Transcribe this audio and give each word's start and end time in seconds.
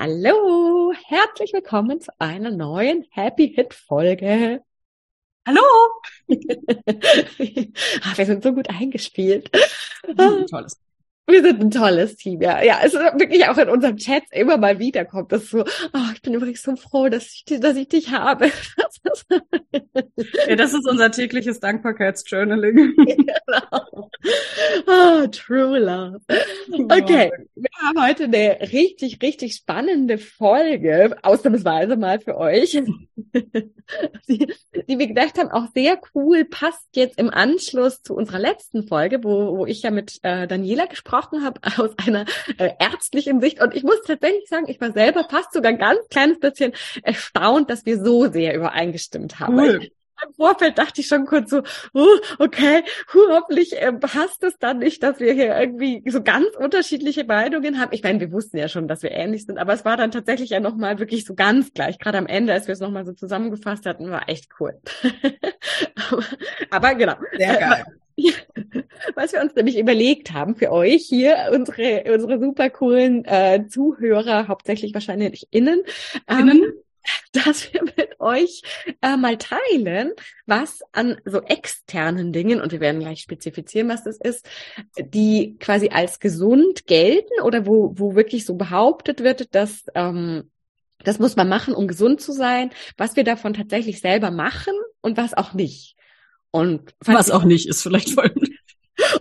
Hallo, 0.00 0.92
herzlich 1.06 1.52
willkommen 1.52 2.00
zu 2.00 2.12
einer 2.20 2.52
neuen 2.52 3.04
Happy 3.10 3.52
Hit 3.52 3.74
Folge. 3.74 4.62
Hallo! 5.44 5.60
Ach, 8.02 8.16
wir 8.18 8.26
sind 8.26 8.44
so 8.44 8.52
gut 8.52 8.70
eingespielt. 8.70 9.50
Tolles. 10.50 10.78
Wir 11.26 11.42
sind 11.42 11.60
ein 11.60 11.70
tolles 11.72 12.16
Team, 12.16 12.40
ja. 12.40 12.62
Ja, 12.62 12.78
es 12.82 12.94
ist 12.94 13.00
wirklich 13.00 13.46
auch 13.48 13.58
in 13.58 13.68
unserem 13.68 13.96
Chat 13.96 14.22
immer 14.30 14.56
mal 14.56 14.78
wieder 14.78 15.04
kommt 15.04 15.30
das 15.30 15.50
so, 15.50 15.62
oh, 15.62 16.10
ich 16.14 16.22
bin 16.22 16.32
übrigens 16.32 16.62
so 16.62 16.76
froh, 16.76 17.08
dass 17.08 17.26
ich, 17.34 17.44
dass 17.60 17.76
ich 17.76 17.88
dich 17.88 18.12
habe. 18.12 18.52
ja, 20.48 20.56
das 20.56 20.72
ist 20.74 20.88
unser 20.88 21.10
tägliches 21.10 21.60
Dankbarkeitsjournaling. 21.60 22.94
genau. 22.96 24.10
Oh, 24.86 25.26
true 25.26 25.78
love. 25.78 26.20
Okay, 26.72 27.30
wir 27.60 27.88
haben 27.88 28.06
heute 28.06 28.24
eine 28.24 28.72
richtig, 28.72 29.20
richtig 29.22 29.54
spannende 29.54 30.18
Folge, 30.18 31.16
ausnahmsweise 31.22 31.96
mal 31.96 32.20
für 32.20 32.36
euch, 32.36 32.72
die, 34.28 34.52
die 34.88 34.98
wir 34.98 35.06
gedacht 35.06 35.38
haben, 35.38 35.50
auch 35.50 35.66
sehr 35.74 35.98
cool, 36.14 36.44
passt 36.44 36.86
jetzt 36.94 37.18
im 37.18 37.30
Anschluss 37.30 38.02
zu 38.02 38.14
unserer 38.14 38.38
letzten 38.38 38.86
Folge, 38.86 39.24
wo, 39.24 39.58
wo 39.58 39.66
ich 39.66 39.82
ja 39.82 39.90
mit 39.90 40.18
äh, 40.22 40.46
Daniela 40.46 40.86
gesprochen 40.86 41.44
habe 41.44 41.60
aus 41.78 41.90
einer 41.98 42.26
äh, 42.58 42.70
ärztlichen 42.78 43.40
Sicht. 43.40 43.60
Und 43.60 43.74
ich 43.74 43.82
muss 43.82 44.02
tatsächlich 44.06 44.48
sagen, 44.48 44.66
ich 44.68 44.80
war 44.80 44.92
selber 44.92 45.24
fast 45.28 45.52
sogar 45.52 45.72
ein 45.72 45.78
ganz 45.78 46.00
kleines 46.10 46.38
bisschen 46.38 46.72
erstaunt, 47.02 47.70
dass 47.70 47.84
wir 47.86 48.02
so 48.02 48.30
sehr 48.30 48.54
übereingestimmt 48.54 49.40
haben. 49.40 49.58
Cool. 49.58 49.90
Im 50.26 50.34
Vorfeld 50.34 50.78
dachte 50.78 51.00
ich 51.00 51.06
schon 51.06 51.26
kurz 51.26 51.50
so, 51.50 51.62
uh, 51.94 52.18
okay, 52.38 52.82
uh, 53.14 53.30
hoffentlich 53.30 53.80
äh, 53.80 53.92
passt 53.92 54.42
es 54.42 54.58
dann 54.58 54.78
nicht, 54.78 55.02
dass 55.02 55.20
wir 55.20 55.32
hier 55.32 55.56
irgendwie 55.58 56.02
so 56.10 56.22
ganz 56.22 56.48
unterschiedliche 56.58 57.24
Meinungen 57.24 57.80
haben. 57.80 57.92
Ich 57.92 58.02
meine, 58.02 58.20
wir 58.20 58.32
wussten 58.32 58.58
ja 58.58 58.68
schon, 58.68 58.88
dass 58.88 59.02
wir 59.02 59.12
ähnlich 59.12 59.46
sind, 59.46 59.58
aber 59.58 59.72
es 59.72 59.84
war 59.84 59.96
dann 59.96 60.10
tatsächlich 60.10 60.50
ja 60.50 60.60
nochmal 60.60 60.98
wirklich 60.98 61.24
so 61.24 61.34
ganz 61.34 61.72
gleich. 61.72 61.98
Gerade 61.98 62.18
am 62.18 62.26
Ende, 62.26 62.52
als 62.52 62.66
wir 62.66 62.72
es 62.72 62.80
nochmal 62.80 63.04
so 63.04 63.12
zusammengefasst 63.12 63.86
hatten, 63.86 64.10
war 64.10 64.28
echt 64.28 64.48
cool. 64.60 64.80
aber, 66.10 66.24
aber, 66.70 66.94
genau. 66.94 67.14
Sehr 67.36 67.56
geil. 67.56 67.84
Was 69.14 69.32
wir 69.32 69.40
uns 69.40 69.54
nämlich 69.54 69.78
überlegt 69.78 70.32
haben 70.32 70.56
für 70.56 70.72
euch 70.72 71.04
hier, 71.08 71.50
unsere, 71.52 72.04
unsere 72.12 72.40
super 72.40 72.68
coolen 72.70 73.24
äh, 73.24 73.66
Zuhörer, 73.68 74.48
hauptsächlich 74.48 74.92
wahrscheinlich 74.94 75.46
innen, 75.50 75.82
ähm, 76.28 76.72
dass 77.32 77.72
wir 77.72 77.82
mit 77.82 78.20
euch 78.20 78.62
äh, 79.02 79.16
mal 79.16 79.36
teilen, 79.36 80.12
was 80.46 80.80
an 80.92 81.20
so 81.24 81.42
externen 81.42 82.32
Dingen, 82.32 82.60
und 82.60 82.72
wir 82.72 82.80
werden 82.80 83.00
gleich 83.00 83.20
spezifizieren, 83.20 83.88
was 83.88 84.04
das 84.04 84.18
ist, 84.18 84.46
die 84.98 85.56
quasi 85.58 85.88
als 85.90 86.20
gesund 86.20 86.86
gelten 86.86 87.40
oder 87.42 87.66
wo, 87.66 87.94
wo 87.96 88.14
wirklich 88.14 88.44
so 88.44 88.54
behauptet 88.54 89.22
wird, 89.22 89.54
dass 89.54 89.84
ähm, 89.94 90.50
das 91.04 91.18
muss 91.18 91.36
man 91.36 91.48
machen, 91.48 91.74
um 91.74 91.86
gesund 91.86 92.20
zu 92.20 92.32
sein, 92.32 92.70
was 92.96 93.16
wir 93.16 93.24
davon 93.24 93.54
tatsächlich 93.54 94.00
selber 94.00 94.30
machen 94.30 94.74
und 95.00 95.16
was 95.16 95.34
auch 95.34 95.54
nicht. 95.54 95.94
Und 96.50 96.94
was 97.04 97.30
auch 97.30 97.44
nicht 97.44 97.68
ist 97.68 97.82
vielleicht 97.82 98.10
voll. 98.10 98.32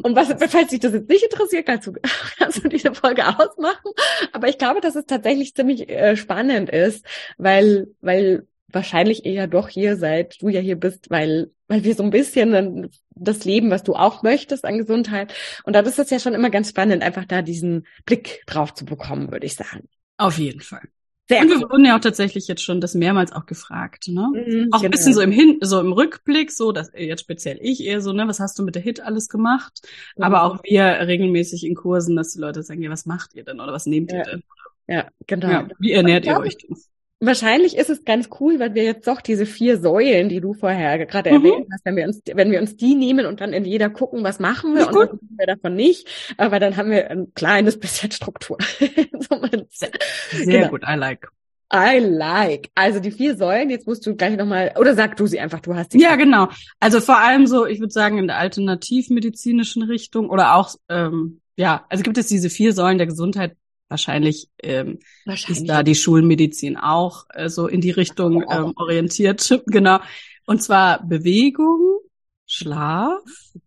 Und 0.04 0.16
was, 0.16 0.28
falls 0.52 0.70
dich 0.70 0.80
das 0.80 0.94
jetzt 0.94 1.10
nicht 1.10 1.24
interessiert, 1.24 1.66
kannst 1.66 1.88
du, 1.88 1.94
kannst 2.38 2.64
du 2.64 2.70
diese 2.70 2.94
Folge 2.94 3.28
ausmachen. 3.28 3.92
Aber 4.34 4.48
ich 4.48 4.58
glaube, 4.58 4.82
dass 4.82 4.96
es 4.96 5.06
tatsächlich 5.06 5.56
ziemlich 5.56 5.90
äh, 5.90 6.16
spannend 6.16 6.70
ist, 6.70 7.06
weil, 7.38 7.88
weil 8.02 8.48
wahrscheinlich 8.70 9.26
eher 9.26 9.48
doch 9.48 9.70
hier 9.70 9.96
seid, 9.96 10.42
du 10.42 10.50
ja 10.50 10.60
hier 10.60 10.76
bist, 10.76 11.10
weil, 11.10 11.52
weil 11.68 11.84
wir 11.84 11.96
so 11.96 12.04
ein 12.04 12.10
bisschen 12.10 12.90
das 13.16 13.46
Leben, 13.46 13.72
was 13.72 13.84
du 13.84 13.96
auch 13.96 14.24
möchtest 14.24 14.66
an 14.66 14.78
Gesundheit. 14.78 15.34
Und 15.64 15.74
da 15.74 15.80
ist 15.80 16.00
es 16.00 16.10
ja 16.10 16.20
schon 16.20 16.34
immer 16.34 16.50
ganz 16.50 16.70
spannend, 16.70 17.04
einfach 17.04 17.26
da 17.26 17.42
diesen 17.42 17.88
Blick 18.06 18.44
drauf 18.46 18.74
zu 18.74 18.86
bekommen, 18.86 19.32
würde 19.32 19.46
ich 19.46 19.56
sagen. 19.56 19.88
Auf 20.18 20.38
jeden 20.38 20.62
Fall. 20.62 20.88
Sehr 21.30 21.42
und 21.42 21.50
wir 21.50 21.70
wurden 21.70 21.86
ja 21.86 21.98
auch 21.98 22.02
tatsächlich 22.02 22.48
jetzt 22.48 22.62
schon 22.62 22.80
das 22.80 22.94
mehrmals 22.94 23.34
auch 23.34 23.46
gefragt, 23.46 24.08
ne? 24.08 24.30
Mhm, 24.34 24.70
auch 24.72 24.78
ein 24.78 24.84
genau. 24.84 24.92
bisschen 24.92 25.14
so 25.14 25.22
im 25.22 25.32
Hin 25.32 25.58
so 25.62 25.80
im 25.80 25.92
Rückblick, 25.92 26.52
so, 26.52 26.72
dass 26.72 26.92
jetzt 26.96 27.22
speziell 27.22 27.60
ich 27.62 27.84
eher 27.84 28.02
so, 28.02 28.14
ne, 28.14 28.28
was 28.28 28.40
hast 28.40 28.58
du 28.58 28.64
mit 28.64 28.76
der 28.76 28.82
Hit 28.82 29.02
alles 29.02 29.28
gemacht? 29.28 29.82
Mhm. 30.16 30.24
Aber 30.24 30.44
auch 30.44 30.64
wir 30.64 30.86
regelmäßig 30.86 31.66
in 31.66 31.76
Kursen, 31.76 32.16
dass 32.16 32.32
die 32.34 32.40
Leute 32.40 32.64
sagen, 32.64 32.82
ja, 32.82 32.90
was 32.90 33.06
macht 33.06 33.36
ihr 33.36 33.44
denn 33.44 33.60
oder 33.60 33.74
was 33.74 33.86
nehmt 33.86 34.12
ja. 34.12 34.20
ihr 34.20 34.24
denn? 34.24 34.44
Ja, 34.88 35.08
genau. 35.26 35.50
Ja, 35.50 35.68
wie 35.80 35.92
ernährt 35.92 36.26
ihr 36.26 36.40
euch 36.40 36.58
denn? 36.58 36.78
Wahrscheinlich 37.20 37.76
ist 37.76 37.90
es 37.90 38.06
ganz 38.06 38.30
cool, 38.40 38.60
weil 38.60 38.76
wir 38.76 38.84
jetzt 38.84 39.08
doch 39.08 39.22
diese 39.22 39.48
vier 39.48 39.80
Säulen, 39.80 40.30
die 40.30 40.40
du 40.40 40.54
vorher 40.54 41.04
gerade 41.08 41.32
mhm. 41.32 41.46
erwähnt 41.46 41.68
hast, 41.72 41.84
wenn 41.84 41.96
wir 41.96 42.06
uns, 42.06 42.22
wenn 42.32 42.52
wir 42.52 42.60
uns 42.60 42.76
die 42.76 42.94
nehmen 42.94 43.26
und 43.26 43.42
dann 43.42 43.54
in 43.54 43.66
jeder 43.66 43.90
gucken, 43.90 44.24
was 44.24 44.40
machen 44.40 44.76
wir 44.76 44.88
und 44.88 44.96
was 44.96 45.10
machen 45.14 45.36
wir 45.38 45.48
davon 45.48 45.76
nicht, 45.76 46.08
aber 46.38 46.60
dann 46.60 46.78
haben 46.78 46.92
wir 46.92 47.10
ein 47.10 47.34
kleines 47.34 47.80
bisschen 47.80 48.12
Struktur. 48.12 48.58
so 48.80 49.42
sehr, 49.70 49.92
sehr 50.32 50.46
genau. 50.46 50.70
gut, 50.70 50.84
I 50.88 50.96
like. 50.96 51.28
I 51.74 52.00
like. 52.00 52.70
Also 52.76 53.00
die 53.00 53.12
vier 53.12 53.36
Säulen, 53.36 53.70
jetzt 53.72 53.88
musst 53.88 54.06
du 54.06 54.16
gleich 54.16 54.38
nochmal, 54.38 54.74
oder 54.80 54.94
sag 54.96 55.18
du 55.18 55.26
sie 55.26 55.40
einfach, 55.40 55.60
du 55.60 55.76
hast 55.76 55.94
die. 55.94 56.00
Ja, 56.00 56.16
genau. 56.16 56.50
Also 56.80 57.02
vor 57.02 57.18
allem 57.18 57.48
so, 57.48 57.66
ich 57.66 57.80
würde 57.80 57.92
sagen, 57.92 58.20
in 58.20 58.28
der 58.28 58.38
alternativmedizinischen 58.38 59.84
Richtung 59.84 60.30
oder 60.30 60.56
auch, 60.56 60.76
ähm, 60.88 61.42
ja, 61.58 61.86
also 61.90 62.04
gibt 62.04 62.18
es 62.18 62.28
diese 62.28 62.50
vier 62.50 62.74
Säulen 62.74 63.00
der 63.00 63.08
Gesundheit. 63.08 63.58
Wahrscheinlich, 63.90 64.50
ähm, 64.62 65.00
Wahrscheinlich. 65.26 65.62
ist 65.62 65.70
da 65.70 65.84
die 65.84 65.96
Schulmedizin 65.96 66.78
auch 66.78 67.26
äh, 67.34 67.50
so 67.50 67.68
in 67.68 67.82
die 67.82 67.92
Richtung 67.92 68.44
ähm, 68.50 68.74
orientiert. 68.76 69.62
genau. 69.68 70.00
Und 70.46 70.62
zwar 70.62 71.06
Bewegung, 71.06 72.00
Schlaf, 72.46 73.22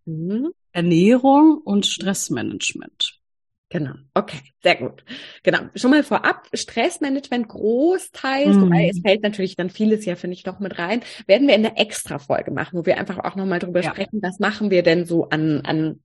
mhm. 0.05 0.51
Ernährung 0.71 1.57
und 1.63 1.85
Stressmanagement. 1.85 3.21
Genau, 3.69 3.93
okay, 4.13 4.39
sehr 4.61 4.75
gut. 4.75 5.05
Genau, 5.43 5.59
schon 5.75 5.91
mal 5.91 6.03
vorab, 6.03 6.49
Stressmanagement 6.53 7.47
großteils, 7.47 8.57
mhm. 8.57 8.63
wobei 8.63 8.89
es 8.89 8.99
fällt 8.99 9.23
natürlich 9.23 9.55
dann 9.55 9.69
vieles 9.69 10.03
ja, 10.03 10.17
finde 10.17 10.35
ich, 10.35 10.43
doch 10.43 10.59
mit 10.59 10.77
rein, 10.77 11.01
werden 11.25 11.47
wir 11.47 11.55
in 11.55 11.63
der 11.63 11.79
Extra-Folge 11.79 12.51
machen, 12.51 12.77
wo 12.77 12.85
wir 12.85 12.97
einfach 12.97 13.19
auch 13.19 13.35
nochmal 13.35 13.59
drüber 13.59 13.81
ja. 13.81 13.91
sprechen, 13.91 14.19
was 14.21 14.39
machen 14.39 14.71
wir 14.71 14.83
denn 14.83 15.05
so 15.05 15.29
an, 15.29 15.61
an 15.61 16.01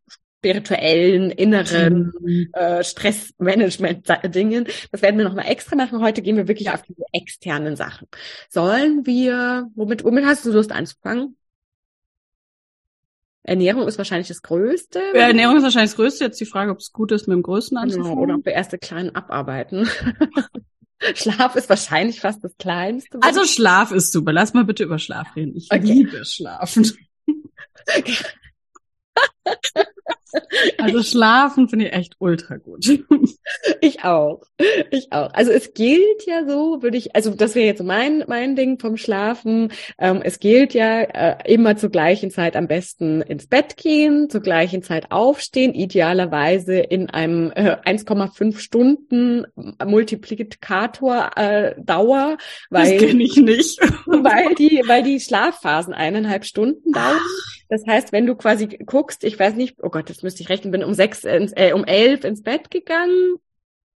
spirituellen, 0.46 1.30
inneren 1.32 2.12
mhm. 2.20 2.48
äh, 2.52 2.84
Stressmanagement-Dingen. 2.84 4.68
Das 4.92 5.02
werden 5.02 5.18
wir 5.18 5.24
nochmal 5.24 5.46
extra 5.48 5.74
machen. 5.74 6.00
Heute 6.00 6.22
gehen 6.22 6.36
wir 6.36 6.46
wirklich 6.46 6.70
auf 6.70 6.82
diese 6.82 7.02
externen 7.12 7.74
Sachen. 7.74 8.06
Sollen 8.48 9.04
wir, 9.06 9.68
womit, 9.74 10.04
womit 10.04 10.24
hast 10.24 10.46
du 10.46 10.52
Lust 10.52 10.70
anzufangen? 10.70 11.36
Ernährung 13.42 13.88
ist 13.88 13.98
wahrscheinlich 13.98 14.28
das 14.28 14.42
Größte. 14.42 15.00
Ja, 15.14 15.28
Ernährung 15.28 15.56
ist 15.56 15.64
wahrscheinlich 15.64 15.90
das 15.90 15.96
Größte. 15.96 16.24
Jetzt 16.24 16.40
die 16.40 16.46
Frage, 16.46 16.70
ob 16.70 16.78
es 16.78 16.92
gut 16.92 17.10
ist, 17.12 17.26
mit 17.26 17.34
dem 17.34 17.42
Größten 17.42 17.76
anzufangen. 17.76 18.10
Genau, 18.10 18.22
oder 18.22 18.34
ob 18.36 18.44
wir 18.44 18.52
erste 18.52 18.78
kleinen 18.78 19.14
abarbeiten. 19.14 19.88
Schlaf 21.14 21.56
ist 21.56 21.68
wahrscheinlich 21.68 22.20
fast 22.20 22.42
das 22.42 22.56
Kleinste. 22.56 23.18
Also 23.20 23.44
Schlaf 23.44 23.92
ist 23.92 24.12
super. 24.12 24.32
Lass 24.32 24.54
mal 24.54 24.64
bitte 24.64 24.84
über 24.84 24.98
Schlaf 24.98 25.36
reden. 25.36 25.56
Ich 25.56 25.70
okay. 25.70 25.84
liebe 25.84 26.24
Schlafen. 26.24 26.90
Also 30.78 31.02
schlafen 31.02 31.68
finde 31.68 31.86
ich 31.86 31.92
echt 31.92 32.16
ultra 32.18 32.56
gut. 32.56 32.86
Ich 33.80 34.02
auch. 34.02 34.42
Ich 34.90 35.12
auch. 35.12 35.32
Also 35.32 35.52
es 35.52 35.72
gilt 35.72 36.26
ja 36.26 36.44
so, 36.46 36.82
würde 36.82 36.96
ich, 36.96 37.14
also 37.14 37.30
das 37.30 37.54
wäre 37.54 37.66
jetzt 37.66 37.82
mein, 37.82 38.24
mein 38.26 38.56
Ding 38.56 38.80
vom 38.80 38.96
Schlafen. 38.96 39.72
Ähm, 39.98 40.20
es 40.24 40.40
gilt 40.40 40.74
ja 40.74 41.02
äh, 41.02 41.36
immer 41.52 41.76
zur 41.76 41.90
gleichen 41.90 42.30
Zeit 42.30 42.56
am 42.56 42.66
besten 42.66 43.22
ins 43.22 43.46
Bett 43.46 43.76
gehen, 43.76 44.28
zur 44.30 44.40
gleichen 44.40 44.82
Zeit 44.82 45.12
aufstehen, 45.12 45.74
idealerweise 45.74 46.78
in 46.78 47.08
einem 47.08 47.52
äh, 47.54 47.76
1,5 47.84 48.58
Stunden 48.58 49.46
Multiplikator 49.84 51.30
äh, 51.36 51.74
Dauer, 51.78 52.38
weil 52.70 52.98
das 52.98 53.06
kenne 53.06 53.22
ich 53.22 53.36
nicht, 53.36 53.80
weil 54.06 54.54
die, 54.56 54.82
weil 54.86 55.04
die 55.04 55.20
Schlafphasen 55.20 55.94
eineinhalb 55.94 56.44
Stunden 56.44 56.92
dauern. 56.92 57.20
Das 57.68 57.84
heißt, 57.86 58.12
wenn 58.12 58.26
du 58.26 58.36
quasi 58.36 58.68
guckst, 58.68 59.24
ich 59.24 59.38
weiß 59.38 59.54
nicht, 59.54 59.82
oh 59.82 59.90
Gott, 59.90 60.08
das 60.08 60.22
müsste 60.22 60.42
ich 60.42 60.48
rechnen, 60.48 60.70
bin 60.70 60.84
um 60.84 60.94
sechs, 60.94 61.24
äh, 61.24 61.72
um 61.74 61.84
elf 61.84 62.24
ins 62.24 62.42
Bett 62.42 62.70
gegangen, 62.70 63.36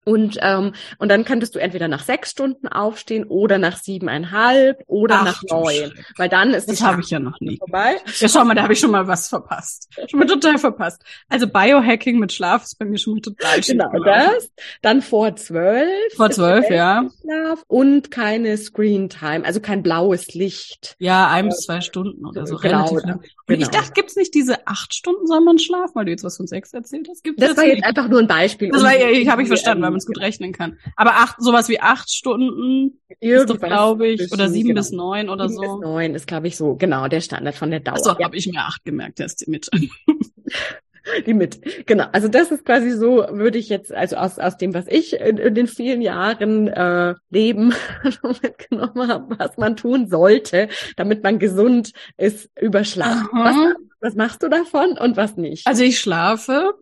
und, 0.04 0.38
ähm, 0.40 0.72
und 0.98 1.08
dann 1.10 1.24
könntest 1.24 1.54
du 1.54 1.58
entweder 1.58 1.86
nach 1.86 2.02
sechs 2.02 2.30
Stunden 2.30 2.68
aufstehen 2.68 3.24
oder 3.24 3.58
nach 3.58 3.76
siebeneinhalb 3.76 4.82
oder 4.86 5.16
Ach, 5.20 5.24
nach 5.24 5.42
neun. 5.48 5.92
Weil 6.16 6.28
dann 6.28 6.54
ist 6.54 6.68
das 6.70 6.82
habe 6.82 7.02
ich 7.02 7.10
ja 7.10 7.18
noch 7.18 7.38
nie 7.40 7.58
vorbei. 7.58 7.96
Ja, 8.18 8.28
schau 8.28 8.44
mal, 8.44 8.54
da 8.54 8.62
habe 8.62 8.72
ich 8.72 8.80
schon 8.80 8.90
mal 8.90 9.06
was 9.06 9.28
verpasst. 9.28 9.88
Schon 10.10 10.20
mal 10.20 10.26
total 10.26 10.58
verpasst. 10.58 11.02
Also 11.28 11.46
Biohacking 11.46 12.18
mit 12.18 12.32
Schlaf 12.32 12.64
ist 12.64 12.78
bei 12.78 12.86
mir 12.86 12.98
schon 12.98 13.14
mal 13.14 13.20
total 13.20 13.60
Genau 13.60 13.90
das. 14.04 14.50
Dann 14.82 15.02
vor 15.02 15.36
zwölf. 15.36 16.14
Vor 16.16 16.30
zwölf, 16.30 16.70
ja. 16.70 17.08
Schlaf 17.20 17.62
und 17.68 18.10
keine 18.10 18.56
Screen 18.56 19.10
Time, 19.10 19.44
also 19.44 19.60
kein 19.60 19.82
blaues 19.82 20.34
Licht. 20.34 20.96
Ja, 20.98 21.28
ein 21.28 21.48
bis 21.48 21.58
zwei 21.58 21.82
Stunden 21.82 22.24
oder 22.24 22.46
so. 22.46 22.56
Genau, 22.56 22.86
relativ 22.86 23.02
lang. 23.04 23.20
Genau. 23.46 23.62
Ich 23.62 23.68
dachte, 23.68 23.92
gibt's 23.94 24.16
nicht 24.16 24.34
diese 24.34 24.66
acht 24.66 24.94
Stunden 24.94 25.26
soll 25.26 25.40
man 25.40 25.58
schlafen, 25.58 25.92
weil 25.94 26.04
du 26.04 26.12
jetzt 26.12 26.22
was 26.22 26.36
von 26.36 26.46
sechs 26.46 26.72
erzählt 26.72 27.08
hast? 27.10 27.24
Gibt's 27.24 27.40
das, 27.40 27.50
das 27.50 27.58
war 27.58 27.64
jetzt 27.64 27.84
einfach 27.84 28.08
nur 28.08 28.20
ein 28.20 28.28
Beispiel. 28.28 28.70
Das 28.70 28.82
war, 28.82 28.96
ja, 28.96 29.08
ich 29.08 29.28
habe 29.28 29.42
ich 29.42 29.48
verstanden, 29.48 29.84
weil 29.90 29.92
man 29.92 29.98
es 29.98 30.06
gut 30.06 30.20
rechnen 30.20 30.52
kann. 30.52 30.78
Aber 30.96 31.10
acht, 31.16 31.36
sowas 31.38 31.68
wie 31.68 31.80
acht 31.80 32.10
Stunden 32.10 33.00
Irgendwas 33.20 33.56
ist 33.56 33.62
glaube 33.62 34.08
ich, 34.08 34.32
oder 34.32 34.48
sieben 34.48 34.68
genau. 34.68 34.80
bis 34.80 34.92
neun 34.92 35.28
oder 35.28 35.48
sieben 35.48 35.64
so. 35.64 35.78
Bis 35.78 35.88
neun 35.88 36.14
ist, 36.14 36.26
glaube 36.26 36.48
ich, 36.48 36.56
so 36.56 36.76
genau 36.76 37.08
der 37.08 37.20
Standard 37.20 37.54
von 37.54 37.70
der 37.70 37.80
Dauer. 37.80 37.96
Ach 37.98 38.04
so, 38.04 38.10
ja. 38.18 38.24
habe 38.24 38.36
ich 38.36 38.46
mir 38.46 38.60
acht 38.60 38.84
gemerkt, 38.84 39.18
der 39.18 39.26
ist 39.26 39.44
die 39.44 39.50
mit. 39.50 39.68
die 41.26 41.34
mit. 41.34 41.86
Genau. 41.86 42.06
Also 42.12 42.28
das 42.28 42.50
ist 42.50 42.64
quasi 42.64 42.90
so, 42.90 43.26
würde 43.30 43.58
ich 43.58 43.68
jetzt, 43.68 43.92
also 43.92 44.16
aus, 44.16 44.38
aus 44.38 44.56
dem, 44.56 44.74
was 44.74 44.86
ich 44.88 45.14
in, 45.14 45.38
in 45.38 45.54
den 45.54 45.66
vielen 45.66 46.02
Jahren 46.02 46.68
äh, 46.68 47.14
Leben 47.30 47.74
mitgenommen 48.42 49.08
habe, 49.08 49.38
was 49.38 49.56
man 49.56 49.76
tun 49.76 50.08
sollte, 50.08 50.68
damit 50.96 51.22
man 51.22 51.38
gesund 51.38 51.92
ist, 52.16 52.48
überschlafen. 52.60 53.28
Was, 53.32 53.56
was 54.00 54.14
machst 54.14 54.42
du 54.42 54.48
davon 54.48 54.96
und 54.98 55.16
was 55.16 55.36
nicht? 55.36 55.66
Also 55.66 55.82
ich 55.82 55.98
schlafe. 55.98 56.74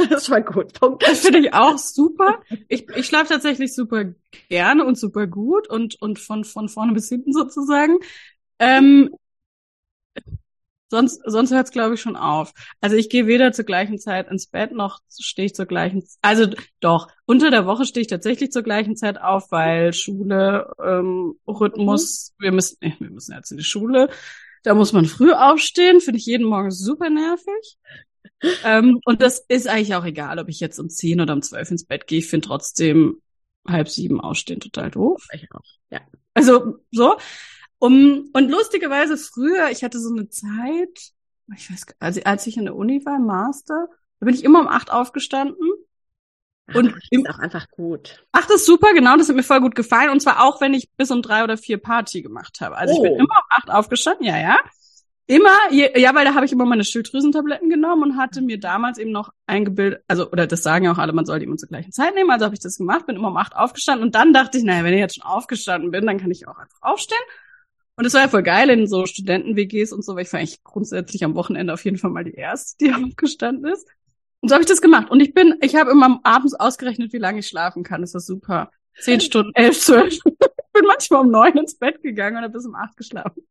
Das 0.10 0.30
war 0.30 0.40
gut. 0.40 0.72
Punkt. 0.78 1.02
Das 1.06 1.20
finde 1.20 1.40
ich 1.40 1.54
auch 1.54 1.78
super. 1.78 2.40
Ich, 2.68 2.88
ich 2.94 3.06
schlafe 3.06 3.32
tatsächlich 3.32 3.74
super 3.74 4.04
gerne 4.48 4.84
und 4.84 4.98
super 4.98 5.26
gut 5.26 5.68
und, 5.68 6.00
und 6.00 6.18
von, 6.18 6.44
von 6.44 6.68
vorne 6.68 6.92
bis 6.92 7.08
hinten 7.08 7.32
sozusagen. 7.32 7.98
Ähm, 8.58 9.10
Sonst, 10.92 11.22
sonst 11.24 11.52
hört 11.52 11.66
es, 11.66 11.72
glaube 11.72 11.94
ich, 11.94 12.00
schon 12.00 12.16
auf. 12.16 12.52
Also 12.80 12.96
ich 12.96 13.08
gehe 13.08 13.28
weder 13.28 13.52
zur 13.52 13.64
gleichen 13.64 14.00
Zeit 14.00 14.28
ins 14.28 14.48
Bett, 14.48 14.72
noch 14.72 14.98
stehe 15.20 15.46
ich 15.46 15.54
zur 15.54 15.66
gleichen 15.66 16.02
Also 16.20 16.46
doch, 16.80 17.06
unter 17.26 17.52
der 17.52 17.64
Woche 17.64 17.84
stehe 17.84 18.02
ich 18.02 18.08
tatsächlich 18.08 18.50
zur 18.50 18.64
gleichen 18.64 18.96
Zeit 18.96 19.20
auf, 19.20 19.52
weil 19.52 19.92
Schule, 19.92 20.72
ähm, 20.84 21.36
Rhythmus, 21.46 22.32
mhm. 22.38 22.42
wir 22.42 22.52
müssen, 22.52 22.78
nee, 22.80 22.96
wir 22.98 23.10
müssen 23.10 23.34
jetzt 23.34 23.52
in 23.52 23.58
die 23.58 23.64
Schule. 23.64 24.10
Da 24.64 24.74
muss 24.74 24.92
man 24.92 25.06
früh 25.06 25.32
aufstehen, 25.32 26.00
finde 26.00 26.18
ich 26.18 26.26
jeden 26.26 26.46
Morgen 26.46 26.72
super 26.72 27.08
nervig. 27.08 27.78
Ähm, 28.64 29.00
und 29.04 29.22
das 29.22 29.44
ist 29.48 29.68
eigentlich 29.68 29.94
auch 29.94 30.04
egal, 30.04 30.38
ob 30.38 30.48
ich 30.48 30.60
jetzt 30.60 30.78
um 30.78 30.88
zehn 30.88 31.20
oder 31.20 31.32
um 31.32 31.42
zwölf 31.42 31.70
ins 31.70 31.84
Bett 31.84 32.06
gehe. 32.06 32.18
Ich 32.18 32.28
finde 32.28 32.48
trotzdem 32.48 33.20
halb 33.66 33.88
sieben 33.88 34.20
aufstehen 34.20 34.60
total 34.60 34.90
doof. 34.90 35.26
Ich 35.32 35.46
auch, 35.52 35.60
ja. 35.90 36.00
Also 36.34 36.78
so. 36.90 37.16
Um, 37.78 38.28
und 38.34 38.50
lustigerweise 38.50 39.16
früher, 39.16 39.70
ich 39.70 39.82
hatte 39.82 39.98
so 39.98 40.10
eine 40.10 40.28
Zeit, 40.28 41.12
ich 41.56 41.70
weiß, 41.70 41.86
also 41.98 42.20
als 42.24 42.46
ich 42.46 42.58
in 42.58 42.66
der 42.66 42.76
Uni 42.76 43.04
war, 43.06 43.16
im 43.16 43.24
Master, 43.24 43.88
da 44.20 44.26
bin 44.26 44.34
ich 44.34 44.44
immer 44.44 44.60
um 44.60 44.68
acht 44.68 44.92
aufgestanden. 44.92 45.68
Und 46.72 46.94
Ach, 46.94 46.98
ist 47.10 47.28
auch 47.28 47.38
einfach 47.38 47.68
gut. 47.70 48.24
Ach, 48.32 48.46
das 48.46 48.56
ist 48.56 48.66
super, 48.66 48.92
genau, 48.92 49.16
das 49.16 49.28
hat 49.28 49.34
mir 49.34 49.42
voll 49.42 49.60
gut 49.60 49.74
gefallen. 49.74 50.10
Und 50.10 50.20
zwar 50.20 50.44
auch, 50.44 50.60
wenn 50.60 50.74
ich 50.74 50.88
bis 50.96 51.10
um 51.10 51.20
drei 51.20 51.42
oder 51.42 51.56
vier 51.56 51.78
Party 51.78 52.22
gemacht 52.22 52.60
habe. 52.60 52.76
Also 52.76 52.94
oh. 52.94 52.96
ich 52.96 53.02
bin 53.02 53.12
oh. 53.12 53.16
immer 53.16 53.34
um 53.34 53.46
acht 53.48 53.70
aufgestanden, 53.70 54.26
ja, 54.26 54.38
ja. 54.38 54.58
Immer, 55.30 55.54
ja, 55.70 56.12
weil 56.12 56.24
da 56.24 56.34
habe 56.34 56.44
ich 56.44 56.50
immer 56.50 56.64
meine 56.64 56.82
Schilddrüsentabletten 56.82 57.70
genommen 57.70 58.02
und 58.02 58.16
hatte 58.16 58.42
mir 58.42 58.58
damals 58.58 58.98
eben 58.98 59.12
noch 59.12 59.32
eingebildet, 59.46 60.02
also, 60.08 60.28
oder 60.28 60.48
das 60.48 60.64
sagen 60.64 60.86
ja 60.86 60.90
auch 60.90 60.98
alle, 60.98 61.12
man 61.12 61.24
sollte 61.24 61.44
immer 61.44 61.56
zur 61.56 61.68
gleichen 61.68 61.92
Zeit 61.92 62.16
nehmen, 62.16 62.32
also 62.32 62.46
habe 62.46 62.56
ich 62.56 62.60
das 62.60 62.78
gemacht, 62.78 63.06
bin 63.06 63.14
immer 63.14 63.28
um 63.28 63.36
acht 63.36 63.54
aufgestanden 63.54 64.04
und 64.04 64.16
dann 64.16 64.32
dachte 64.32 64.58
ich, 64.58 64.64
naja, 64.64 64.82
wenn 64.82 64.92
ich 64.92 64.98
jetzt 64.98 65.14
schon 65.14 65.22
aufgestanden 65.22 65.92
bin, 65.92 66.04
dann 66.04 66.18
kann 66.18 66.32
ich 66.32 66.48
auch 66.48 66.58
einfach 66.58 66.78
aufstehen. 66.80 67.22
Und 67.94 68.06
es 68.06 68.14
war 68.14 68.22
ja 68.22 68.28
voll 68.28 68.42
geil 68.42 68.70
in 68.70 68.88
so 68.88 69.06
Studenten-WGs 69.06 69.92
und 69.92 70.04
so, 70.04 70.16
weil 70.16 70.24
ich 70.24 70.32
war 70.32 70.40
eigentlich 70.40 70.64
grundsätzlich 70.64 71.22
am 71.22 71.36
Wochenende 71.36 71.72
auf 71.74 71.84
jeden 71.84 71.98
Fall 71.98 72.10
mal 72.10 72.24
die 72.24 72.34
erste, 72.34 72.84
die 72.84 72.92
aufgestanden 73.08 73.72
ist. 73.72 73.86
Und 74.40 74.48
so 74.48 74.54
habe 74.54 74.64
ich 74.64 74.68
das 74.68 74.80
gemacht. 74.80 75.12
Und 75.12 75.20
ich 75.20 75.32
bin, 75.32 75.54
ich 75.60 75.76
habe 75.76 75.92
immer 75.92 76.18
abends 76.24 76.54
ausgerechnet, 76.54 77.12
wie 77.12 77.18
lange 77.18 77.38
ich 77.38 77.46
schlafen 77.46 77.84
kann. 77.84 78.00
Das 78.00 78.16
ist 78.16 78.26
super. 78.26 78.72
Zehn 78.98 79.20
Stunden, 79.20 79.52
elf, 79.54 79.78
zwölf. 79.78 80.12
ich 80.24 80.72
bin 80.72 80.86
manchmal 80.88 81.20
um 81.20 81.30
neun 81.30 81.56
ins 81.56 81.78
Bett 81.78 82.02
gegangen 82.02 82.38
und 82.38 82.42
habe 82.42 82.52
bis 82.52 82.66
um 82.66 82.74
acht 82.74 82.96
geschlafen. 82.96 83.44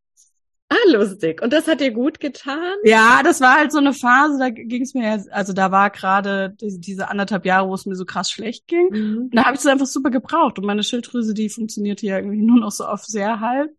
Ah, 0.71 0.91
lustig. 0.91 1.41
Und 1.41 1.51
das 1.51 1.67
hat 1.67 1.81
dir 1.81 1.91
gut 1.91 2.19
getan? 2.19 2.75
Ja, 2.83 3.21
das 3.23 3.41
war 3.41 3.55
halt 3.55 3.71
so 3.71 3.79
eine 3.79 3.91
Phase, 3.91 4.37
da 4.37 4.49
ging 4.49 4.83
es 4.83 4.93
mir, 4.93 5.03
ja, 5.03 5.23
also 5.31 5.51
da 5.51 5.71
war 5.71 5.89
gerade 5.89 6.55
diese 6.59 7.09
anderthalb 7.09 7.45
Jahre, 7.45 7.67
wo 7.67 7.73
es 7.73 7.87
mir 7.87 7.95
so 7.95 8.05
krass 8.05 8.29
schlecht 8.29 8.67
ging. 8.67 8.89
Mhm. 8.91 9.17
Und 9.23 9.35
da 9.35 9.45
habe 9.45 9.55
ich 9.55 9.61
es 9.61 9.65
einfach 9.65 9.87
super 9.87 10.11
gebraucht. 10.11 10.59
Und 10.59 10.65
meine 10.65 10.83
Schilddrüse, 10.83 11.33
die 11.33 11.49
funktionierte 11.49 12.05
ja 12.05 12.17
irgendwie 12.17 12.41
nur 12.45 12.59
noch 12.59 12.71
so 12.71 12.85
auf 12.85 13.03
sehr 13.03 13.39
halb. 13.39 13.71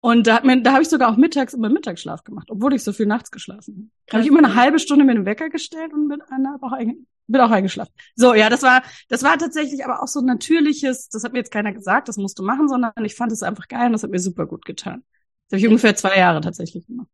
Und 0.00 0.26
da, 0.26 0.36
hat 0.36 0.44
mir, 0.44 0.62
da 0.62 0.72
habe 0.72 0.82
ich 0.82 0.88
sogar 0.88 1.10
auch 1.10 1.16
mittags 1.16 1.54
immer 1.54 1.70
Mittagsschlaf 1.70 2.22
gemacht, 2.22 2.48
obwohl 2.50 2.74
ich 2.74 2.84
so 2.84 2.92
viel 2.92 3.06
nachts 3.06 3.30
geschlafen 3.30 3.90
habe. 4.06 4.12
Habe 4.12 4.22
ich 4.22 4.28
immer 4.28 4.38
eine 4.38 4.54
halbe 4.54 4.78
Stunde 4.78 5.04
mit 5.04 5.16
dem 5.16 5.24
Wecker 5.24 5.48
gestellt 5.48 5.92
und 5.92 6.08
bin, 6.08 6.22
auch, 6.22 6.78
bin 7.26 7.40
auch 7.40 7.50
eingeschlafen. 7.50 7.92
So, 8.14 8.34
ja, 8.34 8.48
das 8.48 8.62
war, 8.62 8.82
das 9.08 9.24
war 9.24 9.36
tatsächlich 9.38 9.84
aber 9.84 10.02
auch 10.02 10.06
so 10.06 10.20
natürliches, 10.20 11.08
das 11.08 11.24
hat 11.24 11.32
mir 11.32 11.40
jetzt 11.40 11.50
keiner 11.50 11.72
gesagt, 11.72 12.08
das 12.08 12.16
musst 12.16 12.38
du 12.38 12.44
machen, 12.44 12.68
sondern 12.68 12.92
ich 13.04 13.16
fand 13.16 13.32
es 13.32 13.42
einfach 13.42 13.66
geil 13.66 13.86
und 13.86 13.92
das 13.92 14.04
hat 14.04 14.10
mir 14.10 14.20
super 14.20 14.46
gut 14.46 14.64
getan. 14.64 15.02
Das 15.48 15.56
habe 15.56 15.60
ich 15.60 15.68
ungefähr 15.68 15.96
zwei 15.96 16.18
Jahre 16.18 16.40
tatsächlich 16.40 16.86
gemacht. 16.86 17.08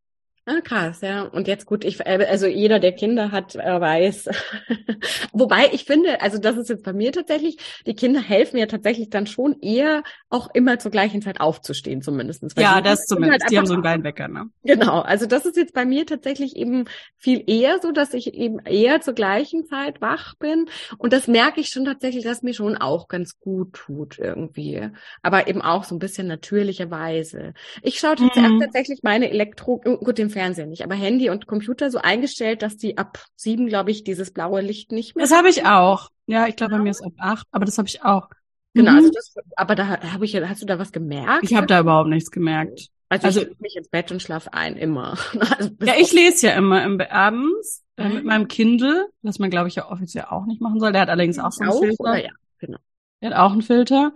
Ah, 0.47 0.61
krass, 0.63 1.01
ja. 1.01 1.23
Und 1.23 1.49
jetzt 1.49 1.65
gut, 1.65 1.87
ich, 1.87 2.01
äh, 2.01 2.27
also 2.29 2.47
jeder, 2.47 2.79
der 2.79 2.93
Kinder 2.93 3.33
hat, 3.33 3.55
äh, 3.55 3.81
weiß. 3.81 4.29
Wobei 5.33 5.71
ich 5.73 5.85
finde, 5.85 6.21
also 6.21 6.37
das 6.37 6.59
ist 6.59 6.69
jetzt 6.69 6.85
bei 6.85 6.93
mir 6.93 7.13
tatsächlich, 7.13 7.57
die 7.87 7.95
Kinder 7.95 8.21
helfen 8.21 8.57
mir 8.57 8.69
tatsächlich 8.69 9.09
dann 9.09 9.27
schon 9.27 9.59
eher 9.63 10.03
auch 10.29 10.51
immer 10.53 10.79
zur 10.79 10.91
gleichen 10.91 11.23
Zeit 11.23 11.41
aufzustehen, 11.41 12.03
zumindestens. 12.03 12.55
Ja, 12.59 12.83
das 12.83 13.07
zumindest. 13.07 13.45
Halt 13.45 13.53
die 13.53 13.59
haben 13.59 13.67
so 13.67 13.73
einen 13.73 13.83
geilen 13.83 14.05
Wecker, 14.05 14.29
ne? 14.29 14.51
Genau. 14.65 15.01
Also 15.01 15.25
das 15.25 15.47
ist 15.47 15.57
jetzt 15.57 15.73
bei 15.73 15.87
mir 15.87 16.05
tatsächlich 16.05 16.57
eben 16.57 16.85
viel 17.17 17.43
eher 17.47 17.79
so, 17.81 17.91
dass 17.91 18.13
ich 18.13 18.35
eben 18.35 18.59
eher 18.59 19.01
zur 19.01 19.15
gleichen 19.15 19.65
Zeit 19.65 20.03
wach 20.03 20.35
bin. 20.35 20.67
Und 20.99 21.15
das 21.15 21.27
merke 21.27 21.61
ich 21.61 21.69
schon 21.69 21.87
tatsächlich, 21.87 22.25
dass 22.25 22.43
mir 22.43 22.53
schon 22.53 22.77
auch 22.77 23.09
ganz 23.09 23.39
gut 23.39 23.73
tut 23.73 24.19
irgendwie. 24.19 24.91
Aber 25.23 25.49
eben 25.49 25.63
auch 25.63 25.85
so 25.85 25.95
ein 25.95 26.01
bisschen 26.01 26.27
natürlicherweise. 26.27 27.55
Ich 27.83 27.99
schaue 27.99 28.17
mhm. 28.19 28.61
tatsächlich 28.61 29.01
meine 29.03 29.31
Elektro, 29.31 29.79
gut, 29.79 30.19
den 30.19 30.34
Fernseher 30.35 30.67
nicht, 30.67 30.85
aber 30.85 30.95
Handy 30.95 31.31
und 31.31 31.47
Computer 31.47 31.91
so 31.91 31.99
eingestellt, 31.99 32.61
dass 32.61 32.77
die 32.77 32.99
ab 32.99 33.25
sieben, 33.37 33.67
glaube 33.67 33.91
ich, 33.91 34.05
dieses 34.05 34.33
blaue 34.33 34.61
Licht 34.61 34.93
nicht 34.93 35.17
mehr. 35.17 35.25
Das 35.25 35.35
habe 35.35 35.49
ich 35.49 35.65
auch. 35.65 36.11
Ja, 36.27 36.47
ich 36.47 36.57
glaube, 36.57 36.73
ja. 36.73 36.79
bei 36.79 36.85
mir 36.85 36.91
ist 36.91 37.03
ab 37.03 37.15
acht, 37.19 37.47
aber 37.51 37.65
das 37.65 37.79
habe 37.79 37.89
ich 37.89 38.05
auch. 38.05 38.29
Genau, 38.75 38.91
mhm. 38.91 38.97
also 38.99 39.11
das, 39.11 39.35
aber 39.57 39.75
da 39.75 40.01
habe 40.13 40.25
ich, 40.25 40.35
hast 40.37 40.61
du 40.61 40.67
da 40.67 40.79
was 40.79 40.93
gemerkt? 40.93 41.45
Ich 41.45 41.55
habe 41.55 41.67
da 41.67 41.81
überhaupt 41.81 42.11
nichts 42.11 42.31
gemerkt. 42.31 42.89
Also, 43.09 43.27
also 43.27 43.41
ich 43.41 43.47
lege 43.47 43.63
mich 43.63 43.77
ins 43.77 43.89
Bett 43.89 44.11
und 44.11 44.21
schlafe 44.21 44.53
ein, 44.53 44.77
immer. 44.77 45.17
Also 45.59 45.71
ja, 45.81 45.95
ich 45.99 46.13
lese 46.13 46.49
ja 46.49 46.55
immer 46.55 46.85
im, 46.85 47.01
abends 47.01 47.85
äh, 47.97 48.09
mit 48.09 48.25
meinem 48.25 48.49
Kindle, 48.49 49.07
was 49.23 49.39
man, 49.39 49.51
glaube 49.51 49.69
ich, 49.69 49.77
ja 49.77 49.91
offiziell 49.91 50.25
auch 50.29 50.47
nicht 50.47 50.61
machen 50.61 50.81
soll. 50.81 50.93
Der 50.93 51.03
hat 51.03 51.09
allerdings 51.09 51.39
auch 51.39 51.53
so 51.53 51.63
einen 51.63 51.71
auch, 51.71 51.81
Filter. 51.81 52.25
Ja, 52.25 52.31
genau. 52.59 52.79
Der 53.23 53.31
hat 53.31 53.39
auch 53.39 53.53
einen 53.53 53.63
Filter. 53.63 54.13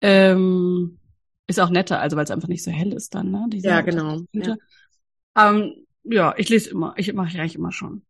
Ähm, 0.00 0.98
ist 1.48 1.60
auch 1.60 1.70
netter, 1.70 2.00
also 2.00 2.16
weil 2.16 2.24
es 2.24 2.30
einfach 2.30 2.48
nicht 2.48 2.64
so 2.64 2.70
hell 2.70 2.92
ist 2.92 3.14
dann, 3.14 3.30
ne? 3.30 3.46
Diese 3.48 3.68
ja, 3.68 3.80
genau. 3.80 4.20
Ja. 4.32 4.56
Ähm, 5.36 5.86
ja, 6.04 6.34
ich 6.36 6.48
lese 6.48 6.70
immer. 6.70 6.94
Ich 6.96 7.12
mache 7.12 7.28
ich 7.28 7.38
eigentlich 7.38 7.56
immer 7.56 7.72
schon. 7.72 8.02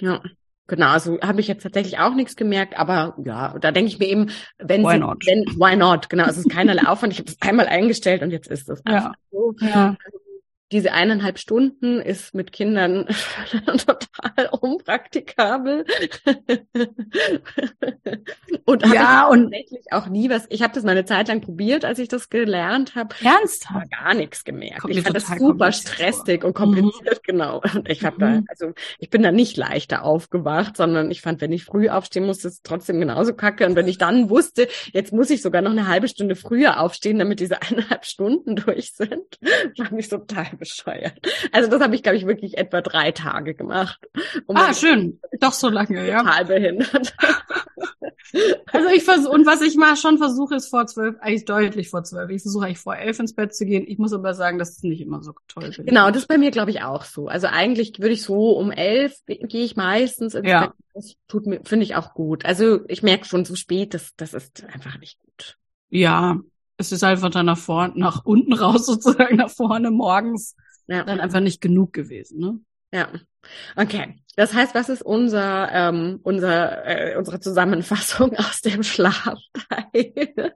Ja. 0.00 0.22
Genau, 0.68 0.88
also 0.88 1.20
habe 1.20 1.40
ich 1.40 1.46
jetzt 1.46 1.62
tatsächlich 1.62 1.98
auch 1.98 2.14
nichts 2.14 2.34
gemerkt, 2.34 2.76
aber 2.76 3.14
ja, 3.24 3.56
da 3.60 3.70
denke 3.70 3.88
ich 3.88 4.00
mir 4.00 4.08
eben, 4.08 4.30
wenn 4.58 4.82
why 4.82 4.94
sie, 4.94 4.98
not? 4.98 5.24
wenn, 5.24 5.44
why 5.60 5.76
not? 5.76 6.10
Genau, 6.10 6.24
es 6.26 6.36
ist 6.36 6.50
keinerlei 6.50 6.82
Aufwand. 6.88 7.12
Ich 7.12 7.20
habe 7.20 7.30
es 7.30 7.40
einmal 7.40 7.66
eingestellt 7.66 8.22
und 8.22 8.32
jetzt 8.32 8.48
ist 8.48 8.68
es 8.68 8.82
ja. 8.86 9.12
so. 9.30 9.54
Ja. 9.60 9.96
Diese 10.72 10.92
eineinhalb 10.92 11.38
Stunden 11.38 12.00
ist 12.00 12.34
mit 12.34 12.52
Kindern 12.52 13.06
total 13.66 14.48
unpraktikabel. 14.60 15.84
und 18.64 18.84
ja, 18.92 19.28
und 19.28 19.52
tatsächlich 19.52 19.92
auch 19.92 20.08
nie 20.08 20.28
was. 20.28 20.46
Ich 20.50 20.62
habe 20.62 20.74
das 20.74 20.82
mal 20.82 20.90
eine 20.90 21.04
Zeit 21.04 21.28
lang 21.28 21.40
probiert, 21.40 21.84
als 21.84 22.00
ich 22.00 22.08
das 22.08 22.30
gelernt 22.30 22.96
habe. 22.96 23.14
Ernsthaft? 23.22 23.86
gar 23.90 24.14
nichts 24.14 24.44
gemerkt. 24.44 24.80
Kommt 24.80 24.96
ich 24.96 25.02
fand 25.02 25.16
das 25.16 25.26
super 25.26 25.72
stressig 25.72 26.40
vor. 26.40 26.48
und 26.48 26.54
kompliziert, 26.54 27.18
mhm. 27.18 27.24
genau. 27.24 27.62
Und 27.62 27.88
ich 27.88 28.04
habe 28.04 28.16
mhm. 28.16 28.20
da, 28.20 28.42
also 28.48 28.72
ich 28.98 29.10
bin 29.10 29.22
da 29.22 29.30
nicht 29.30 29.56
leichter 29.56 30.04
aufgewacht, 30.04 30.76
sondern 30.76 31.10
ich 31.10 31.20
fand, 31.20 31.40
wenn 31.40 31.52
ich 31.52 31.64
früh 31.64 31.88
aufstehen 31.88 32.26
musste, 32.26 32.48
ist 32.48 32.54
es 32.54 32.62
trotzdem 32.62 33.00
genauso 33.00 33.34
kacke. 33.34 33.66
Und 33.66 33.76
wenn 33.76 33.88
ich 33.88 33.98
dann 33.98 34.30
wusste, 34.30 34.68
jetzt 34.92 35.12
muss 35.12 35.30
ich 35.30 35.42
sogar 35.42 35.62
noch 35.62 35.70
eine 35.70 35.86
halbe 35.86 36.08
Stunde 36.08 36.34
früher 36.34 36.80
aufstehen, 36.80 37.18
damit 37.18 37.40
diese 37.40 37.62
eineinhalb 37.62 38.04
Stunden 38.04 38.56
durch 38.56 38.92
sind, 38.92 39.38
fand 39.76 39.98
ich 39.98 40.08
total 40.08 40.46
bescheuert. 40.58 41.14
Also 41.52 41.70
das 41.70 41.80
habe 41.80 41.94
ich, 41.94 42.02
glaube 42.02 42.16
ich, 42.16 42.26
wirklich 42.26 42.58
etwa 42.58 42.80
drei 42.80 43.12
Tage 43.12 43.54
gemacht. 43.54 44.00
Um 44.46 44.56
ah, 44.56 44.74
schön. 44.74 45.20
Doch 45.40 45.52
so 45.52 45.68
lange, 45.68 46.06
ja. 46.06 46.22
Total 46.22 46.44
behindert. 46.44 47.14
Also 48.72 48.88
ich 48.88 49.04
versuche, 49.04 49.30
und 49.30 49.46
was 49.46 49.60
ich 49.62 49.76
mal 49.76 49.96
schon 49.96 50.18
versuche, 50.18 50.56
ist 50.56 50.68
vor 50.68 50.86
zwölf, 50.86 51.16
eigentlich 51.20 51.44
deutlich 51.44 51.90
vor 51.90 52.04
zwölf. 52.04 52.30
Ich 52.30 52.42
versuche 52.42 52.66
eigentlich 52.66 52.78
vor 52.78 52.96
elf 52.96 53.18
ins 53.18 53.34
Bett 53.34 53.54
zu 53.54 53.64
gehen. 53.64 53.84
Ich 53.86 53.98
muss 53.98 54.12
aber 54.12 54.34
sagen, 54.34 54.58
das 54.58 54.70
ist 54.70 54.84
nicht 54.84 55.00
immer 55.00 55.22
so 55.22 55.32
toll. 55.48 55.70
Genau, 55.78 56.08
das 56.08 56.22
ist 56.22 56.28
bei 56.28 56.38
mir, 56.38 56.50
glaube 56.50 56.70
ich, 56.70 56.82
auch 56.82 57.04
so. 57.04 57.28
Also 57.28 57.46
eigentlich 57.46 57.98
würde 57.98 58.14
ich 58.14 58.22
so 58.22 58.50
um 58.56 58.70
elf 58.70 59.14
gehe 59.26 59.64
ich 59.64 59.76
meistens 59.76 60.34
ins 60.34 60.48
ja. 60.48 60.66
Bett. 60.66 60.72
Das 60.94 61.14
tut 61.28 61.46
mir, 61.46 61.60
finde 61.64 61.84
ich 61.84 61.94
auch 61.94 62.14
gut. 62.14 62.44
Also 62.44 62.80
ich 62.88 63.02
merke 63.02 63.26
schon 63.26 63.44
so 63.44 63.54
spät, 63.54 63.94
das, 63.94 64.14
das 64.16 64.34
ist 64.34 64.64
einfach 64.64 64.98
nicht 64.98 65.20
gut. 65.20 65.56
Ja, 65.88 66.40
es 66.76 66.92
ist 66.92 67.02
einfach 67.04 67.30
dann 67.30 67.46
nach 67.46 67.58
vorne, 67.58 67.94
nach 67.96 68.24
unten 68.24 68.52
raus 68.52 68.86
sozusagen, 68.86 69.36
nach 69.36 69.50
vorne 69.50 69.90
morgens 69.90 70.56
ja. 70.86 71.04
dann 71.04 71.20
einfach 71.20 71.40
nicht 71.40 71.60
genug 71.60 71.92
gewesen, 71.92 72.38
ne? 72.38 72.60
Ja. 72.92 73.08
Okay. 73.76 74.22
Das 74.36 74.52
heißt, 74.52 74.74
was 74.74 74.88
ist 74.88 75.02
unser, 75.02 75.70
ähm, 75.72 76.20
unser, 76.22 76.84
äh, 76.86 77.16
unsere 77.16 77.40
Zusammenfassung 77.40 78.34
aus 78.36 78.60
dem 78.60 78.82
Schlafteil? 78.82 79.42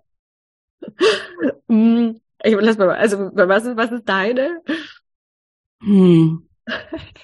Hm, 1.68 2.20
ich 2.42 2.56
lass 2.58 2.78
mal, 2.78 2.90
also 2.90 3.30
was 3.34 3.64
ist, 3.64 3.76
was 3.76 3.92
ist 3.92 4.08
deine? 4.08 4.62
Hm. 5.82 6.49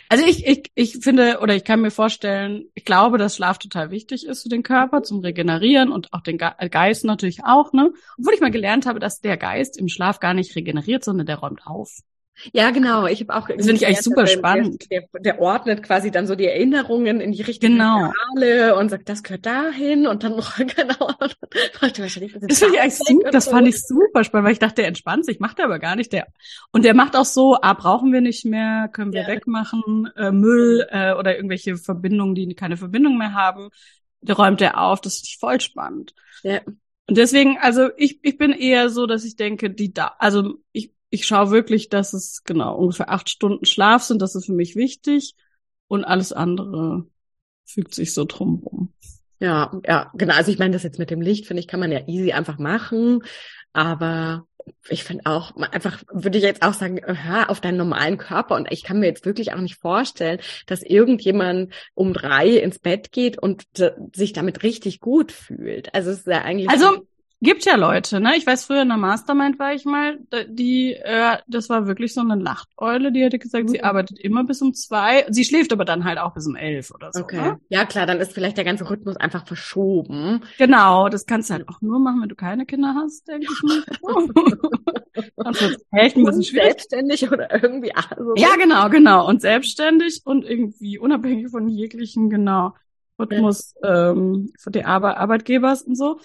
Also 0.09 0.25
ich, 0.25 0.47
ich, 0.47 0.71
ich 0.75 0.99
finde 0.99 1.41
oder 1.41 1.55
ich 1.57 1.65
kann 1.65 1.81
mir 1.81 1.91
vorstellen, 1.91 2.67
ich 2.75 2.85
glaube, 2.85 3.19
dass 3.19 3.37
Schlaf 3.37 3.59
total 3.59 3.91
wichtig 3.91 4.27
ist 4.27 4.43
für 4.43 4.49
den 4.49 4.63
Körper 4.63 5.03
zum 5.03 5.21
Regenerieren 5.21 5.91
und 5.91 6.13
auch 6.13 6.21
den 6.21 6.39
Geist 6.39 7.05
natürlich 7.05 7.45
auch, 7.45 7.73
ne? 7.73 7.93
Obwohl 8.19 8.35
ich 8.35 8.41
mal 8.41 8.51
gelernt 8.51 8.87
habe, 8.87 9.01
dass 9.01 9.21
der 9.21 9.37
Geist 9.37 9.79
im 9.79 9.89
Schlaf 9.89 10.21
gar 10.21 10.35
nicht 10.35 10.55
regeneriert, 10.55 11.05
sondern 11.05 11.27
der 11.27 11.39
räumt 11.39 11.67
auf. 11.67 12.01
Ja, 12.53 12.71
genau. 12.71 13.07
Ich 13.07 13.21
habe 13.21 13.35
auch. 13.35 13.49
Das 13.49 13.67
finde 13.67 13.75
ich 13.75 13.87
eigentlich 13.87 14.03
super 14.03 14.27
spannend. 14.27 14.91
Der, 14.91 15.03
der, 15.13 15.21
der, 15.21 15.41
ordnet 15.41 15.83
quasi 15.83 16.11
dann 16.11 16.27
so 16.27 16.35
die 16.35 16.47
Erinnerungen 16.47 17.21
in 17.21 17.33
die 17.33 17.43
richtige 17.43 17.73
genau. 17.73 18.11
Regale 18.35 18.77
und 18.77 18.91
sagt, 18.91 19.09
das 19.09 19.23
gehört 19.23 19.47
dahin 19.47 20.07
und 20.07 20.23
dann 20.23 20.37
noch 20.37 20.57
genau. 20.57 21.13
das 21.81 21.93
finde 22.13 22.17
ich 22.17 22.81
eigentlich 22.81 22.97
super. 22.97 23.31
Das 23.31 23.49
fand 23.49 23.69
ich 23.69 23.83
super 23.83 24.25
spannend, 24.25 24.47
weil 24.47 24.53
ich 24.53 24.59
dachte, 24.59 24.77
der 24.77 24.89
entspannt 24.89 25.25
sich, 25.25 25.41
macht 25.41 25.59
er 25.59 25.65
aber 25.67 25.79
gar 25.79 25.97
nicht. 25.97 26.13
Der 26.13 26.27
und 26.73 26.85
der 26.85 26.95
macht 26.95 27.17
auch 27.17 27.25
so, 27.25 27.57
ah, 27.61 27.73
brauchen 27.73 28.13
wir 28.13 28.21
nicht 28.21 28.45
mehr, 28.45 28.89
können 28.93 29.13
wir 29.13 29.23
ja. 29.23 29.29
wegmachen, 29.29 30.11
äh, 30.17 30.31
Müll 30.31 30.87
äh, 30.91 31.15
oder 31.15 31.37
irgendwelche 31.37 31.77
Verbindungen, 31.77 32.35
die 32.35 32.55
keine 32.55 32.77
Verbindung 32.77 33.17
mehr 33.17 33.33
haben. 33.33 33.71
Der 34.21 34.37
räumt 34.37 34.61
er 34.61 34.81
auf. 34.81 35.01
Das 35.01 35.17
finde 35.17 35.29
ich 35.29 35.39
voll 35.39 35.61
spannend. 35.61 36.15
Ja. 36.43 36.61
Und 37.09 37.17
deswegen, 37.17 37.57
also 37.59 37.89
ich, 37.97 38.19
ich 38.23 38.37
bin 38.37 38.53
eher 38.53 38.91
so, 38.91 39.07
dass 39.07 39.25
ich 39.25 39.37
denke, 39.37 39.71
die 39.71 39.95
da, 39.95 40.17
also 40.19 40.57
ich 40.73 40.96
ich 41.17 41.27
schaue 41.27 41.51
wirklich, 41.51 41.89
dass 41.89 42.13
es 42.13 42.45
genau 42.45 42.77
ungefähr 42.77 43.11
acht 43.11 43.31
Stunden 43.31 43.65
Schlaf 43.65 44.03
sind. 44.03 44.21
Das 44.21 44.35
ist 44.35 44.47
für 44.47 44.53
mich 44.53 44.77
wichtig. 44.77 45.35
Und 45.89 46.05
alles 46.05 46.33
andere 46.33 47.07
fügt 47.65 47.95
sich 47.95 48.13
so 48.13 48.27
drumrum. 48.27 48.93
Ja, 49.39 49.73
ja, 49.87 50.11
genau. 50.15 50.35
Also 50.35 50.51
ich 50.51 50.59
meine, 50.59 50.73
das 50.73 50.83
jetzt 50.83 50.99
mit 50.99 51.11
dem 51.11 51.23
Licht, 51.23 51.47
finde 51.47 51.61
ich, 51.61 51.69
kann 51.69 51.81
man 51.81 51.91
ja 51.91 52.07
easy 52.07 52.33
einfach 52.33 52.59
machen. 52.59 53.23
Aber 53.73 54.47
ich 54.89 55.05
finde 55.05 55.25
auch, 55.25 55.57
einfach 55.57 56.03
würde 56.13 56.37
ich 56.37 56.45
jetzt 56.45 56.63
auch 56.63 56.75
sagen, 56.75 57.01
hör 57.03 57.49
auf 57.49 57.63
deinen 57.63 57.79
normalen 57.79 58.19
Körper. 58.19 58.57
Und 58.57 58.71
ich 58.71 58.83
kann 58.83 59.01
mir 59.01 59.07
jetzt 59.07 59.25
wirklich 59.25 59.55
auch 59.55 59.61
nicht 59.61 59.77
vorstellen, 59.77 60.39
dass 60.67 60.83
irgendjemand 60.83 61.73
um 61.95 62.13
drei 62.13 62.49
ins 62.49 62.79
Bett 62.79 63.11
geht 63.11 63.39
und 63.39 63.65
sich 64.15 64.35
damit 64.35 64.63
richtig 64.63 65.01
gut 65.01 65.33
fühlt. 65.33 65.95
Also 65.95 66.11
es 66.11 66.19
ist 66.19 66.27
ja 66.27 66.43
eigentlich. 66.43 66.69
Also 66.69 67.07
Gibt 67.43 67.67
ja 67.67 67.77
Leute, 67.77 68.19
ne? 68.19 68.33
Ich 68.39 68.47
weiß, 68.47 68.65
früher 68.65 68.81
in 68.81 68.89
der 68.89 68.97
Mastermind 68.97 69.59
war 69.59 69.75
ich 69.75 69.85
mal, 69.85 70.19
die, 70.49 70.95
äh, 70.95 71.37
das 71.47 71.69
war 71.69 71.87
wirklich 71.87 72.15
so 72.15 72.23
eine 72.23 72.35
Nachteule, 72.35 73.13
die 73.13 73.21
hätte 73.21 73.39
gesagt, 73.39 73.65
mhm. 73.65 73.69
sie 73.69 73.83
arbeitet 73.83 74.19
immer 74.19 74.45
bis 74.45 74.63
um 74.63 74.73
zwei. 74.73 75.27
Sie 75.29 75.45
schläft 75.45 75.71
aber 75.71 75.85
dann 75.85 76.05
halt 76.05 76.19
auch 76.19 76.33
bis 76.33 76.47
um 76.47 76.57
elf 76.57 76.91
oder 76.93 77.11
so. 77.13 77.21
Okay. 77.21 77.37
Ne? 77.37 77.61
Ja, 77.69 77.85
klar, 77.85 78.07
dann 78.07 78.21
ist 78.21 78.33
vielleicht 78.33 78.57
der 78.57 78.65
ganze 78.65 78.89
Rhythmus 78.89 79.17
einfach 79.17 79.47
verschoben. 79.47 80.41
Genau, 80.57 81.11
das 81.11 81.27
kannst 81.27 81.51
du 81.51 81.55
halt 81.55 81.69
auch 81.69 81.83
nur 81.83 81.99
machen, 81.99 82.23
wenn 82.23 82.31
du 82.31 82.37
keine 82.37 82.65
Kinder 82.65 82.95
hast, 82.97 83.29
denke 83.29 83.47
ich 83.53 83.63
mir. 83.63 83.85
dann 85.37 85.55
wird 85.55 85.83
echt 85.93 86.17
ein 86.17 86.25
bisschen 86.25 86.43
schwierig. 86.43 86.69
Selbstständig 86.69 87.31
oder 87.31 87.53
irgendwie. 87.53 87.95
Also 87.95 88.35
ja, 88.37 88.57
genau, 88.57 88.89
genau. 88.89 89.29
Und 89.29 89.43
selbstständig 89.43 90.23
und 90.25 90.43
irgendwie 90.47 90.99
unabhängig 90.99 91.51
von 91.51 91.69
jeglichen, 91.69 92.31
genau, 92.31 92.73
Rhythmus 93.19 93.75
ähm, 93.85 94.53
von 94.59 94.73
der 94.73 94.89
Ar 94.89 95.19
Arbeitgebers 95.19 95.83
und 95.83 95.97
so 95.97 96.19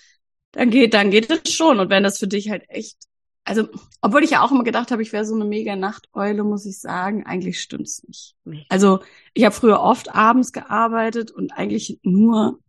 dann 0.51 0.69
geht, 0.69 0.93
dann 0.93 1.11
geht 1.11 1.29
es 1.29 1.53
schon. 1.53 1.79
Und 1.79 1.89
wenn 1.89 2.03
das 2.03 2.19
für 2.19 2.27
dich 2.27 2.49
halt 2.49 2.63
echt, 2.67 2.97
also, 3.43 3.67
obwohl 4.01 4.23
ich 4.23 4.31
ja 4.31 4.43
auch 4.43 4.51
immer 4.51 4.63
gedacht 4.63 4.91
habe, 4.91 5.01
ich 5.01 5.13
wäre 5.13 5.25
so 5.25 5.33
eine 5.35 5.45
mega 5.45 5.75
Nachteule, 5.75 6.43
muss 6.43 6.65
ich 6.65 6.79
sagen, 6.79 7.25
eigentlich 7.25 7.59
stimmt's 7.59 8.03
nicht. 8.07 8.35
Nee. 8.43 8.65
Also, 8.69 8.99
ich 9.33 9.45
habe 9.45 9.55
früher 9.55 9.79
oft 9.79 10.13
abends 10.13 10.51
gearbeitet 10.51 11.31
und 11.31 11.51
eigentlich 11.53 11.99
nur, 12.03 12.59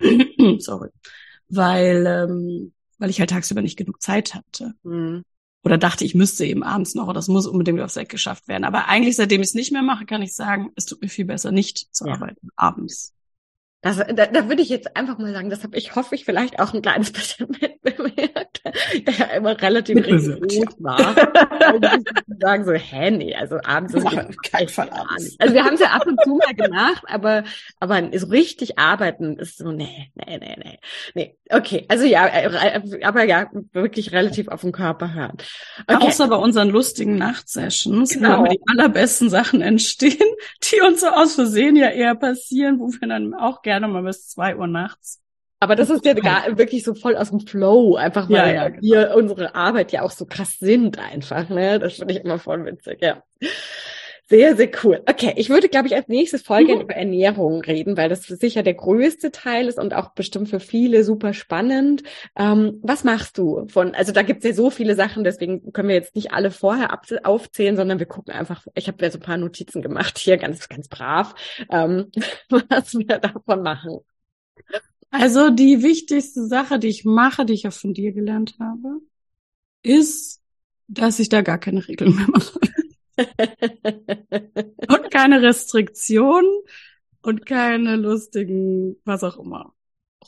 sorry, 0.58 0.90
weil, 1.48 2.06
ähm, 2.06 2.72
weil 2.98 3.10
ich 3.10 3.20
halt 3.20 3.30
tagsüber 3.30 3.62
nicht 3.62 3.76
genug 3.76 4.00
Zeit 4.00 4.34
hatte. 4.34 4.74
Mhm. 4.82 5.24
Oder 5.64 5.78
dachte, 5.78 6.04
ich 6.04 6.14
müsste 6.14 6.44
eben 6.44 6.62
abends 6.62 6.94
noch, 6.94 7.04
oder 7.04 7.14
das 7.14 7.28
muss 7.28 7.46
unbedingt 7.46 7.80
aufs 7.80 7.96
Eck 7.96 8.10
geschafft 8.10 8.48
werden. 8.48 8.64
Aber 8.64 8.86
eigentlich, 8.86 9.16
seitdem 9.16 9.40
ich 9.40 9.48
es 9.48 9.54
nicht 9.54 9.72
mehr 9.72 9.82
mache, 9.82 10.04
kann 10.04 10.20
ich 10.20 10.34
sagen, 10.34 10.70
es 10.76 10.84
tut 10.84 11.00
mir 11.00 11.08
viel 11.08 11.24
besser, 11.24 11.52
nicht 11.52 11.88
zu 11.90 12.06
ja. 12.06 12.12
arbeiten 12.12 12.50
abends. 12.54 13.13
Das, 13.84 13.98
da, 13.98 14.26
da 14.26 14.48
würde 14.48 14.62
ich 14.62 14.70
jetzt 14.70 14.96
einfach 14.96 15.18
mal 15.18 15.30
sagen, 15.34 15.50
das 15.50 15.62
habe 15.62 15.76
ich, 15.76 15.94
hoffe 15.94 16.14
ich, 16.14 16.24
vielleicht 16.24 16.58
auch 16.58 16.72
ein 16.72 16.80
kleines 16.80 17.12
bisschen 17.12 17.48
mitbemerkt, 17.60 18.33
der 19.06 19.14
ja 19.14 19.24
immer 19.36 19.60
relativ 19.60 19.96
rigoros 19.96 20.76
war. 20.78 21.14
sagen 22.40 22.64
so, 22.64 22.72
hä, 22.72 23.10
nee, 23.10 23.34
also 23.34 23.58
abends 23.64 23.94
ist 23.94 24.10
ja, 24.10 24.26
kein 24.50 24.68
Fall 24.68 24.90
abends. 24.90 25.36
Also 25.38 25.54
wir 25.54 25.64
haben 25.64 25.74
es 25.74 25.80
ja 25.80 25.88
ab 25.88 26.06
und 26.06 26.18
zu 26.22 26.34
mal 26.34 26.54
gemacht, 26.54 27.04
aber, 27.06 27.44
aber 27.80 28.10
so 28.16 28.26
richtig 28.28 28.78
arbeiten 28.78 29.36
ist 29.38 29.58
so, 29.58 29.70
nee, 29.70 30.10
nee, 30.14 30.38
nee, 30.38 30.56
nee. 30.58 30.78
Nee, 31.14 31.36
okay, 31.50 31.84
also 31.88 32.04
ja, 32.04 32.26
äh, 32.26 33.02
aber 33.02 33.24
ja, 33.24 33.50
wirklich 33.72 34.12
relativ 34.12 34.48
auf 34.48 34.62
den 34.62 34.72
Körper 34.72 35.14
hören. 35.14 35.36
Okay. 35.86 36.06
Außer 36.06 36.28
bei 36.28 36.36
unseren 36.36 36.70
lustigen 36.70 37.16
Nachtsessions, 37.16 38.14
genau. 38.14 38.40
wo 38.40 38.44
die 38.46 38.60
allerbesten 38.66 39.30
Sachen 39.30 39.60
entstehen, 39.60 40.18
die 40.64 40.80
uns 40.80 41.00
so 41.00 41.08
aus 41.08 41.34
Versehen 41.34 41.76
ja 41.76 41.90
eher 41.90 42.14
passieren, 42.14 42.78
wo 42.80 42.88
wir 42.88 43.08
dann 43.08 43.34
auch 43.34 43.62
gerne 43.62 43.74
gerne 43.74 43.88
mal 43.88 44.02
bis 44.02 44.28
zwei 44.28 44.56
Uhr 44.56 44.66
nachts. 44.66 45.20
Aber 45.64 45.76
das 45.76 45.88
ist 45.88 46.04
ja 46.04 46.12
gar, 46.12 46.44
wirklich 46.58 46.84
so 46.84 46.92
voll 46.92 47.16
aus 47.16 47.30
dem 47.30 47.40
Flow, 47.40 47.94
einfach 47.94 48.28
weil 48.28 48.36
ja, 48.36 48.52
ja, 48.52 48.68
genau. 48.68 48.82
wir 48.82 49.14
unsere 49.16 49.54
Arbeit 49.54 49.92
ja 49.92 50.02
auch 50.02 50.10
so 50.10 50.26
krass 50.26 50.58
sind 50.58 50.98
einfach. 50.98 51.48
Ne? 51.48 51.78
Das 51.78 51.94
finde 51.94 52.12
ich 52.12 52.22
immer 52.22 52.38
voll 52.38 52.66
witzig, 52.66 52.98
ja. 53.00 53.22
Sehr, 54.28 54.56
sehr 54.56 54.70
cool. 54.82 55.02
Okay, 55.06 55.32
ich 55.36 55.48
würde, 55.48 55.70
glaube 55.70 55.86
ich, 55.86 55.94
als 55.94 56.08
nächstes 56.08 56.42
Folge 56.42 56.74
mhm. 56.74 56.82
über 56.82 56.94
Ernährung 56.94 57.62
reden, 57.62 57.96
weil 57.96 58.10
das 58.10 58.24
sicher 58.24 58.62
der 58.62 58.74
größte 58.74 59.30
Teil 59.30 59.68
ist 59.68 59.78
und 59.78 59.94
auch 59.94 60.10
bestimmt 60.10 60.50
für 60.50 60.60
viele 60.60 61.02
super 61.02 61.32
spannend. 61.32 62.02
Ähm, 62.36 62.78
was 62.82 63.04
machst 63.04 63.38
du 63.38 63.66
von, 63.68 63.94
also 63.94 64.12
da 64.12 64.20
gibt 64.20 64.44
es 64.44 64.50
ja 64.50 64.54
so 64.54 64.68
viele 64.68 64.94
Sachen, 64.96 65.24
deswegen 65.24 65.72
können 65.72 65.88
wir 65.88 65.94
jetzt 65.94 66.14
nicht 66.14 66.32
alle 66.32 66.50
vorher 66.50 66.98
aufzählen, 67.22 67.76
sondern 67.76 67.98
wir 67.98 68.06
gucken 68.06 68.34
einfach, 68.34 68.66
ich 68.74 68.86
habe 68.86 69.02
ja 69.02 69.10
so 69.10 69.16
ein 69.16 69.22
paar 69.22 69.38
Notizen 69.38 69.80
gemacht 69.80 70.18
hier, 70.18 70.36
ganz, 70.36 70.68
ganz 70.68 70.88
brav, 70.88 71.34
ähm, 71.70 72.10
was 72.50 72.92
wir 72.92 73.18
davon 73.18 73.62
machen. 73.62 74.00
Also 75.16 75.50
die 75.50 75.84
wichtigste 75.84 76.44
Sache, 76.44 76.80
die 76.80 76.88
ich 76.88 77.04
mache, 77.04 77.44
die 77.46 77.52
ich 77.52 77.68
auch 77.68 77.72
von 77.72 77.94
dir 77.94 78.10
gelernt 78.10 78.56
habe, 78.58 79.00
ist, 79.84 80.42
dass 80.88 81.20
ich 81.20 81.28
da 81.28 81.40
gar 81.42 81.58
keine 81.58 81.86
Regeln 81.86 82.16
mehr 82.16 82.26
mache. 82.26 82.58
und 84.88 85.10
keine 85.12 85.40
Restriktionen 85.40 86.50
und 87.22 87.46
keine 87.46 87.94
lustigen, 87.94 88.96
was 89.04 89.22
auch 89.22 89.38
immer, 89.38 89.72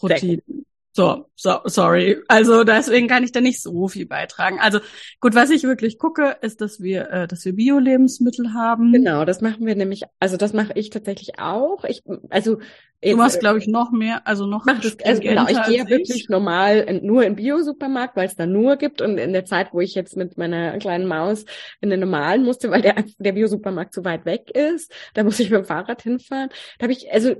Routinen. 0.00 0.66
So, 0.97 1.26
so, 1.35 1.61
sorry. 1.67 2.17
Also 2.26 2.65
deswegen 2.65 3.07
kann 3.07 3.23
ich 3.23 3.31
da 3.31 3.43
nicht 3.43 3.61
so 3.61 3.87
viel 3.87 4.07
beitragen. 4.07 4.59
Also 4.59 4.79
gut, 5.21 5.35
was 5.35 5.50
ich 5.50 5.65
wirklich 5.65 5.99
gucke, 5.99 6.38
ist, 6.41 6.62
dass 6.62 6.81
wir, 6.81 7.11
äh, 7.11 7.29
dass 7.29 7.45
wir 7.45 7.53
Bio-Lebensmittel 7.53 8.55
haben. 8.55 8.95
Genau, 8.95 9.26
das 9.26 9.43
machen 9.43 9.67
wir 9.67 9.76
nämlich. 9.76 10.05
Also 10.21 10.38
das 10.38 10.55
mache 10.55 10.73
ich 10.75 10.88
tatsächlich 10.88 11.38
auch. 11.38 11.85
Ich, 11.85 12.03
also 12.31 12.61
jetzt, 13.03 13.12
du 13.12 13.17
machst, 13.19 13.41
glaube 13.41 13.59
ich, 13.59 13.67
noch 13.67 13.91
mehr, 13.93 14.26
also 14.26 14.47
noch. 14.47 14.65
Mach 14.65 14.81
das, 14.81 14.97
also 15.05 15.21
genau, 15.21 15.47
ich 15.47 15.62
gehe 15.65 15.76
ja 15.76 15.87
wirklich 15.87 16.31
normal 16.31 16.79
in, 16.79 17.05
nur 17.05 17.25
in 17.26 17.37
Bio-Supermarkt, 17.37 18.17
weil 18.17 18.29
es 18.29 18.37
da 18.37 18.47
nur 18.47 18.76
gibt 18.76 19.03
und 19.03 19.19
in 19.19 19.35
der 19.35 19.45
Zeit, 19.45 19.75
wo 19.75 19.83
ich 19.83 19.95
jetzt 19.95 20.17
mit 20.17 20.38
meiner 20.38 20.79
kleinen 20.79 21.07
Maus 21.07 21.45
in 21.83 21.91
den 21.91 22.00
normalen 22.00 22.43
musste, 22.43 22.71
weil 22.71 22.81
der 22.81 23.05
der 23.19 23.33
Bio-Supermarkt 23.33 23.93
zu 23.93 24.03
weit 24.07 24.25
weg 24.25 24.50
ist, 24.50 24.91
da 25.12 25.25
muss 25.25 25.41
ich 25.41 25.50
mit 25.50 25.59
dem 25.59 25.67
Fahrrad 25.67 26.00
hinfahren. 26.00 26.49
Da 26.79 26.85
habe 26.85 26.93
ich 26.95 27.12
also 27.12 27.35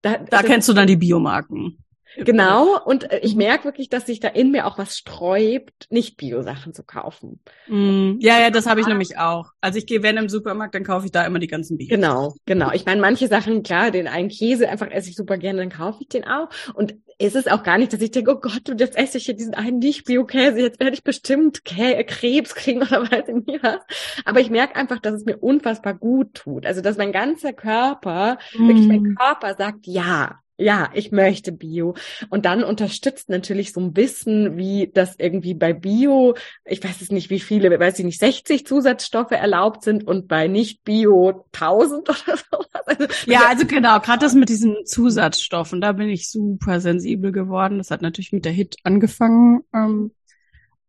da, 0.00 0.16
da 0.16 0.38
also, 0.38 0.48
kennst 0.48 0.66
du 0.66 0.72
dann 0.72 0.86
die 0.86 0.96
Biomarken. 0.96 1.76
Genau, 2.16 2.80
und 2.84 3.10
äh, 3.10 3.20
ich 3.20 3.34
merke 3.34 3.64
wirklich, 3.64 3.88
dass 3.88 4.06
sich 4.06 4.20
da 4.20 4.28
in 4.28 4.50
mir 4.50 4.66
auch 4.66 4.78
was 4.78 4.96
sträubt, 4.96 5.86
nicht 5.90 6.16
Bio-Sachen 6.16 6.74
zu 6.74 6.82
kaufen. 6.82 7.40
Mm, 7.68 8.16
ja, 8.20 8.40
ja, 8.40 8.50
das 8.50 8.66
habe 8.66 8.80
ich 8.80 8.86
nämlich 8.86 9.18
auch. 9.18 9.52
Also 9.60 9.78
ich 9.78 9.86
gehe, 9.86 10.02
wenn 10.02 10.16
im 10.16 10.28
Supermarkt, 10.28 10.74
dann 10.74 10.84
kaufe 10.84 11.06
ich 11.06 11.12
da 11.12 11.24
immer 11.24 11.38
die 11.38 11.46
ganzen 11.46 11.78
Bio. 11.78 11.88
Genau, 11.88 12.34
genau. 12.46 12.72
Ich 12.72 12.84
meine, 12.84 13.00
manche 13.00 13.28
Sachen, 13.28 13.62
klar, 13.62 13.90
den 13.90 14.08
einen 14.08 14.28
Käse 14.28 14.68
einfach 14.68 14.90
esse 14.90 15.10
ich 15.10 15.16
super 15.16 15.38
gerne, 15.38 15.60
dann 15.60 15.70
kaufe 15.70 15.98
ich 16.02 16.08
den 16.08 16.24
auch. 16.24 16.48
Und 16.74 16.94
es 17.18 17.34
ist 17.34 17.50
auch 17.50 17.62
gar 17.62 17.76
nicht, 17.76 17.92
dass 17.92 18.00
ich 18.00 18.10
denke, 18.10 18.32
oh 18.32 18.40
Gott, 18.40 18.68
und 18.70 18.80
jetzt 18.80 18.96
esse 18.96 19.18
ich 19.18 19.26
hier 19.26 19.36
diesen 19.36 19.54
einen 19.54 19.78
Nicht-Bio-Käse, 19.78 20.58
jetzt 20.60 20.80
werde 20.80 20.94
ich 20.94 21.04
bestimmt 21.04 21.64
Kä 21.66 22.02
Krebs 22.04 22.54
kriegen 22.54 22.80
oder 22.80 23.02
weiß 23.02 23.28
ich 23.28 23.46
nicht 23.46 23.62
was. 23.62 23.80
Aber 24.24 24.40
ich 24.40 24.48
merke 24.48 24.76
einfach, 24.76 24.98
dass 25.00 25.14
es 25.14 25.24
mir 25.26 25.36
unfassbar 25.36 25.94
gut 25.94 26.32
tut. 26.34 26.64
Also, 26.64 26.80
dass 26.80 26.96
mein 26.96 27.12
ganzer 27.12 27.52
Körper, 27.52 28.38
mm. 28.56 28.68
wirklich 28.68 28.88
mein 28.88 29.14
Körper 29.16 29.54
sagt, 29.54 29.86
ja, 29.86 30.40
ja, 30.60 30.90
ich 30.94 31.10
möchte 31.10 31.52
Bio. 31.52 31.94
Und 32.28 32.44
dann 32.44 32.62
unterstützt 32.62 33.28
natürlich 33.28 33.72
so 33.72 33.80
ein 33.80 33.96
Wissen, 33.96 34.56
wie 34.56 34.90
das 34.92 35.16
irgendwie 35.18 35.54
bei 35.54 35.72
Bio, 35.72 36.34
ich 36.64 36.84
weiß 36.84 37.00
es 37.00 37.10
nicht, 37.10 37.30
wie 37.30 37.40
viele, 37.40 37.78
weiß 37.78 37.98
ich 37.98 38.04
nicht, 38.04 38.20
60 38.20 38.66
Zusatzstoffe 38.66 39.32
erlaubt 39.32 39.82
sind 39.82 40.06
und 40.06 40.28
bei 40.28 40.48
nicht 40.48 40.84
Bio 40.84 41.46
1000 41.52 42.08
oder 42.08 42.36
sowas. 42.36 42.68
Also, 42.86 43.04
ja, 43.26 43.42
also 43.48 43.66
genau, 43.66 43.98
gerade 44.00 44.20
das 44.20 44.34
mit 44.34 44.48
diesen 44.48 44.84
Zusatzstoffen, 44.84 45.80
da 45.80 45.92
bin 45.92 46.08
ich 46.08 46.30
super 46.30 46.80
sensibel 46.80 47.32
geworden. 47.32 47.78
Das 47.78 47.90
hat 47.90 48.02
natürlich 48.02 48.32
mit 48.32 48.44
der 48.44 48.52
Hit 48.52 48.76
angefangen. 48.84 49.62
Ähm, 49.74 50.12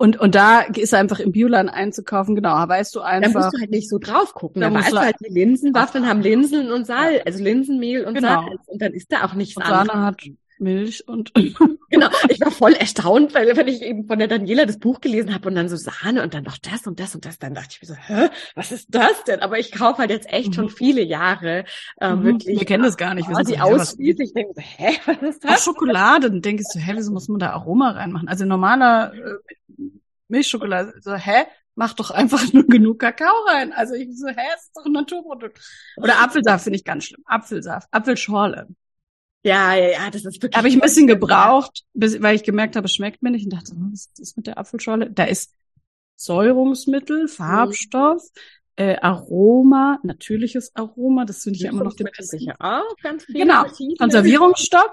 und, 0.02 0.20
und 0.20 0.34
da 0.34 0.62
ist 0.62 0.96
einfach 0.96 1.20
im 1.20 1.32
Bioladen 1.32 1.70
einzukaufen, 1.70 2.36
genau, 2.36 2.56
weißt 2.68 2.96
du 2.96 3.02
einfach. 3.02 3.34
Da 3.34 3.40
musst 3.40 3.54
du 3.54 3.60
halt 3.60 3.70
nicht 3.70 3.88
so 3.88 4.00
drauf 4.00 4.34
gucken. 4.34 4.60
Da, 4.60 4.72
da 4.72 4.80
weißt 4.80 4.94
du 4.94 5.00
halt, 5.00 5.16
die 5.24 5.32
Linsenwaffeln 5.32 6.08
haben 6.08 6.22
Linsen 6.22 6.72
und 6.72 6.88
Salz, 6.88 7.22
also 7.24 7.44
Linsenmehl 7.44 8.06
und 8.06 8.16
genau. 8.16 8.42
Salz. 8.42 8.62
Und 8.66 8.82
dann 8.82 8.94
ist 8.94 9.12
da 9.12 9.26
auch 9.26 9.36
nichts 9.36 9.58
und 9.58 9.68
Sahne 9.68 9.94
hat 9.94 10.20
Milch 10.62 11.08
und 11.08 11.34
genau. 11.90 12.08
Ich 12.30 12.40
war 12.40 12.52
voll 12.52 12.74
erstaunt, 12.74 13.34
weil 13.34 13.56
wenn 13.58 13.68
ich 13.68 13.82
eben 13.82 14.06
von 14.08 14.20
der 14.20 14.28
Daniela 14.28 14.66
das 14.66 14.80
Buch 14.80 15.02
gelesen 15.02 15.34
habe 15.34 15.50
und 15.50 15.56
dann 15.56 15.68
so 15.68 15.76
Sahne 15.76 16.24
und 16.24 16.34
dann 16.34 16.44
noch 16.44 16.58
das 16.58 16.88
und 16.88 17.00
das 17.00 17.16
und 17.16 17.26
das, 17.26 17.40
dann 17.40 17.54
dachte 17.54 17.70
ich 17.72 17.82
mir 17.82 17.88
so, 17.88 17.96
hä, 17.96 18.30
was 18.56 18.72
ist 18.72 18.88
das 18.90 19.24
denn? 19.26 19.42
Aber 19.42 19.60
ich 19.60 19.72
kaufe 19.72 20.00
halt 20.00 20.12
jetzt 20.12 20.32
echt 20.32 20.50
mhm. 20.50 20.54
schon 20.54 20.70
viele 20.70 21.02
Jahre 21.02 21.66
äh, 22.00 22.16
mhm. 22.16 22.24
wirklich. 22.24 22.60
Wir 22.60 22.66
kennen 22.66 22.84
das 22.84 22.98
gar 22.98 23.14
nicht. 23.14 23.28
Wir 23.28 23.36
sind 23.36 23.50
die 23.50 23.56
so, 23.56 23.60
ausschließt. 23.62 24.20
Ich 24.20 24.34
denke 24.34 24.54
so, 24.56 24.62
hä, 24.62 24.98
was 25.06 25.22
ist 25.22 25.44
das? 25.44 25.52
Auch 25.52 25.64
Schokolade. 25.64 26.30
Dann 26.30 26.42
denke 26.42 26.62
ich 26.62 26.68
so, 26.68 26.80
hä, 26.80 26.94
wieso 26.96 27.12
muss 27.12 27.28
man 27.28 27.40
da 27.40 27.52
Aroma 27.52 27.92
reinmachen? 27.92 28.28
Also 28.28 28.46
normaler 28.46 29.14
äh, 29.14 29.84
Milchschokolade. 30.28 30.94
So, 31.02 31.14
hä? 31.16 31.46
Mach 31.76 31.94
doch 31.94 32.12
einfach 32.12 32.52
nur 32.54 32.68
genug 32.68 33.00
Kakao 33.00 33.34
rein. 33.48 33.74
Also 33.74 33.96
ich 33.96 34.10
so, 34.18 34.28
hä, 34.28 34.42
ist 34.56 34.72
doch 34.76 34.86
ein 34.86 34.92
Naturprodukt. 34.92 35.60
Oder 35.98 36.22
Apfelsaft 36.22 36.66
finde 36.66 36.78
ich 36.78 36.84
ganz 36.84 37.06
schlimm. 37.06 37.24
Apfelsaft, 37.26 37.88
Apfelschorle. 37.92 38.68
Ja, 39.44 39.76
ja, 39.76 39.92
ja, 39.92 40.10
das 40.12 40.26
ist 40.26 40.42
wirklich. 40.42 40.56
Habe 40.56 40.68
ich 40.68 40.76
ein 40.76 40.82
bisschen 40.82 41.08
gebraucht, 41.08 41.84
bis, 41.94 42.22
weil 42.22 42.36
ich 42.36 42.44
gemerkt 42.44 42.76
habe, 42.76 42.86
es 42.86 42.94
schmeckt 42.94 43.24
mir 43.24 43.32
nicht 43.32 43.46
und 43.46 43.54
dachte, 43.54 43.74
was 43.76 44.10
ist 44.20 44.38
mit 44.38 44.48
der 44.48 44.58
Apfelschorle? 44.58 45.10
Da 45.10 45.24
ist 45.24 45.54
Säurungsmittel, 46.16 47.28
Farbstoff, 47.28 48.22
mhm. 48.78 48.84
äh, 48.84 48.98
Aroma, 48.98 50.00
natürliches 50.04 50.76
Aroma, 50.76 51.26
das 51.26 51.42
finde 51.42 51.58
ich 51.58 51.64
ja 51.64 51.72
immer 51.72 51.84
noch 51.84 51.96
den 51.96 52.08
sicher 52.20 52.56
auch 52.60 52.96
ganz 53.02 53.26
viel. 53.26 53.36
Genau, 53.36 53.66
Konservierungsstoff 53.98 54.92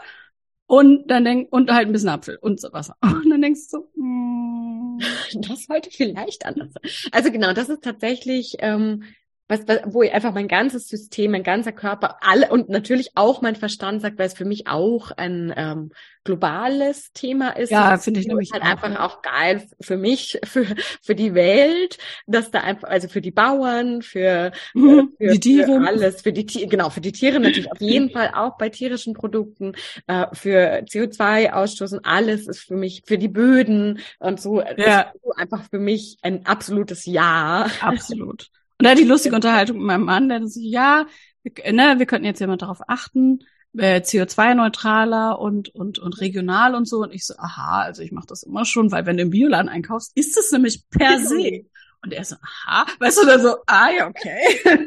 und 0.66 1.10
dann 1.10 1.24
denk 1.24 1.52
und 1.52 1.70
halt 1.70 1.86
ein 1.86 1.92
bisschen 1.92 2.08
Apfel 2.08 2.36
und 2.36 2.60
so 2.60 2.72
Wasser. 2.72 2.96
Und 3.02 3.28
dann 3.30 3.42
denkst 3.42 3.70
du, 3.70 3.88
mm, 4.00 5.00
das 5.48 5.64
sollte 5.64 5.90
vielleicht 5.90 6.44
anders 6.44 6.68
sein. 6.72 7.10
Also 7.12 7.32
genau, 7.32 7.52
das 7.54 7.68
ist 7.70 7.82
tatsächlich 7.82 8.56
ähm, 8.60 9.02
was, 9.48 9.66
was, 9.66 9.80
wo 9.86 10.02
ich 10.02 10.12
einfach 10.12 10.34
mein 10.34 10.48
ganzes 10.48 10.88
System, 10.88 11.32
mein 11.32 11.42
ganzer 11.42 11.72
Körper, 11.72 12.18
alle 12.20 12.50
und 12.50 12.68
natürlich 12.68 13.12
auch 13.14 13.40
mein 13.40 13.56
Verstand 13.56 14.02
sagt, 14.02 14.18
weil 14.18 14.26
es 14.26 14.34
für 14.34 14.44
mich 14.44 14.66
auch 14.66 15.10
ein 15.12 15.52
ähm, 15.56 15.90
globales 16.24 17.12
Thema 17.14 17.50
ist. 17.50 17.70
Ja, 17.70 17.96
finde 17.96 18.20
ich 18.20 18.26
nämlich 18.26 18.52
halt 18.52 18.62
auch, 18.62 18.68
einfach 18.68 18.90
ja. 18.90 19.06
auch 19.06 19.22
geil 19.22 19.66
für 19.80 19.96
mich, 19.96 20.38
für 20.44 20.66
für 21.00 21.14
die 21.14 21.34
Welt, 21.34 21.96
dass 22.26 22.50
da 22.50 22.60
einfach, 22.60 22.88
also 22.88 23.08
für 23.08 23.22
die 23.22 23.30
Bauern, 23.30 24.02
für, 24.02 24.52
mhm, 24.74 25.14
für 25.16 25.32
die 25.32 25.40
Tiere, 25.40 25.80
für 25.80 25.88
alles, 25.88 26.20
für 26.20 26.32
die 26.32 26.44
Tiere, 26.44 26.68
genau, 26.68 26.90
für 26.90 27.00
die 27.00 27.12
Tiere 27.12 27.40
natürlich 27.40 27.72
auf 27.72 27.80
jeden 27.80 28.10
Fall 28.10 28.32
auch 28.34 28.58
bei 28.58 28.68
tierischen 28.68 29.14
Produkten, 29.14 29.72
äh, 30.06 30.26
für 30.34 30.82
CO2-Ausstoß 30.84 31.94
und 31.94 32.04
alles 32.04 32.46
ist 32.46 32.60
für 32.60 32.76
mich, 32.76 33.02
für 33.06 33.16
die 33.16 33.28
Böden 33.28 34.00
und 34.18 34.40
so, 34.40 34.60
ja. 34.60 35.00
ist 35.00 35.38
einfach 35.38 35.64
für 35.70 35.78
mich 35.78 36.18
ein 36.20 36.44
absolutes 36.44 37.06
Ja. 37.06 37.66
Absolut. 37.80 38.50
Und 38.78 38.86
da 38.86 38.94
die 38.94 39.04
lustige 39.04 39.34
Unterhaltung 39.34 39.78
mit 39.78 39.86
meinem 39.86 40.04
Mann, 40.04 40.28
der 40.28 40.46
so, 40.46 40.60
ja, 40.62 41.06
wir, 41.42 41.72
ne, 41.72 41.98
wir 41.98 42.06
könnten 42.06 42.26
jetzt 42.26 42.40
ja 42.40 42.46
mal 42.46 42.56
darauf 42.56 42.80
achten, 42.88 43.40
äh, 43.76 44.00
CO2-neutraler 44.00 45.38
und, 45.38 45.74
und, 45.74 45.98
und 45.98 46.20
regional 46.20 46.74
und 46.74 46.86
so. 46.86 46.98
Und 46.98 47.12
ich 47.12 47.26
so, 47.26 47.34
aha, 47.36 47.82
also 47.82 48.02
ich 48.02 48.12
mache 48.12 48.26
das 48.28 48.44
immer 48.44 48.64
schon, 48.64 48.92
weil 48.92 49.06
wenn 49.06 49.16
du 49.16 49.24
im 49.24 49.30
Bioladen 49.30 49.68
einkaufst, 49.68 50.12
ist 50.16 50.38
es 50.38 50.52
nämlich 50.52 50.88
per 50.90 51.18
se. 51.18 51.64
Und 52.04 52.12
er 52.12 52.24
so, 52.24 52.36
aha, 52.40 52.86
weißt 53.00 53.22
du, 53.22 53.26
da 53.26 53.38
so, 53.40 53.56
ah 53.66 53.88
ja, 53.90 54.06
okay. 54.06 54.60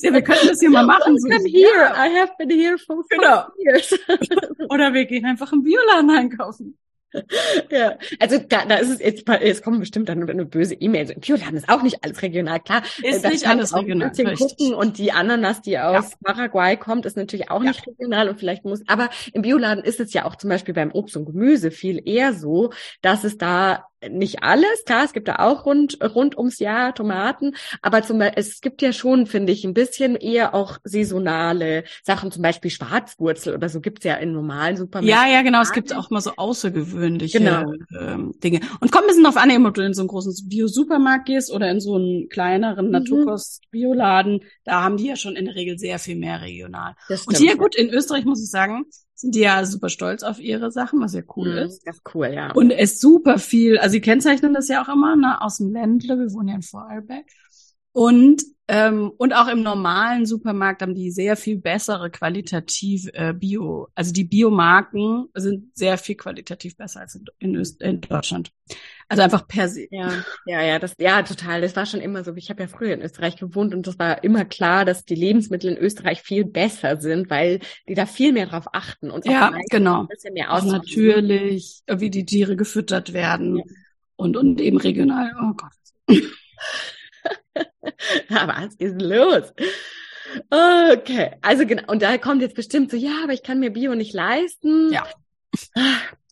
ja, 0.00 0.12
wir 0.12 0.22
können 0.22 0.46
das 0.46 0.60
hier 0.60 0.70
mal 0.70 0.86
machen. 0.86 1.18
So, 1.18 1.28
come 1.28 1.48
here, 1.48 1.92
ja. 1.92 2.06
I 2.06 2.20
have 2.20 2.32
been 2.38 2.50
here 2.50 2.78
for 2.78 3.04
genau. 3.08 3.48
years. 3.58 3.92
Oder 4.70 4.94
wir 4.94 5.06
gehen 5.06 5.26
einfach 5.26 5.52
im 5.52 5.64
Bioladen 5.64 6.10
einkaufen. 6.10 6.78
ja, 7.70 7.98
also 8.18 8.38
da, 8.38 8.64
da 8.64 8.76
ist 8.76 8.88
es 8.90 9.00
jetzt, 9.00 9.28
es 9.28 9.62
kommen 9.62 9.80
bestimmt 9.80 10.08
dann 10.08 10.28
eine 10.28 10.44
böse 10.44 10.74
E-Mail. 10.74 11.06
So, 11.06 11.12
Im 11.14 11.20
Bioladen 11.20 11.56
ist 11.56 11.68
auch 11.68 11.82
nicht 11.82 12.04
alles 12.04 12.22
regional, 12.22 12.60
klar. 12.60 12.82
Ist 13.02 13.24
das 13.24 13.32
nicht 13.32 13.46
alles 13.46 13.74
regional. 13.74 14.12
Gucken 14.36 14.74
und 14.74 14.98
die 14.98 15.12
Ananas, 15.12 15.62
die 15.62 15.78
aus 15.78 16.10
ja. 16.10 16.16
Paraguay 16.22 16.76
kommt, 16.76 17.06
ist 17.06 17.16
natürlich 17.16 17.50
auch 17.50 17.62
ja. 17.62 17.70
nicht 17.70 17.86
regional 17.86 18.28
und 18.28 18.38
vielleicht 18.38 18.64
muss, 18.64 18.82
aber 18.86 19.10
im 19.32 19.42
Bioladen 19.42 19.84
ist 19.84 20.00
es 20.00 20.12
ja 20.12 20.24
auch 20.24 20.36
zum 20.36 20.50
Beispiel 20.50 20.74
beim 20.74 20.92
Obst 20.92 21.16
und 21.16 21.26
Gemüse 21.26 21.70
viel 21.70 22.00
eher 22.04 22.32
so, 22.32 22.72
dass 23.02 23.24
es 23.24 23.38
da 23.38 23.89
nicht 24.08 24.42
alles, 24.42 24.84
klar, 24.84 25.04
es 25.04 25.12
gibt 25.12 25.28
da 25.28 25.36
auch 25.36 25.66
rund, 25.66 25.98
rund 26.14 26.38
ums 26.38 26.58
Jahr 26.58 26.94
Tomaten, 26.94 27.54
aber 27.82 28.02
zum 28.02 28.18
Beispiel, 28.18 28.38
es 28.38 28.60
gibt 28.60 28.82
ja 28.82 28.92
schon, 28.92 29.26
finde 29.26 29.52
ich, 29.52 29.64
ein 29.64 29.74
bisschen 29.74 30.16
eher 30.16 30.54
auch 30.54 30.78
saisonale 30.84 31.84
Sachen, 32.02 32.30
zum 32.32 32.42
Beispiel 32.42 32.70
Schwarzwurzel 32.70 33.54
oder 33.54 33.68
so 33.68 33.80
gibt's 33.80 34.04
ja 34.04 34.14
in 34.14 34.32
normalen 34.32 34.76
Supermärkten. 34.76 35.28
Ja, 35.28 35.32
ja, 35.32 35.42
genau, 35.42 35.60
es 35.60 35.72
gibt 35.72 35.94
auch 35.94 36.10
mal 36.10 36.20
so 36.20 36.32
außergewöhnliche 36.36 37.38
genau. 37.38 37.72
ähm, 37.98 38.34
Dinge. 38.42 38.60
Und 38.80 38.90
kommt 38.90 39.04
ein 39.04 39.08
bisschen 39.08 39.26
auf 39.26 39.36
an, 39.36 39.50
ob 39.66 39.74
du 39.74 39.84
in 39.84 39.94
so 39.94 40.02
einen 40.02 40.08
großen 40.08 40.48
Bio-Supermarkt 40.48 41.26
gehst 41.26 41.52
oder 41.52 41.70
in 41.70 41.80
so 41.80 41.96
einen 41.96 42.28
kleineren 42.28 42.86
mhm. 42.86 42.92
Naturkost-Bioladen, 42.92 44.44
da 44.64 44.82
haben 44.82 44.96
die 44.96 45.06
ja 45.06 45.16
schon 45.16 45.36
in 45.36 45.46
der 45.46 45.54
Regel 45.54 45.78
sehr 45.78 45.98
viel 45.98 46.16
mehr 46.16 46.40
regional. 46.40 46.94
Und 47.08 47.36
hier 47.36 47.56
gut, 47.56 47.74
in 47.74 47.90
Österreich 47.90 48.24
muss 48.24 48.42
ich 48.42 48.50
sagen, 48.50 48.86
sind 49.20 49.34
die 49.34 49.40
ja 49.40 49.64
super 49.66 49.88
stolz 49.88 50.22
auf 50.22 50.40
ihre 50.40 50.70
Sachen, 50.70 51.00
was 51.00 51.14
ja 51.14 51.22
cool 51.36 51.52
mhm, 51.52 51.58
ist. 51.58 51.86
Das 51.86 51.96
ist 51.96 52.14
cool, 52.14 52.28
ja. 52.28 52.52
Und 52.52 52.70
es 52.70 53.00
super 53.00 53.38
viel, 53.38 53.78
also 53.78 53.92
sie 53.92 54.00
kennzeichnen 54.00 54.54
das 54.54 54.68
ja 54.68 54.82
auch 54.82 54.88
immer, 54.88 55.16
ne, 55.16 55.40
aus 55.42 55.58
dem 55.58 55.72
Ländle, 55.72 56.18
wir 56.18 56.32
wohnen 56.32 56.48
ja 56.48 56.54
in 56.54 56.62
Vorarlberg. 56.62 57.26
Und 57.92 58.42
ähm, 58.72 59.10
und 59.16 59.32
auch 59.32 59.48
im 59.48 59.64
normalen 59.64 60.26
Supermarkt 60.26 60.80
haben 60.80 60.94
die 60.94 61.10
sehr 61.10 61.36
viel 61.36 61.58
bessere 61.58 62.08
qualitativ 62.08 63.08
äh, 63.14 63.32
Bio. 63.32 63.88
Also 63.96 64.12
die 64.12 64.22
Biomarken 64.22 65.26
sind 65.34 65.76
sehr 65.76 65.98
viel 65.98 66.14
qualitativ 66.14 66.76
besser 66.76 67.00
als 67.00 67.16
in, 67.16 67.24
in, 67.40 67.56
Öst 67.56 67.82
in 67.82 68.00
Deutschland. 68.00 68.52
Also 69.08 69.24
einfach 69.24 69.48
per 69.48 69.68
se. 69.68 69.88
Ja, 69.90 70.12
ja, 70.46 70.62
ja, 70.62 70.78
das, 70.78 70.94
ja, 71.00 71.20
total. 71.24 71.62
Das 71.62 71.74
war 71.74 71.84
schon 71.84 72.00
immer 72.00 72.22
so. 72.22 72.32
Ich 72.36 72.48
habe 72.48 72.62
ja 72.62 72.68
früher 72.68 72.94
in 72.94 73.02
Österreich 73.02 73.34
gewohnt 73.34 73.74
und 73.74 73.88
das 73.88 73.98
war 73.98 74.22
immer 74.22 74.44
klar, 74.44 74.84
dass 74.84 75.04
die 75.04 75.16
Lebensmittel 75.16 75.72
in 75.72 75.76
Österreich 75.76 76.22
viel 76.22 76.44
besser 76.44 77.00
sind, 77.00 77.28
weil 77.28 77.58
die 77.88 77.94
da 77.94 78.06
viel 78.06 78.32
mehr 78.32 78.46
drauf 78.46 78.66
achten 78.72 79.10
und 79.10 79.26
ja, 79.26 79.50
genau. 79.68 80.02
ein 80.02 80.06
bisschen 80.06 80.34
mehr 80.34 80.52
aus. 80.52 80.62
Natürlich, 80.62 81.82
wie 81.88 82.10
die 82.10 82.24
Tiere 82.24 82.54
gefüttert 82.54 83.14
werden 83.14 83.56
ja. 83.56 83.64
und 84.14 84.36
und 84.36 84.60
eben 84.60 84.76
regional. 84.76 85.32
Oh 85.42 85.54
Gott. 85.56 86.22
was 88.28 88.74
ist 88.76 89.00
los? 89.00 89.52
Okay, 90.48 91.32
also 91.42 91.66
genau, 91.66 91.82
und 91.88 92.02
da 92.02 92.16
kommt 92.18 92.42
jetzt 92.42 92.54
bestimmt 92.54 92.90
so, 92.90 92.96
ja, 92.96 93.22
aber 93.24 93.32
ich 93.32 93.42
kann 93.42 93.60
mir 93.60 93.70
Bio 93.70 93.94
nicht 93.94 94.14
leisten. 94.14 94.92
Ja. 94.92 95.06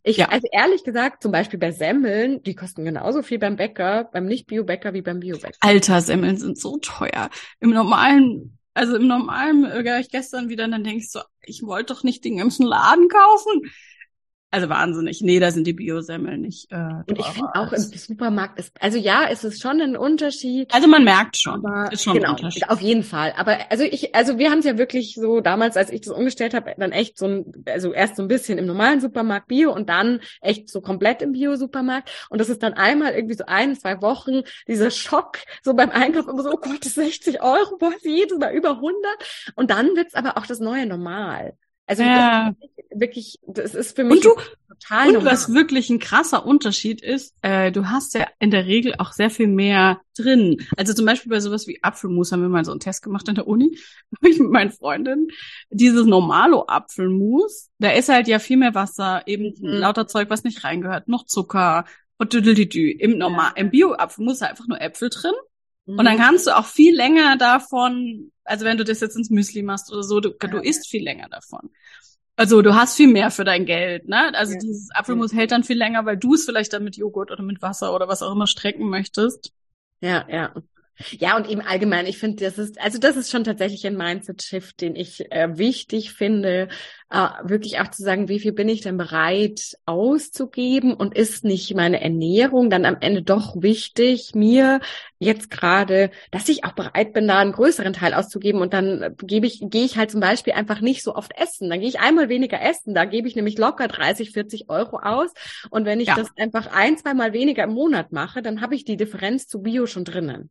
Ich, 0.04 0.16
ja. 0.16 0.28
also 0.28 0.46
ehrlich 0.52 0.84
gesagt, 0.84 1.22
zum 1.22 1.32
Beispiel 1.32 1.58
bei 1.58 1.72
Semmeln, 1.72 2.42
die 2.42 2.54
kosten 2.54 2.84
genauso 2.84 3.22
viel 3.22 3.38
beim 3.38 3.56
Bäcker, 3.56 4.04
beim 4.04 4.26
Nicht-Bio-Bäcker 4.26 4.94
wie 4.94 5.02
beim 5.02 5.20
Bio-Bäcker. 5.20 5.58
Alter, 5.60 6.00
Semmeln 6.00 6.36
sind 6.36 6.58
so 6.58 6.78
teuer. 6.78 7.28
Im 7.60 7.70
normalen, 7.70 8.58
also 8.74 8.96
im 8.96 9.06
normalen, 9.06 9.64
äh, 9.64 10.00
ich 10.00 10.10
gestern 10.10 10.48
wieder, 10.48 10.68
dann 10.68 10.84
denke 10.84 11.00
ich 11.00 11.10
so, 11.10 11.20
ich 11.42 11.62
wollte 11.62 11.92
doch 11.92 12.04
nicht 12.04 12.24
den 12.24 12.38
ganzen 12.38 12.64
Laden 12.64 13.08
kaufen. 13.08 13.70
Also 14.50 14.70
wahnsinnig. 14.70 15.20
Nee, 15.20 15.40
da 15.40 15.50
sind 15.50 15.66
die 15.66 15.74
Biosemmeln 15.74 16.40
nicht. 16.40 16.72
Äh, 16.72 16.76
und 16.76 17.18
ich 17.18 17.26
finde 17.26 17.50
auch 17.54 17.70
im 17.70 17.82
Supermarkt 17.82 18.58
ist, 18.58 18.72
also 18.80 18.96
ja, 18.96 19.24
ist 19.24 19.44
es 19.44 19.60
schon 19.60 19.78
ein 19.82 19.94
Unterschied. 19.94 20.72
Also 20.72 20.88
man 20.88 21.04
merkt 21.04 21.38
schon, 21.38 21.66
aber, 21.66 21.92
ist 21.92 22.04
schon 22.04 22.14
genau, 22.14 22.30
ein 22.30 22.36
Unterschied. 22.36 22.70
Auf 22.70 22.80
jeden 22.80 23.02
Fall. 23.02 23.34
Aber 23.36 23.58
also 23.70 23.84
ich, 23.84 24.14
also 24.14 24.38
wir 24.38 24.50
haben 24.50 24.60
es 24.60 24.64
ja 24.64 24.78
wirklich 24.78 25.14
so 25.14 25.40
damals, 25.42 25.76
als 25.76 25.90
ich 25.90 26.00
das 26.00 26.14
umgestellt 26.14 26.54
habe, 26.54 26.74
dann 26.78 26.92
echt 26.92 27.18
so 27.18 27.26
ein, 27.26 27.52
also 27.66 27.92
erst 27.92 28.16
so 28.16 28.22
ein 28.22 28.28
bisschen 28.28 28.56
im 28.56 28.64
normalen 28.64 29.00
Supermarkt 29.00 29.48
Bio 29.48 29.70
und 29.70 29.90
dann 29.90 30.20
echt 30.40 30.70
so 30.70 30.80
komplett 30.80 31.20
im 31.20 31.32
Bio-Supermarkt. 31.32 32.10
Und 32.30 32.40
das 32.40 32.48
ist 32.48 32.62
dann 32.62 32.72
einmal 32.72 33.12
irgendwie 33.12 33.36
so 33.36 33.44
ein, 33.46 33.76
zwei 33.76 34.00
Wochen 34.00 34.44
dieser 34.66 34.90
Schock, 34.90 35.40
so 35.62 35.74
beim 35.74 35.90
Einkauf 35.90 36.26
immer 36.26 36.42
so, 36.42 36.52
oh 36.52 36.58
Gott, 36.58 36.78
das 36.80 36.88
ist 36.88 36.94
60 36.94 37.42
Euro, 37.42 37.76
boah, 37.76 37.92
jedes 38.02 38.38
Mal 38.38 38.54
über 38.54 38.70
100. 38.70 38.96
Und 39.56 39.70
dann 39.70 39.88
wird's 39.94 40.14
aber 40.14 40.38
auch 40.38 40.46
das 40.46 40.58
neue 40.58 40.86
Normal. 40.86 41.52
Also 41.88 42.02
ja. 42.02 42.52
Wirklich, 42.90 43.38
das 43.46 43.74
ist 43.74 43.96
für 43.96 44.04
mich 44.04 44.24
und 44.24 44.24
du, 44.24 44.42
total. 44.68 45.08
Und 45.08 45.14
normal. 45.14 45.32
was 45.32 45.52
wirklich 45.52 45.90
ein 45.90 45.98
krasser 45.98 46.44
Unterschied 46.44 47.02
ist, 47.02 47.34
äh, 47.42 47.72
du 47.72 47.88
hast 47.88 48.14
ja 48.14 48.26
in 48.38 48.50
der 48.50 48.66
Regel 48.66 48.94
auch 48.98 49.12
sehr 49.12 49.30
viel 49.30 49.48
mehr 49.48 50.00
drin. 50.16 50.66
Also 50.76 50.94
zum 50.94 51.06
Beispiel 51.06 51.30
bei 51.30 51.40
sowas 51.40 51.66
wie 51.66 51.82
Apfelmus 51.82 52.32
haben 52.32 52.42
wir 52.42 52.48
mal 52.48 52.64
so 52.64 52.70
einen 52.70 52.80
Test 52.80 53.02
gemacht 53.02 53.28
in 53.28 53.34
der 53.34 53.46
Uni, 53.46 53.78
ich 54.22 54.38
mit 54.38 54.50
meinen 54.50 54.72
Freundinnen. 54.72 55.28
Dieses 55.70 56.06
normalo 56.06 56.64
Apfelmus, 56.66 57.70
da 57.78 57.90
ist 57.90 58.08
halt 58.08 58.28
ja 58.28 58.38
viel 58.38 58.56
mehr 58.56 58.74
Wasser, 58.74 59.22
eben 59.26 59.54
mhm. 59.58 59.78
lauter 59.78 60.06
Zeug, 60.06 60.30
was 60.30 60.44
nicht 60.44 60.64
reingehört, 60.64 61.08
noch 61.08 61.26
Zucker 61.26 61.84
und 62.18 62.32
düdelidü. 62.32 62.90
Im 62.90 63.18
normal, 63.18 63.52
im 63.56 63.70
Bio-Apfelmus 63.70 64.34
ist 64.34 64.42
einfach 64.42 64.66
nur 64.66 64.80
Äpfel 64.80 65.10
drin. 65.10 65.34
Und 65.86 66.04
dann 66.04 66.16
mhm. 66.16 66.20
kannst 66.20 66.46
du 66.46 66.54
auch 66.54 66.66
viel 66.66 66.94
länger 66.94 67.38
davon, 67.38 68.30
also 68.44 68.66
wenn 68.66 68.76
du 68.76 68.84
das 68.84 69.00
jetzt 69.00 69.16
ins 69.16 69.30
Müsli 69.30 69.62
machst 69.62 69.90
oder 69.90 70.02
so, 70.02 70.20
du, 70.20 70.30
du 70.30 70.58
isst 70.58 70.86
viel 70.86 71.02
länger 71.02 71.28
davon. 71.30 71.70
Also 72.38 72.62
du 72.62 72.76
hast 72.76 72.96
viel 72.96 73.08
mehr 73.08 73.32
für 73.32 73.42
dein 73.42 73.66
Geld, 73.66 74.06
ne? 74.06 74.32
Also 74.34 74.52
ja. 74.52 74.60
dieses 74.60 74.90
Apfelmus 74.94 75.32
hält 75.32 75.50
dann 75.50 75.64
viel 75.64 75.76
länger, 75.76 76.06
weil 76.06 76.16
du 76.16 76.34
es 76.34 76.44
vielleicht 76.44 76.72
dann 76.72 76.84
mit 76.84 76.96
Joghurt 76.96 77.32
oder 77.32 77.42
mit 77.42 77.60
Wasser 77.62 77.92
oder 77.92 78.06
was 78.06 78.22
auch 78.22 78.30
immer 78.30 78.46
strecken 78.46 78.88
möchtest. 78.88 79.52
Ja, 80.00 80.24
ja. 80.30 80.54
Ja, 81.10 81.36
und 81.36 81.48
eben 81.48 81.60
allgemein, 81.60 82.06
ich 82.06 82.18
finde, 82.18 82.44
das 82.44 82.56
ist, 82.58 82.80
also 82.80 82.98
das 82.98 83.16
ist 83.16 83.32
schon 83.32 83.42
tatsächlich 83.42 83.84
ein 83.88 83.96
Mindset-Shift, 83.96 84.80
den 84.80 84.94
ich 84.94 85.32
äh, 85.32 85.58
wichtig 85.58 86.12
finde, 86.12 86.68
äh, 87.10 87.28
wirklich 87.42 87.80
auch 87.80 87.88
zu 87.88 88.02
sagen, 88.02 88.28
wie 88.28 88.38
viel 88.38 88.52
bin 88.52 88.68
ich 88.68 88.82
denn 88.82 88.98
bereit 88.98 89.78
auszugeben 89.86 90.92
und 90.92 91.16
ist 91.16 91.42
nicht 91.42 91.74
meine 91.74 92.02
Ernährung 92.02 92.68
dann 92.68 92.84
am 92.84 92.98
Ende 93.00 93.22
doch 93.22 93.62
wichtig, 93.62 94.34
mir 94.34 94.80
jetzt 95.18 95.50
gerade, 95.50 96.10
dass 96.30 96.48
ich 96.48 96.64
auch 96.64 96.72
bereit 96.72 97.14
bin, 97.14 97.26
da 97.26 97.38
einen 97.38 97.52
größeren 97.52 97.94
Teil 97.94 98.12
auszugeben 98.12 98.60
und 98.60 98.74
dann 98.74 99.16
gebe 99.22 99.46
ich, 99.46 99.60
gehe 99.62 99.84
ich 99.84 99.96
halt 99.96 100.10
zum 100.10 100.20
Beispiel 100.20 100.52
einfach 100.52 100.80
nicht 100.80 101.02
so 101.02 101.14
oft 101.14 101.32
essen. 101.40 101.70
Dann 101.70 101.80
gehe 101.80 101.88
ich 101.88 102.00
einmal 102.00 102.28
weniger 102.28 102.60
essen, 102.60 102.94
da 102.94 103.06
gebe 103.06 103.26
ich 103.26 103.36
nämlich 103.36 103.56
locker 103.56 103.88
30, 103.88 104.32
40 104.32 104.68
Euro 104.68 104.98
aus 104.98 105.30
und 105.70 105.86
wenn 105.86 106.00
ich 106.00 106.08
ja. 106.08 106.14
das 106.14 106.28
einfach 106.36 106.70
ein, 106.72 106.98
zwei 106.98 107.14
Mal 107.14 107.32
weniger 107.32 107.64
im 107.64 107.72
Monat 107.72 108.12
mache, 108.12 108.42
dann 108.42 108.60
habe 108.60 108.74
ich 108.74 108.84
die 108.84 108.98
Differenz 108.98 109.46
zu 109.46 109.62
Bio 109.62 109.86
schon 109.86 110.04
drinnen. 110.04 110.50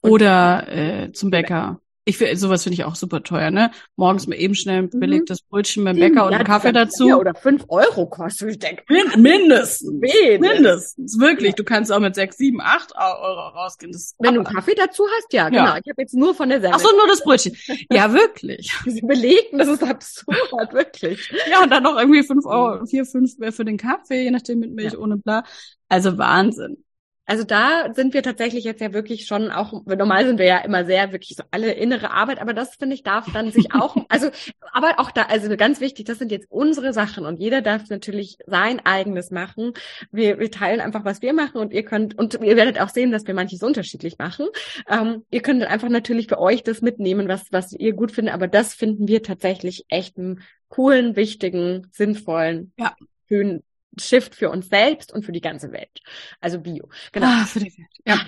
Oder 0.00 0.68
äh, 0.68 1.12
zum 1.12 1.30
Bäcker. 1.30 1.80
Ich 2.08 2.16
finde, 2.16 2.36
sowas 2.36 2.62
finde 2.62 2.72
ich 2.72 2.84
auch 2.84 2.94
super 2.94 3.22
teuer, 3.22 3.50
ne? 3.50 3.70
Morgens 3.96 4.26
mal 4.26 4.36
eben 4.36 4.54
schnell 4.54 4.84
ein 4.84 4.88
belegtes 4.88 5.42
mhm. 5.42 5.46
Brötchen 5.50 5.84
beim 5.84 5.96
Bäcker 5.96 6.16
ja, 6.16 6.26
und 6.26 6.32
einen 6.32 6.44
Kaffee 6.44 6.72
dazu. 6.72 7.06
Ja, 7.06 7.16
oder 7.16 7.34
fünf 7.34 7.66
Euro 7.68 8.06
kostet. 8.06 8.48
Ich 8.48 8.58
denke, 8.58 8.82
Min 8.88 9.20
mindestens. 9.20 10.00
Wenig. 10.00 10.40
Mindestens. 10.40 11.20
Wirklich. 11.20 11.54
Du 11.56 11.64
kannst 11.64 11.92
auch 11.92 12.00
mit 12.00 12.14
sechs, 12.14 12.38
sieben, 12.38 12.62
acht 12.62 12.94
Euro 12.96 13.48
rausgehen. 13.48 13.92
Das 13.92 14.14
Wenn 14.20 14.36
du 14.36 14.40
einen 14.40 14.54
Kaffee 14.54 14.74
dazu 14.74 15.04
hast, 15.18 15.34
ja, 15.34 15.50
genau. 15.50 15.76
Ich 15.84 15.90
habe 15.90 16.00
jetzt 16.00 16.14
nur 16.14 16.34
von 16.34 16.48
der 16.48 16.62
Semmel. 16.62 16.76
Ach 16.76 16.80
so, 16.80 16.96
nur 16.96 17.06
das 17.06 17.22
Brötchen. 17.22 17.54
Ja, 17.92 18.12
wirklich. 18.14 18.72
Diese 18.86 19.02
Belegten, 19.02 19.58
das 19.58 19.68
ist 19.68 19.82
absurd, 19.82 20.72
wirklich. 20.72 21.30
Ja, 21.50 21.62
und 21.62 21.70
dann 21.70 21.82
noch 21.82 21.98
irgendwie 21.98 22.22
fünf 22.22 22.46
Euro, 22.46 22.86
vier, 22.86 23.04
fünf 23.04 23.32
für 23.50 23.64
den 23.66 23.76
Kaffee, 23.76 24.22
je 24.22 24.30
nachdem 24.30 24.60
mit 24.60 24.72
Milch, 24.72 24.94
ja. 24.94 24.98
ohne 24.98 25.18
bla. 25.18 25.44
Also 25.90 26.16
Wahnsinn. 26.16 26.82
Also 27.28 27.44
da 27.44 27.92
sind 27.92 28.14
wir 28.14 28.22
tatsächlich 28.22 28.64
jetzt 28.64 28.80
ja 28.80 28.94
wirklich 28.94 29.26
schon 29.26 29.50
auch, 29.50 29.84
normal 29.84 30.26
sind 30.26 30.38
wir 30.38 30.46
ja 30.46 30.58
immer 30.60 30.86
sehr 30.86 31.12
wirklich 31.12 31.36
so 31.36 31.42
alle 31.50 31.72
innere 31.72 32.10
Arbeit, 32.10 32.40
aber 32.40 32.54
das 32.54 32.76
finde 32.76 32.94
ich 32.94 33.02
darf 33.02 33.30
dann 33.34 33.52
sich 33.52 33.66
auch, 33.74 33.96
also, 34.08 34.30
aber 34.72 34.98
auch 34.98 35.10
da, 35.10 35.24
also 35.24 35.54
ganz 35.58 35.78
wichtig, 35.82 36.06
das 36.06 36.18
sind 36.18 36.32
jetzt 36.32 36.46
unsere 36.48 36.94
Sachen 36.94 37.26
und 37.26 37.38
jeder 37.38 37.60
darf 37.60 37.90
natürlich 37.90 38.38
sein 38.46 38.80
eigenes 38.86 39.30
machen. 39.30 39.74
Wir, 40.10 40.38
wir 40.38 40.50
teilen 40.50 40.80
einfach, 40.80 41.04
was 41.04 41.20
wir 41.20 41.34
machen 41.34 41.58
und 41.58 41.74
ihr 41.74 41.84
könnt, 41.84 42.18
und 42.18 42.32
ihr 42.40 42.56
werdet 42.56 42.80
auch 42.80 42.88
sehen, 42.88 43.12
dass 43.12 43.26
wir 43.26 43.34
manches 43.34 43.62
unterschiedlich 43.62 44.16
machen. 44.16 44.46
Ähm, 44.88 45.26
ihr 45.30 45.42
könnt 45.42 45.62
einfach 45.64 45.90
natürlich 45.90 46.28
für 46.28 46.40
euch 46.40 46.62
das 46.62 46.80
mitnehmen, 46.80 47.28
was, 47.28 47.52
was 47.52 47.74
ihr 47.74 47.92
gut 47.92 48.10
findet, 48.10 48.32
aber 48.32 48.48
das 48.48 48.72
finden 48.72 49.06
wir 49.06 49.22
tatsächlich 49.22 49.84
echt 49.90 50.16
einen 50.16 50.40
coolen, 50.70 51.14
wichtigen, 51.14 51.88
sinnvollen, 51.92 52.72
ja. 52.78 52.96
schönen 53.28 53.62
Shift 53.98 54.34
für 54.34 54.50
uns 54.50 54.68
selbst 54.68 55.12
und 55.12 55.24
für 55.24 55.32
die 55.32 55.40
ganze 55.40 55.72
Welt. 55.72 56.00
Also 56.40 56.60
Bio. 56.60 56.88
Genau. 57.12 57.26
Ah, 57.26 57.44
für 57.44 57.60
die 57.60 57.76
Welt. 57.76 57.88
Ja. 58.06 58.20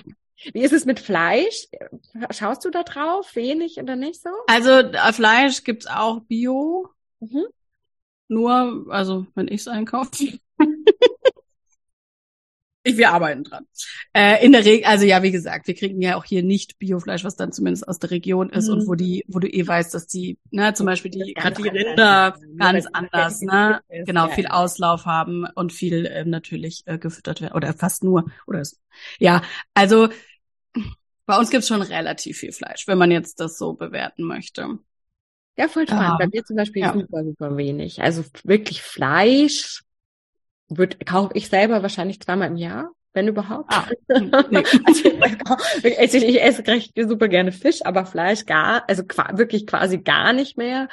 Wie 0.53 0.63
ist 0.63 0.73
es 0.73 0.85
mit 0.85 0.99
Fleisch? 0.99 1.67
Schaust 2.31 2.65
du 2.65 2.71
da 2.71 2.83
drauf? 2.83 3.35
Wenig 3.35 3.77
oder 3.77 3.95
nicht 3.95 4.21
so? 4.21 4.29
Also 4.47 4.71
äh, 4.71 5.13
Fleisch 5.13 5.63
gibt's 5.63 5.87
auch 5.87 6.21
Bio. 6.21 6.89
Mhm. 7.19 7.45
Nur, 8.27 8.87
also 8.89 9.27
wenn 9.35 9.47
ich's 9.47 9.67
einkaufe. 9.67 10.39
Ich, 12.83 12.97
wir 12.97 13.11
arbeiten 13.11 13.43
dran. 13.43 13.67
Äh, 14.11 14.43
in 14.43 14.53
der 14.53 14.65
Regel, 14.65 14.85
also 14.85 15.05
ja, 15.05 15.21
wie 15.21 15.31
gesagt, 15.31 15.67
wir 15.67 15.75
kriegen 15.75 16.01
ja 16.01 16.15
auch 16.15 16.25
hier 16.25 16.41
nicht 16.41 16.79
Biofleisch, 16.79 17.23
was 17.23 17.35
dann 17.35 17.51
zumindest 17.51 17.87
aus 17.87 17.99
der 17.99 18.09
Region 18.09 18.49
ist 18.49 18.67
mhm. 18.67 18.73
und 18.73 18.87
wo 18.87 18.95
die, 18.95 19.23
wo 19.27 19.37
du 19.37 19.47
eh 19.47 19.67
weißt, 19.67 19.93
dass 19.93 20.07
die, 20.07 20.39
ne, 20.49 20.73
zum 20.73 20.87
Beispiel 20.87 21.11
die, 21.11 21.33
gerade 21.35 21.61
die 21.61 21.69
Rinder 21.69 22.35
ganz 22.57 22.87
anders, 22.91 23.41
ne, 23.41 23.81
genau, 24.05 24.29
viel 24.29 24.47
Auslauf 24.47 25.05
haben 25.05 25.45
und 25.53 25.71
viel 25.71 26.07
ähm, 26.11 26.31
natürlich 26.31 26.81
äh, 26.87 26.97
gefüttert 26.97 27.41
werden 27.41 27.53
oder 27.53 27.73
fast 27.73 28.03
nur 28.03 28.31
oder 28.47 28.65
so. 28.65 28.77
ja, 29.19 29.43
also 29.75 30.09
bei 31.27 31.37
uns 31.37 31.51
gibt's 31.51 31.67
schon 31.67 31.83
relativ 31.83 32.39
viel 32.39 32.51
Fleisch, 32.51 32.87
wenn 32.87 32.97
man 32.97 33.11
jetzt 33.11 33.39
das 33.39 33.59
so 33.59 33.73
bewerten 33.73 34.23
möchte. 34.23 34.79
Ja, 35.55 35.67
voll 35.67 35.87
spannend. 35.87 36.03
Ja. 36.03 36.17
Bei 36.17 36.27
mir 36.27 36.43
zum 36.43 36.55
Beispiel 36.55 36.81
ja. 36.81 36.93
super, 36.93 37.23
super 37.23 37.57
wenig. 37.57 38.01
Also 38.01 38.23
wirklich 38.43 38.81
Fleisch 38.81 39.83
wird, 40.77 41.05
kaufe 41.05 41.31
ich 41.35 41.49
selber 41.49 41.81
wahrscheinlich 41.83 42.19
zweimal 42.19 42.47
im 42.47 42.57
Jahr, 42.57 42.91
wenn 43.13 43.27
überhaupt. 43.27 43.71
Ah, 43.73 43.87
nee. 44.49 44.63
also, 44.85 45.09
also, 45.97 46.17
ich 46.17 46.41
esse 46.41 46.65
recht 46.67 46.93
super 46.95 47.27
gerne 47.27 47.51
Fisch, 47.51 47.79
aber 47.83 48.05
Fleisch 48.05 48.45
gar, 48.45 48.83
also 48.87 49.03
wirklich 49.33 49.67
quasi 49.67 49.99
gar 49.99 50.33
nicht 50.33 50.57
mehr. 50.57 50.87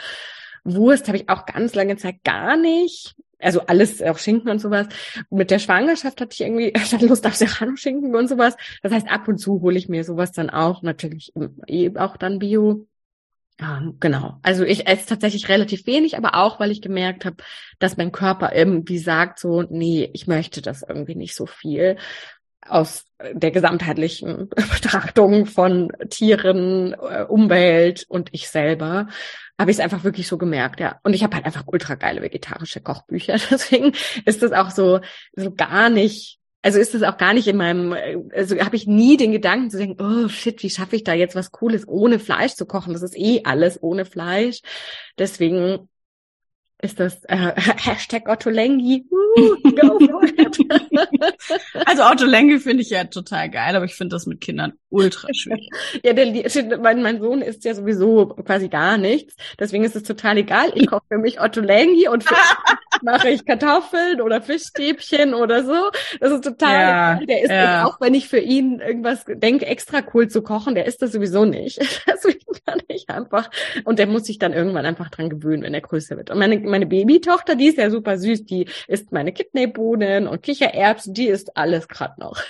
Wurst 0.64 1.08
habe 1.08 1.18
ich 1.18 1.28
auch 1.28 1.46
ganz 1.46 1.74
lange 1.74 1.96
Zeit 1.96 2.22
gar 2.24 2.56
nicht. 2.56 3.14
Also 3.40 3.60
alles, 3.60 4.02
auch 4.02 4.18
Schinken 4.18 4.50
und 4.50 4.58
sowas. 4.58 4.88
Mit 5.30 5.52
der 5.52 5.60
Schwangerschaft 5.60 6.20
hatte 6.20 6.34
ich 6.34 6.40
irgendwie 6.40 6.72
statt 6.84 7.02
Lust 7.02 7.26
auf 7.26 7.36
Serrano-Schinken 7.36 8.14
und 8.14 8.28
sowas. 8.28 8.56
Das 8.82 8.92
heißt, 8.92 9.08
ab 9.08 9.28
und 9.28 9.38
zu 9.38 9.60
hole 9.60 9.78
ich 9.78 9.88
mir 9.88 10.02
sowas 10.04 10.32
dann 10.32 10.50
auch, 10.50 10.82
natürlich 10.82 11.32
eh 11.66 11.96
auch 11.96 12.16
dann 12.16 12.40
Bio. 12.40 12.86
Ja, 13.60 13.82
genau. 13.98 14.38
Also 14.42 14.64
ich 14.64 14.86
esse 14.86 15.06
tatsächlich 15.06 15.48
relativ 15.48 15.86
wenig, 15.86 16.16
aber 16.16 16.36
auch, 16.36 16.60
weil 16.60 16.70
ich 16.70 16.80
gemerkt 16.80 17.24
habe, 17.24 17.36
dass 17.80 17.96
mein 17.96 18.12
Körper 18.12 18.54
irgendwie 18.54 18.98
sagt 18.98 19.40
so, 19.40 19.62
nee, 19.62 20.08
ich 20.12 20.28
möchte 20.28 20.62
das 20.62 20.82
irgendwie 20.82 21.16
nicht 21.16 21.34
so 21.34 21.46
viel 21.46 21.96
aus 22.64 23.04
der 23.32 23.50
gesamtheitlichen 23.50 24.48
Betrachtung 24.72 25.46
von 25.46 25.90
Tieren, 26.08 26.92
äh, 26.92 27.24
Umwelt 27.24 28.06
und 28.08 28.28
ich 28.32 28.48
selber 28.48 29.08
habe 29.58 29.72
ich 29.72 29.78
es 29.78 29.82
einfach 29.82 30.04
wirklich 30.04 30.28
so 30.28 30.38
gemerkt, 30.38 30.78
ja. 30.78 31.00
Und 31.02 31.14
ich 31.14 31.24
habe 31.24 31.34
halt 31.34 31.44
einfach 31.44 31.64
ultra 31.66 31.96
geile 31.96 32.22
vegetarische 32.22 32.80
Kochbücher, 32.80 33.36
deswegen 33.50 33.92
ist 34.24 34.42
das 34.42 34.52
auch 34.52 34.70
so 34.70 35.00
so 35.34 35.52
gar 35.52 35.90
nicht 35.90 36.37
also 36.68 36.80
ist 36.80 36.94
es 36.94 37.02
auch 37.02 37.16
gar 37.16 37.32
nicht 37.32 37.48
in 37.48 37.56
meinem, 37.56 37.96
also 38.34 38.58
habe 38.58 38.76
ich 38.76 38.86
nie 38.86 39.16
den 39.16 39.32
Gedanken 39.32 39.70
zu 39.70 39.78
denken, 39.78 40.02
oh 40.02 40.28
shit, 40.28 40.62
wie 40.62 40.68
schaffe 40.68 40.96
ich 40.96 41.02
da 41.02 41.14
jetzt 41.14 41.34
was 41.34 41.50
Cooles 41.50 41.88
ohne 41.88 42.18
Fleisch 42.18 42.56
zu 42.56 42.66
kochen? 42.66 42.92
Das 42.92 43.02
ist 43.02 43.16
eh 43.16 43.40
alles 43.44 43.82
ohne 43.82 44.04
Fleisch. 44.04 44.60
Deswegen 45.18 45.88
ist 46.80 47.00
das 47.00 47.24
äh, 47.24 47.52
Hashtag 47.56 48.28
Otto 48.28 48.50
Lengi. 48.50 49.04
also 51.86 52.02
Otto 52.04 52.24
Lengi 52.24 52.60
finde 52.60 52.82
ich 52.82 52.90
ja 52.90 53.04
total 53.04 53.50
geil, 53.50 53.74
aber 53.74 53.84
ich 53.84 53.94
finde 53.94 54.14
das 54.14 54.26
mit 54.26 54.40
Kindern 54.40 54.74
ultra 54.90 55.28
schwierig. 55.34 55.68
ja, 56.04 56.12
der, 56.12 56.78
mein, 56.78 57.02
mein 57.02 57.20
Sohn 57.20 57.42
isst 57.42 57.64
ja 57.64 57.74
sowieso 57.74 58.26
quasi 58.28 58.68
gar 58.68 58.96
nichts. 58.96 59.34
Deswegen 59.58 59.84
ist 59.84 59.96
es 59.96 60.04
total 60.04 60.38
egal. 60.38 60.70
Ich 60.74 60.86
koche 60.86 61.02
für 61.08 61.18
mich 61.18 61.40
Otto 61.40 61.60
Lengi 61.60 62.08
und 62.08 62.24
für 62.24 62.36
mache 63.02 63.30
ich 63.30 63.44
Kartoffeln 63.44 64.20
oder 64.20 64.40
Fischstäbchen 64.40 65.34
oder 65.34 65.64
so. 65.64 65.90
Das 66.20 66.32
ist 66.32 66.44
total 66.44 66.72
ja, 66.72 67.12
egal. 67.14 67.26
Der 67.26 67.42
isst 67.42 67.50
ja. 67.50 67.84
auch, 67.86 68.00
wenn 68.00 68.14
ich 68.14 68.28
für 68.28 68.38
ihn 68.38 68.80
irgendwas 68.80 69.24
denke, 69.26 69.66
extra 69.66 70.02
cool 70.14 70.28
zu 70.28 70.42
kochen, 70.42 70.74
der 70.74 70.86
isst 70.86 71.02
das 71.02 71.12
sowieso 71.12 71.44
nicht. 71.44 71.78
Deswegen 72.06 72.38
kann 72.64 72.80
ich 72.88 73.08
einfach. 73.08 73.50
Und 73.84 73.98
der 73.98 74.06
muss 74.06 74.24
sich 74.24 74.38
dann 74.38 74.52
irgendwann 74.52 74.86
einfach 74.86 75.10
dran 75.10 75.28
gewöhnen, 75.28 75.62
wenn 75.62 75.74
er 75.74 75.80
größer 75.80 76.16
wird. 76.16 76.30
Und 76.30 76.38
meine 76.38 76.67
meine 76.68 76.86
Babytochter, 76.86 77.56
die 77.56 77.66
ist 77.66 77.78
ja 77.78 77.90
super 77.90 78.18
süß, 78.18 78.44
die 78.44 78.66
isst 78.86 79.12
meine 79.12 79.32
Kidneybohnen 79.32 80.26
und 80.28 80.42
Kichererbsen, 80.42 81.14
die 81.14 81.26
isst 81.26 81.56
alles 81.56 81.88
gerade 81.88 82.20
noch. 82.20 82.40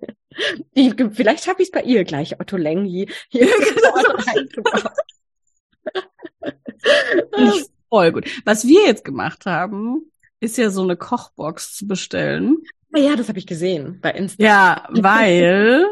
die, 0.76 0.94
vielleicht 1.12 1.46
habe 1.48 1.62
ich 1.62 1.68
es 1.68 1.72
bei 1.72 1.82
ihr 1.82 2.04
gleich, 2.04 2.40
Otto 2.40 2.56
Lengi. 2.56 3.08
Hier 3.30 3.48
Voll 7.88 8.12
gut. 8.12 8.24
Was 8.46 8.66
wir 8.66 8.86
jetzt 8.86 9.04
gemacht 9.04 9.44
haben, 9.44 10.10
ist 10.40 10.56
ja 10.56 10.70
so 10.70 10.82
eine 10.82 10.96
Kochbox 10.96 11.76
zu 11.76 11.86
bestellen. 11.86 12.56
Ah 12.92 12.98
ja, 12.98 13.16
das 13.16 13.28
habe 13.28 13.38
ich 13.38 13.46
gesehen 13.46 14.00
bei 14.00 14.12
Insta. 14.12 14.42
Ja, 14.42 14.88
weil 14.90 15.86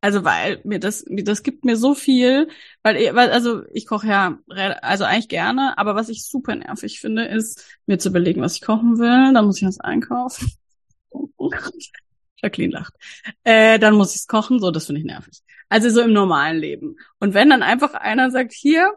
also 0.00 0.24
weil 0.24 0.60
mir 0.64 0.78
das 0.78 1.04
das 1.08 1.42
gibt 1.42 1.64
mir 1.64 1.76
so 1.76 1.94
viel, 1.94 2.48
weil, 2.82 3.14
weil 3.14 3.30
also 3.30 3.62
ich 3.72 3.86
koche 3.86 4.06
ja 4.06 4.38
also 4.82 5.04
eigentlich 5.04 5.28
gerne, 5.28 5.76
aber 5.76 5.94
was 5.94 6.08
ich 6.08 6.24
super 6.24 6.54
nervig 6.54 7.00
finde, 7.00 7.24
ist 7.24 7.64
mir 7.86 7.98
zu 7.98 8.10
überlegen, 8.10 8.40
was 8.40 8.54
ich 8.54 8.62
kochen 8.62 8.98
will, 8.98 9.32
dann 9.32 9.44
muss 9.44 9.60
ich 9.60 9.66
was 9.66 9.80
einkaufen. 9.80 10.52
Jacqueline 12.40 12.72
lacht. 12.72 12.94
Äh, 13.42 13.80
dann 13.80 13.94
muss 13.94 14.14
ich 14.14 14.20
es 14.20 14.26
kochen, 14.28 14.60
so 14.60 14.70
das 14.70 14.86
finde 14.86 15.00
ich 15.00 15.06
nervig. 15.06 15.42
Also 15.68 15.90
so 15.90 16.00
im 16.00 16.12
normalen 16.12 16.58
Leben. 16.58 16.96
Und 17.18 17.34
wenn 17.34 17.50
dann 17.50 17.62
einfach 17.62 17.94
einer 17.94 18.30
sagt, 18.30 18.52
hier, 18.52 18.92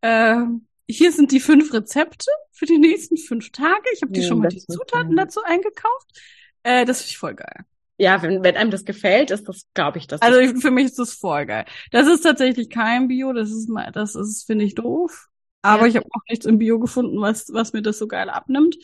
äh, 0.00 0.40
hier 0.88 1.12
sind 1.12 1.32
die 1.32 1.40
fünf 1.40 1.72
Rezepte 1.72 2.30
für 2.52 2.66
die 2.66 2.78
nächsten 2.78 3.16
fünf 3.16 3.50
Tage. 3.50 3.84
Ich 3.92 4.02
habe 4.02 4.12
die 4.12 4.20
ja, 4.20 4.28
schon 4.28 4.38
mal 4.38 4.48
die 4.48 4.64
Zutaten 4.64 5.16
dazu 5.16 5.42
eingekauft. 5.42 6.20
Äh, 6.62 6.84
das 6.84 7.02
finde 7.02 7.10
ich 7.10 7.18
voll 7.18 7.34
geil. 7.34 7.64
Ja, 7.96 8.22
wenn, 8.22 8.42
wenn 8.42 8.56
einem 8.56 8.70
das 8.70 8.84
gefällt, 8.84 9.30
ist 9.30 9.48
das, 9.48 9.66
glaube 9.72 9.98
ich, 9.98 10.06
das. 10.06 10.20
Also 10.20 10.38
ich, 10.38 10.60
für 10.60 10.70
mich 10.70 10.86
ist 10.86 10.98
das 10.98 11.14
voll 11.14 11.46
geil. 11.46 11.64
Das 11.92 12.08
ist 12.08 12.22
tatsächlich 12.22 12.68
kein 12.68 13.08
Bio, 13.08 13.32
das 13.32 13.50
ist 13.50 13.68
mal, 13.68 13.92
das 13.92 14.14
ist, 14.14 14.44
finde 14.44 14.64
ich, 14.64 14.74
doof. 14.74 15.28
Aber 15.64 15.82
ja. 15.82 15.86
ich 15.86 15.96
habe 15.96 16.06
auch 16.10 16.20
nichts 16.28 16.44
im 16.44 16.58
Bio 16.58 16.78
gefunden, 16.78 17.22
was, 17.22 17.50
was 17.50 17.72
mir 17.72 17.80
das 17.80 17.96
so 17.96 18.06
geil 18.06 18.28
abnimmt. 18.28 18.76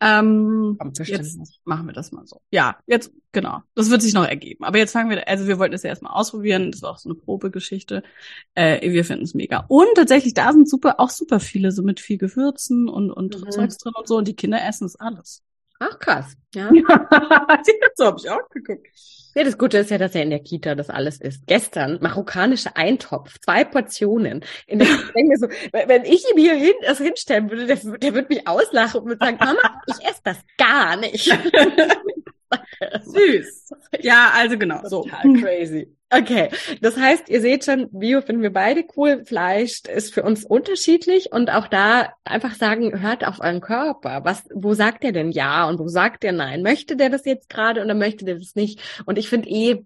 Ähm, 0.00 0.76
jetzt 1.02 1.38
machen 1.64 1.86
wir 1.86 1.94
das 1.94 2.12
mal 2.12 2.26
so. 2.26 2.42
Ja, 2.50 2.76
jetzt, 2.86 3.10
genau. 3.32 3.62
Das 3.74 3.88
wird 3.88 4.02
sich 4.02 4.12
noch 4.12 4.26
ergeben. 4.26 4.62
Aber 4.62 4.76
jetzt 4.76 4.92
fangen 4.92 5.08
wir, 5.08 5.26
also 5.26 5.46
wir 5.46 5.58
wollten 5.58 5.74
es 5.74 5.82
ja 5.82 5.88
erstmal 5.88 6.12
ausprobieren. 6.12 6.72
Das 6.72 6.82
war 6.82 6.90
auch 6.90 6.98
so 6.98 7.08
eine 7.08 7.16
Probegeschichte. 7.16 8.02
Äh, 8.54 8.92
wir 8.92 9.06
finden 9.06 9.24
es 9.24 9.32
mega. 9.32 9.64
Und 9.68 9.88
tatsächlich, 9.94 10.34
da 10.34 10.52
sind 10.52 10.68
super, 10.68 11.00
auch 11.00 11.08
super 11.08 11.40
viele, 11.40 11.72
so 11.72 11.82
mit 11.82 12.00
viel 12.00 12.18
Gewürzen 12.18 12.90
und, 12.90 13.10
und 13.10 13.40
mhm. 13.40 13.50
Zeugs 13.50 13.78
drin 13.78 13.94
und 13.96 14.06
so. 14.06 14.18
Und 14.18 14.28
die 14.28 14.36
Kinder 14.36 14.62
essen 14.62 14.84
es 14.84 14.96
alles. 14.96 15.42
Ach 15.78 15.98
krass, 15.98 16.36
ja. 16.54 16.70
so 17.94 18.06
habe 18.06 18.16
ich 18.18 18.30
auch 18.30 18.48
geguckt. 18.50 18.86
Ja, 19.34 19.44
das 19.44 19.58
Gute 19.58 19.76
ist 19.76 19.90
ja, 19.90 19.98
dass 19.98 20.14
er 20.14 20.22
in 20.22 20.30
der 20.30 20.38
Kita 20.38 20.74
das 20.74 20.88
alles 20.88 21.20
ist. 21.20 21.46
Gestern 21.46 21.98
marokkanische 22.00 22.74
Eintopf, 22.74 23.38
zwei 23.40 23.64
Portionen. 23.64 24.42
In 24.66 24.78
der, 24.78 24.88
ich 24.88 25.12
denke 25.12 25.28
mir 25.28 25.36
so, 25.36 25.48
wenn 25.72 26.04
ich 26.04 26.24
ihm 26.30 26.38
hier 26.38 26.54
hin, 26.54 26.72
das 26.82 26.98
hinstellen 26.98 27.50
würde, 27.50 27.66
der, 27.66 27.76
der 27.76 28.14
würde 28.14 28.28
mich 28.30 28.48
auslachen 28.48 29.02
und 29.02 29.08
würde 29.08 29.24
sagen, 29.24 29.36
Mama, 29.38 29.82
ich 29.86 30.08
esse 30.08 30.20
das 30.24 30.38
gar 30.56 30.96
nicht. 30.96 31.24
Süß. 33.02 33.70
Ja, 34.00 34.30
also 34.34 34.56
genau. 34.56 34.80
Total 34.80 35.22
so. 35.22 35.32
crazy. 35.34 35.95
Okay, 36.08 36.50
das 36.82 36.96
heißt, 36.96 37.28
ihr 37.28 37.40
seht 37.40 37.64
schon, 37.64 37.88
Bio 37.90 38.20
finden 38.20 38.42
wir 38.42 38.52
beide 38.52 38.84
cool. 38.96 39.24
Fleisch 39.24 39.82
ist 39.92 40.14
für 40.14 40.22
uns 40.22 40.44
unterschiedlich 40.44 41.32
und 41.32 41.50
auch 41.50 41.66
da 41.66 42.12
einfach 42.24 42.54
sagen, 42.54 43.00
hört 43.00 43.26
auf 43.26 43.40
euren 43.40 43.60
Körper. 43.60 44.20
Was, 44.24 44.44
wo 44.54 44.74
sagt 44.74 45.02
er 45.02 45.10
denn 45.10 45.32
ja 45.32 45.68
und 45.68 45.80
wo 45.80 45.88
sagt 45.88 46.22
er 46.22 46.30
nein? 46.30 46.62
Möchte 46.62 46.96
der 46.96 47.10
das 47.10 47.24
jetzt 47.24 47.48
gerade 47.48 47.82
oder 47.82 47.94
möchte 47.94 48.24
der 48.24 48.36
das 48.36 48.54
nicht? 48.54 48.80
Und 49.04 49.18
ich 49.18 49.28
finde 49.28 49.48
eh, 49.48 49.84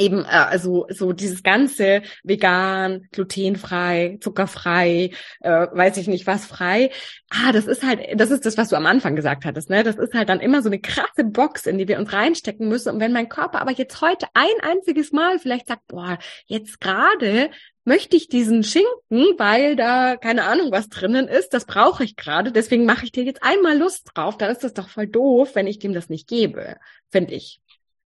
eben 0.00 0.24
äh, 0.24 0.28
also 0.28 0.86
so 0.90 1.12
dieses 1.12 1.42
ganze 1.42 2.02
vegan, 2.24 3.06
glutenfrei, 3.12 4.18
zuckerfrei, 4.20 5.10
äh, 5.40 5.66
weiß 5.72 5.96
ich 5.98 6.08
nicht 6.08 6.26
was 6.26 6.46
frei. 6.46 6.90
Ah, 7.28 7.52
das 7.52 7.66
ist 7.66 7.84
halt, 7.84 8.00
das 8.16 8.30
ist 8.30 8.46
das, 8.46 8.56
was 8.56 8.70
du 8.70 8.76
am 8.76 8.86
Anfang 8.86 9.14
gesagt 9.14 9.44
hattest, 9.44 9.70
ne? 9.70 9.84
Das 9.84 9.96
ist 9.96 10.14
halt 10.14 10.28
dann 10.28 10.40
immer 10.40 10.62
so 10.62 10.68
eine 10.68 10.80
krasse 10.80 11.24
Box, 11.24 11.66
in 11.66 11.78
die 11.78 11.86
wir 11.86 11.98
uns 11.98 12.12
reinstecken 12.12 12.68
müssen. 12.68 12.94
Und 12.94 13.00
wenn 13.00 13.12
mein 13.12 13.28
Körper 13.28 13.60
aber 13.60 13.72
jetzt 13.72 14.00
heute 14.00 14.26
ein 14.34 14.46
einziges 14.62 15.12
Mal 15.12 15.38
vielleicht 15.38 15.68
sagt, 15.68 15.86
boah, 15.86 16.18
jetzt 16.46 16.80
gerade 16.80 17.50
möchte 17.84 18.16
ich 18.16 18.28
diesen 18.28 18.62
Schinken, 18.62 19.38
weil 19.38 19.74
da 19.74 20.16
keine 20.16 20.44
Ahnung 20.44 20.70
was 20.70 20.88
drinnen 20.88 21.28
ist, 21.28 21.50
das 21.50 21.64
brauche 21.64 22.04
ich 22.04 22.16
gerade, 22.16 22.52
deswegen 22.52 22.84
mache 22.84 23.04
ich 23.04 23.12
dir 23.12 23.24
jetzt 23.24 23.42
einmal 23.42 23.76
Lust 23.78 24.10
drauf, 24.14 24.36
dann 24.36 24.50
ist 24.50 24.62
das 24.62 24.74
doch 24.74 24.88
voll 24.88 25.06
doof, 25.06 25.54
wenn 25.54 25.66
ich 25.66 25.78
dem 25.78 25.92
das 25.92 26.08
nicht 26.08 26.28
gebe, 26.28 26.76
finde 27.10 27.34
ich. 27.34 27.60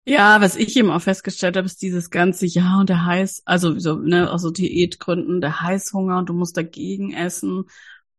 Ja, 0.07 0.41
was 0.41 0.57
ich 0.57 0.77
eben 0.77 0.91
auch 0.91 1.03
festgestellt 1.03 1.57
habe, 1.57 1.67
ist 1.67 1.83
dieses 1.83 2.11
ganze, 2.11 2.47
ja, 2.47 2.79
und 2.81 2.89
der 2.89 3.05
Heiß, 3.05 3.43
also 3.45 3.79
so, 3.79 3.97
ne, 3.97 4.31
aus 4.31 4.43
so 4.43 4.51
Diätgründen, 4.51 5.41
der 5.41 5.61
Heißhunger 5.61 6.19
und 6.19 6.29
du 6.29 6.33
musst 6.33 6.57
dagegen 6.57 7.13
essen. 7.13 7.65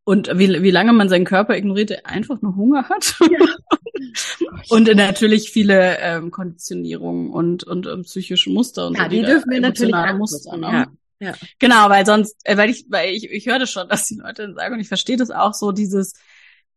Und 0.03 0.29
wie, 0.37 0.61
wie 0.63 0.71
lange 0.71 0.93
man 0.93 1.09
seinen 1.09 1.25
Körper 1.25 1.55
ignoriert, 1.55 1.89
der 1.89 2.07
einfach 2.07 2.41
nur 2.41 2.55
Hunger 2.55 2.89
hat. 2.89 3.15
Ja. 3.19 3.45
und 4.69 4.93
natürlich 4.95 5.51
viele 5.51 5.97
ähm, 5.99 6.31
Konditionierungen 6.31 7.29
und, 7.29 7.63
und, 7.63 7.87
und 7.87 8.03
psychische 8.03 8.49
Muster 8.49 8.87
und 8.87 8.97
ja, 8.97 9.03
so. 9.03 9.09
Die, 9.09 9.19
die 9.19 9.25
dürfen 9.25 9.51
wir 9.51 9.61
natürlich 9.61 9.95
Muster, 10.17 10.57
ne? 10.57 10.67
Ja. 10.71 10.87
Ja. 11.21 11.35
Genau, 11.59 11.87
weil 11.89 12.03
sonst, 12.03 12.35
äh, 12.45 12.57
weil 12.57 12.71
ich, 12.71 12.87
weil 12.89 13.13
ich, 13.13 13.29
ich 13.29 13.45
höre 13.45 13.59
das 13.59 13.69
schon, 13.69 13.87
dass 13.87 14.07
die 14.07 14.15
Leute 14.15 14.55
sagen, 14.55 14.73
und 14.73 14.79
ich 14.79 14.87
verstehe 14.87 15.17
das 15.17 15.29
auch 15.29 15.53
so, 15.53 15.71
dieses, 15.71 16.13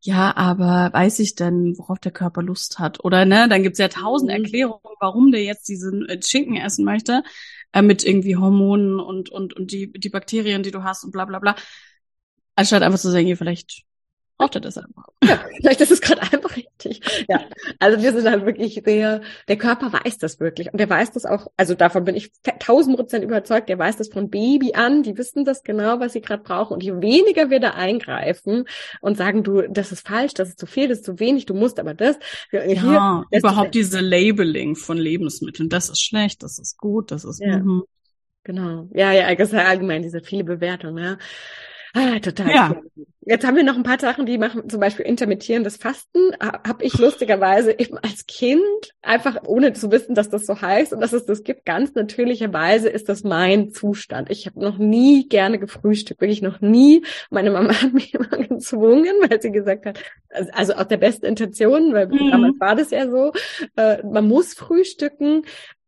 ja, 0.06 0.36
aber 0.36 0.92
weiß 0.92 1.18
ich 1.20 1.34
denn, 1.34 1.78
worauf 1.78 1.98
der 1.98 2.12
Körper 2.12 2.42
Lust 2.42 2.78
hat? 2.78 3.02
Oder 3.04 3.24
ne, 3.24 3.48
dann 3.48 3.62
gibt's 3.62 3.78
ja 3.78 3.88
tausend 3.88 4.30
mhm. 4.30 4.44
Erklärungen, 4.44 4.96
warum 5.00 5.32
der 5.32 5.42
jetzt 5.42 5.66
diesen 5.66 6.06
äh, 6.06 6.20
Schinken 6.22 6.56
essen 6.56 6.84
möchte, 6.84 7.22
äh, 7.72 7.80
mit 7.80 8.04
irgendwie 8.04 8.36
Hormonen 8.36 9.00
und, 9.00 9.30
und, 9.30 9.54
und 9.54 9.72
die, 9.72 9.90
die 9.92 10.10
Bakterien, 10.10 10.62
die 10.62 10.72
du 10.72 10.84
hast 10.84 11.04
und 11.04 11.12
bla 11.12 11.24
bla 11.24 11.38
bla. 11.38 11.56
Anstatt 12.54 12.82
einfach 12.82 12.98
zu 12.98 13.10
sagen, 13.10 13.24
hier, 13.24 13.38
vielleicht 13.38 13.84
braucht 14.36 14.56
er 14.56 14.60
das 14.60 14.78
einfach. 14.78 15.06
Ja, 15.22 15.44
vielleicht 15.56 15.80
ist 15.80 15.92
es 15.92 16.00
gerade 16.00 16.22
einfach 16.22 16.56
richtig. 16.56 17.00
Ja, 17.28 17.44
also 17.78 18.02
wir 18.02 18.12
sind 18.12 18.28
halt 18.28 18.44
wirklich 18.44 18.82
sehr, 18.84 19.22
der 19.48 19.56
Körper 19.56 19.92
weiß 19.92 20.18
das 20.18 20.40
wirklich 20.40 20.72
und 20.72 20.78
der 20.78 20.90
weiß 20.90 21.12
das 21.12 21.24
auch, 21.24 21.46
also 21.56 21.74
davon 21.74 22.04
bin 22.04 22.16
ich 22.16 22.32
tausend 22.58 22.96
Prozent 22.96 23.24
überzeugt, 23.24 23.68
der 23.68 23.78
weiß 23.78 23.96
das 23.96 24.08
von 24.08 24.30
Baby 24.30 24.74
an, 24.74 25.02
die 25.02 25.16
wissen 25.16 25.44
das 25.44 25.62
genau, 25.62 26.00
was 26.00 26.14
sie 26.14 26.20
gerade 26.20 26.42
brauchen 26.42 26.74
und 26.74 26.82
je 26.82 27.00
weniger 27.00 27.50
wir 27.50 27.60
da 27.60 27.70
eingreifen 27.70 28.64
und 29.00 29.16
sagen, 29.16 29.44
du, 29.44 29.62
das 29.68 29.92
ist 29.92 30.06
falsch, 30.06 30.34
das 30.34 30.50
ist 30.50 30.58
zu 30.58 30.66
viel, 30.66 30.88
das 30.88 30.98
ist 30.98 31.06
zu 31.06 31.20
wenig, 31.20 31.46
du 31.46 31.54
musst 31.54 31.78
aber 31.78 31.94
das. 31.94 32.18
Hier, 32.50 32.66
ja, 32.66 33.24
überhaupt 33.30 33.74
diese 33.74 34.00
Labeling 34.00 34.74
von 34.74 34.98
Lebensmitteln, 34.98 35.68
das 35.68 35.88
ist 35.90 36.02
schlecht, 36.02 36.42
das 36.42 36.58
ist 36.58 36.76
gut, 36.76 37.10
das 37.12 37.24
ist, 37.24 37.40
ja. 37.40 37.58
Mhm. 37.58 37.84
Genau. 38.46 38.88
Ja, 38.92 39.10
ja, 39.10 39.34
das 39.34 39.54
allgemein 39.54 40.02
diese 40.02 40.20
viele 40.20 40.44
Bewertungen, 40.44 41.02
ja. 41.02 41.16
Ah, 41.94 42.18
total. 42.18 42.50
Ja. 42.50 42.76
Jetzt 43.26 43.46
haben 43.46 43.56
wir 43.56 43.64
noch 43.64 43.76
ein 43.76 43.84
paar 43.84 43.98
Sachen, 43.98 44.26
die 44.26 44.36
machen 44.36 44.68
zum 44.68 44.80
Beispiel 44.80 45.06
intermittierendes 45.06 45.78
Fasten. 45.78 46.32
Habe 46.40 46.84
ich 46.84 46.98
lustigerweise 46.98 47.72
eben 47.78 47.96
als 47.96 48.26
Kind 48.26 48.60
einfach 49.00 49.44
ohne 49.46 49.72
zu 49.72 49.90
wissen, 49.90 50.14
dass 50.14 50.28
das 50.28 50.44
so 50.44 50.60
heißt 50.60 50.92
und 50.92 51.00
dass 51.00 51.14
es 51.14 51.24
das 51.24 51.42
gibt, 51.42 51.64
ganz 51.64 51.94
natürlicherweise 51.94 52.90
ist 52.90 53.08
das 53.08 53.24
mein 53.24 53.70
Zustand. 53.70 54.30
Ich 54.30 54.46
habe 54.46 54.60
noch 54.60 54.76
nie 54.76 55.26
gerne 55.28 55.58
gefrühstückt, 55.58 56.20
wirklich 56.20 56.42
noch 56.42 56.60
nie. 56.60 57.02
Meine 57.30 57.50
Mama 57.50 57.80
hat 57.80 57.94
mich 57.94 58.12
immer 58.14 58.26
gezwungen, 58.28 59.14
weil 59.26 59.40
sie 59.40 59.52
gesagt 59.52 59.86
hat, 59.86 60.00
also 60.52 60.74
aus 60.74 60.88
der 60.88 60.98
besten 60.98 61.24
Intention, 61.24 61.94
weil 61.94 62.08
mhm. 62.08 62.30
damals 62.30 62.60
war 62.60 62.76
das 62.76 62.90
ja 62.90 63.08
so, 63.08 63.32
äh, 63.76 64.04
man 64.04 64.28
muss 64.28 64.52
frühstücken. 64.52 65.44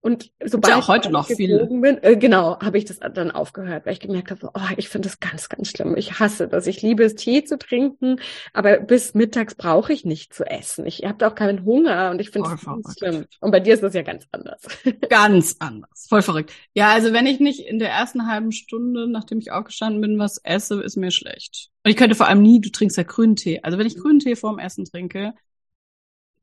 Und 0.06 0.30
sobald 0.44 0.72
ja 0.72 0.78
auch 0.78 0.86
heute 0.86 1.10
noch 1.10 1.26
viel. 1.26 1.66
Bin, 1.66 1.98
äh, 2.00 2.16
genau, 2.16 2.60
habe 2.60 2.78
ich 2.78 2.84
das 2.84 3.00
dann 3.00 3.32
aufgehört, 3.32 3.86
weil 3.86 3.92
ich 3.92 3.98
gemerkt 3.98 4.30
habe, 4.30 4.50
oh, 4.54 4.60
ich 4.76 4.88
finde 4.88 5.08
das 5.08 5.18
ganz, 5.18 5.48
ganz 5.48 5.68
schlimm. 5.70 5.96
Ich 5.96 6.20
hasse 6.20 6.46
das. 6.46 6.68
Ich 6.68 6.80
liebe 6.80 7.02
es, 7.02 7.16
Tee 7.16 7.42
zu 7.42 7.58
trinken, 7.58 8.20
aber 8.52 8.78
bis 8.78 9.14
mittags 9.14 9.56
brauche 9.56 9.92
ich 9.92 10.04
nicht 10.04 10.32
zu 10.32 10.44
essen. 10.44 10.86
Ich 10.86 11.02
habe 11.02 11.26
auch 11.26 11.34
keinen 11.34 11.64
Hunger 11.64 12.12
und 12.12 12.20
ich 12.20 12.30
finde 12.30 12.50
das 12.50 12.64
ganz 12.64 12.94
schlimm. 12.96 13.24
Und 13.40 13.50
bei 13.50 13.58
dir 13.58 13.74
ist 13.74 13.82
das 13.82 13.94
ja 13.94 14.02
ganz 14.02 14.28
anders. 14.30 14.60
Ganz 15.08 15.56
anders. 15.58 16.06
Voll 16.08 16.22
verrückt. 16.22 16.52
Ja, 16.72 16.92
also 16.92 17.12
wenn 17.12 17.26
ich 17.26 17.40
nicht 17.40 17.66
in 17.66 17.80
der 17.80 17.90
ersten 17.90 18.28
halben 18.28 18.52
Stunde, 18.52 19.08
nachdem 19.08 19.38
ich 19.40 19.50
aufgestanden 19.50 20.00
bin, 20.00 20.20
was 20.20 20.38
esse, 20.44 20.80
ist 20.82 20.96
mir 20.96 21.10
schlecht. 21.10 21.70
Und 21.82 21.90
ich 21.90 21.96
könnte 21.96 22.14
vor 22.14 22.28
allem 22.28 22.42
nie, 22.42 22.60
du 22.60 22.70
trinkst 22.70 22.96
ja 22.96 23.02
grünen 23.02 23.34
Tee. 23.34 23.60
Also 23.64 23.76
wenn 23.76 23.88
ich 23.88 23.96
grünen 23.96 24.20
Tee 24.20 24.36
vorm 24.36 24.60
Essen 24.60 24.84
trinke, 24.84 25.34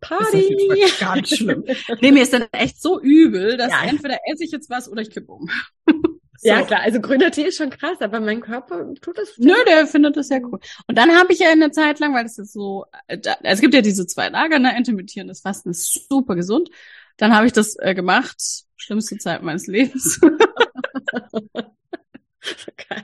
Party. 0.04 0.58
Ist 0.84 1.00
ganz 1.00 1.30
schlimm. 1.30 1.64
nee, 2.02 2.12
mir 2.12 2.24
ist 2.24 2.34
dann 2.34 2.46
echt 2.52 2.82
so 2.82 3.02
übel, 3.02 3.58
dass 3.58 3.72
ja. 3.72 3.84
entweder 3.86 4.20
esse 4.32 4.44
ich 4.44 4.52
jetzt 4.52 4.70
was 4.70 4.90
oder 4.90 5.02
ich 5.02 5.10
kippe 5.10 5.32
um. 5.32 5.50
So. 6.44 6.50
Ja, 6.50 6.62
klar, 6.64 6.82
also 6.82 7.00
grüner 7.00 7.32
Tee 7.32 7.44
ist 7.44 7.56
schon 7.56 7.70
krass, 7.70 8.02
aber 8.02 8.20
mein 8.20 8.42
Körper 8.42 8.94
tut 9.00 9.18
das. 9.18 9.38
Nö, 9.38 9.54
der 9.66 9.88
findet 9.88 10.18
das 10.18 10.28
ja 10.28 10.40
cool. 10.40 10.60
Und 10.88 10.98
dann 10.98 11.12
habe 11.18 11.32
ich 11.32 11.40
ja 11.40 11.50
eine 11.50 11.72
Zeit 11.72 12.00
lang, 12.00 12.14
weil 12.14 12.24
das 12.24 12.38
ist 12.38 12.52
so, 12.52 12.86
äh, 13.08 13.18
da, 13.18 13.38
es 13.44 13.62
gibt 13.62 13.74
ja 13.74 13.80
diese 13.80 14.06
zwei 14.08 14.28
Lager, 14.28 14.60
ne, 14.60 14.76
intermittierendes 14.78 15.40
Fasten 15.40 15.70
ist 15.70 16.10
super 16.10 16.36
gesund. 16.36 16.70
Dann 17.16 17.34
habe 17.34 17.46
ich 17.46 17.54
das 17.54 17.78
äh, 17.80 17.96
gemacht, 17.96 18.36
schlimmste 18.76 19.18
Zeit 19.20 19.42
meines 19.42 19.68
Lebens. 19.68 20.20
okay. 21.64 23.04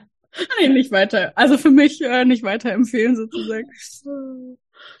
Ich 0.60 0.68
nicht 0.68 0.90
weiter, 0.90 1.32
also 1.34 1.56
für 1.56 1.70
mich 1.70 2.02
äh, 2.02 2.26
nicht 2.26 2.42
weiter 2.42 2.72
empfehlen 2.72 3.16
sozusagen. 3.16 3.70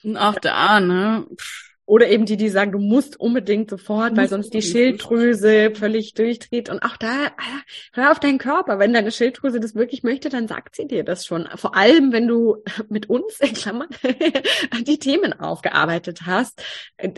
Und 0.02 0.16
auch 0.16 0.36
da, 0.36 0.80
ne. 0.80 1.26
Pff 1.36 1.69
oder 1.90 2.08
eben 2.08 2.24
die, 2.24 2.36
die 2.36 2.50
sagen, 2.50 2.70
du 2.70 2.78
musst 2.78 3.18
unbedingt 3.18 3.68
sofort, 3.68 4.16
weil 4.16 4.28
sonst 4.28 4.54
die 4.54 4.62
Schilddrüse 4.62 5.72
völlig 5.74 6.14
durchdreht. 6.14 6.70
Und 6.70 6.84
auch 6.84 6.96
da, 6.96 7.32
ah, 7.36 7.60
hör 7.92 8.12
auf 8.12 8.20
deinen 8.20 8.38
Körper. 8.38 8.78
Wenn 8.78 8.92
deine 8.92 9.10
Schilddrüse 9.10 9.58
das 9.58 9.74
wirklich 9.74 10.04
möchte, 10.04 10.28
dann 10.28 10.46
sagt 10.46 10.76
sie 10.76 10.86
dir 10.86 11.02
das 11.02 11.26
schon. 11.26 11.48
Vor 11.56 11.76
allem, 11.76 12.12
wenn 12.12 12.28
du 12.28 12.62
mit 12.88 13.10
uns, 13.10 13.40
in 13.40 13.54
Klammern, 13.54 13.88
die 14.86 15.00
Themen 15.00 15.32
aufgearbeitet 15.32 16.26
hast, 16.26 16.62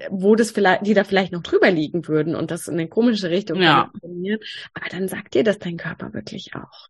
wo 0.08 0.36
das 0.36 0.52
vielleicht, 0.52 0.86
die 0.86 0.94
da 0.94 1.04
vielleicht 1.04 1.34
noch 1.34 1.42
drüber 1.42 1.70
liegen 1.70 2.08
würden 2.08 2.34
und 2.34 2.50
das 2.50 2.66
in 2.66 2.74
eine 2.74 2.88
komische 2.88 3.28
Richtung 3.28 3.60
ja. 3.60 3.92
Aber 4.72 4.88
dann 4.90 5.06
sagt 5.06 5.34
dir 5.34 5.44
das 5.44 5.58
dein 5.58 5.76
Körper 5.76 6.14
wirklich 6.14 6.54
auch. 6.54 6.88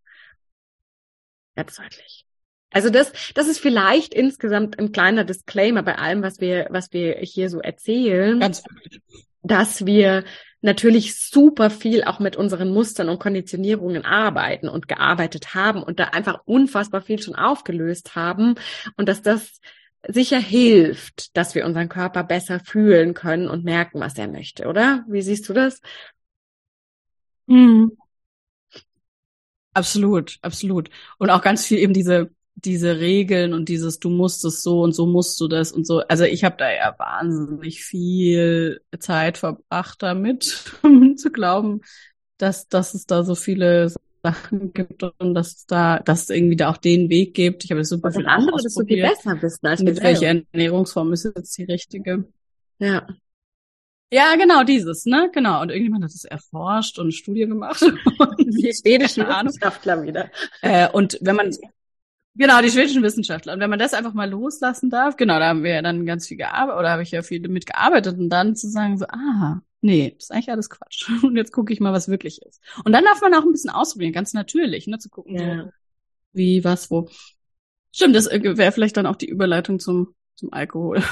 Ganz 1.57 1.75
deutlich. 1.75 2.27
Also 2.73 2.91
das, 2.91 3.13
das 3.35 3.49
ist 3.49 3.61
vielleicht 3.61 4.15
insgesamt 4.15 4.79
ein 4.79 4.93
kleiner 4.93 5.25
Disclaimer 5.25 5.83
bei 5.83 5.97
allem, 5.97 6.23
was 6.23 6.41
wir, 6.41 6.69
was 6.71 6.93
wir 6.93 7.17
hier 7.21 7.51
so 7.51 7.61
erzählen. 7.61 8.41
Ganz 8.41 8.63
dass 9.43 9.85
wir 9.87 10.25
natürlich 10.61 11.19
super 11.19 11.69
viel 11.69 12.05
auch 12.05 12.21
mit 12.21 12.37
unseren 12.37 12.73
Mustern 12.73 13.09
und 13.09 13.19
Konditionierungen 13.19 14.05
arbeiten 14.05 14.69
und 14.69 14.87
gearbeitet 14.87 15.55
haben 15.55 15.83
und 15.83 15.99
da 15.99 16.05
einfach 16.05 16.41
unfassbar 16.45 17.03
viel 17.03 17.21
schon 17.21 17.35
aufgelöst 17.35 18.15
haben 18.15 18.55
und 18.97 19.09
dass 19.09 19.23
das 19.23 19.61
sicher 20.07 20.39
hilft, 20.39 21.37
dass 21.37 21.55
wir 21.55 21.67
unseren 21.67 21.89
Körper 21.89 22.25
besser 22.25 22.61
fühlen 22.61 23.15
können 23.15 23.49
und 23.49 23.65
merken, 23.65 24.01
was 24.01 24.17
er 24.19 24.29
möchte, 24.29 24.67
oder? 24.67 25.05
Wie 25.09 25.23
siehst 25.23 25.49
du 25.49 25.53
das? 25.53 25.81
Mhm. 27.47 27.97
Absolut, 29.75 30.39
absolut. 30.43 30.91
Und 31.19 31.31
auch 31.31 31.43
ganz 31.43 31.67
viel 31.67 31.79
eben 31.79 31.95
diese 31.95 32.31
diese 32.55 33.01
Regeln 33.01 33.55
und 33.55 33.69
dieses 33.69 33.99
du 33.99 34.11
musst 34.11 34.45
es 34.45 34.63
so 34.63 34.83
und 34.83 34.93
so 34.93 35.07
musst 35.07 35.41
du 35.41 35.49
das 35.49 35.73
und 35.73 35.87
so. 35.87 36.01
Also 36.01 36.25
ich 36.25 36.45
habe 36.45 36.57
da 36.59 36.73
ja 36.73 36.95
wahnsinnig 36.99 37.83
viel 37.83 38.81
Zeit 38.99 39.39
verbracht 39.39 40.03
damit, 40.03 40.73
zu 41.17 41.31
glauben, 41.31 41.81
dass, 42.39 42.69
dass 42.69 42.95
es 42.95 43.07
da 43.07 43.25
so 43.25 43.35
viele 43.35 43.93
Sachen 44.23 44.73
gibt 44.73 45.03
und 45.03 45.35
dass 45.35 45.57
es 45.57 45.67
da, 45.67 45.99
dass 45.99 46.25
es 46.25 46.31
irgendwie 46.31 46.57
da 46.57 46.71
auch 46.71 46.77
den 46.77 47.11
Weg 47.11 47.35
gibt. 47.35 47.65
Ich 47.65 47.73
habe 47.73 47.85
super 47.85 48.13
viel 48.13 48.27
andere 48.27 48.63
das 48.63 48.75
so 48.75 48.85
viel 48.85 49.03
besser 49.03 49.41
wissen 49.43 49.67
als 49.67 49.83
mit 49.83 50.01
welcher 50.03 50.27
Ernährungsform 50.27 51.13
ist 51.13 51.25
jetzt 51.25 51.57
die 51.59 51.65
richtige. 51.65 52.25
Ja. 52.79 53.07
Ja, 54.13 54.37
genau 54.37 54.63
dieses, 54.63 55.07
ne? 55.07 55.31
Genau. 55.33 55.63
Und 55.63 55.71
irgendjemand 55.71 56.05
hat 56.05 56.11
es 56.11 56.25
erforscht 56.25 56.99
und 56.99 57.07
eine 57.07 57.13
Studie 57.13 57.47
gemacht. 57.47 57.81
die 58.39 58.75
schwedischen 58.75 59.27
Wissenschaftler 59.27 60.03
wieder. 60.03 60.31
Äh, 60.61 60.91
und 60.91 61.19
wenn 61.23 61.37
man 61.37 61.51
Genau, 62.35 62.63
die 62.63 62.71
schwedischen 62.71 63.03
Wissenschaftler. 63.03 63.53
Und 63.53 63.61
wenn 63.61 63.69
man 63.69 63.79
das 63.79 63.93
einfach 63.93 64.15
mal 64.15 64.29
loslassen 64.29 64.89
darf, 64.89 65.17
genau, 65.17 65.39
da 65.39 65.49
haben 65.49 65.65
wir 65.65 65.75
ja 65.75 65.83
dann 65.83 66.07
ganz 66.07 66.27
viel 66.27 66.39
gearbeitet, 66.39 66.79
oder 66.79 66.91
habe 66.91 67.03
ich 67.03 67.11
ja 67.11 67.23
viel 67.23 67.41
damit 67.41 67.67
gearbeitet 67.67 68.19
und 68.19 68.31
dann 68.31 68.57
zu 68.57 68.71
sagen 68.71 68.97
so, 68.97 69.05
ah, 69.07 69.61
nee, 69.83 70.15
das 70.17 70.25
ist 70.25 70.31
eigentlich 70.31 70.51
alles 70.51 70.71
Quatsch. 70.71 71.11
Und 71.23 71.37
jetzt 71.37 71.53
gucke 71.53 71.73
ich 71.73 71.81
mal, 71.81 71.93
was 71.93 72.09
wirklich 72.09 72.41
ist. 72.43 72.63
Und 72.85 72.93
dann 72.93 73.05
darf 73.05 73.21
man 73.21 73.35
auch 73.35 73.43
ein 73.43 73.53
bisschen 73.53 73.71
ausprobieren, 73.71 74.13
ganz 74.13 74.33
natürlich, 74.33 74.87
ne, 74.87 74.99
zu 74.99 75.11
gucken, 75.11 75.39
ja. 75.39 75.65
so, 75.65 75.71
wie, 76.33 76.65
was, 76.65 76.91
wo. 76.91 77.11
Stimmt, 77.93 78.17
das 78.17 78.27
äh, 78.29 78.41
wäre 78.57 78.73
vielleicht 78.73 78.97
dann 78.97 79.07
auch 79.07 79.17
die 79.17 79.29
Überleitung 79.29 79.79
zum, 79.79 80.15
zum 80.35 80.53
Alkohol. 80.53 81.03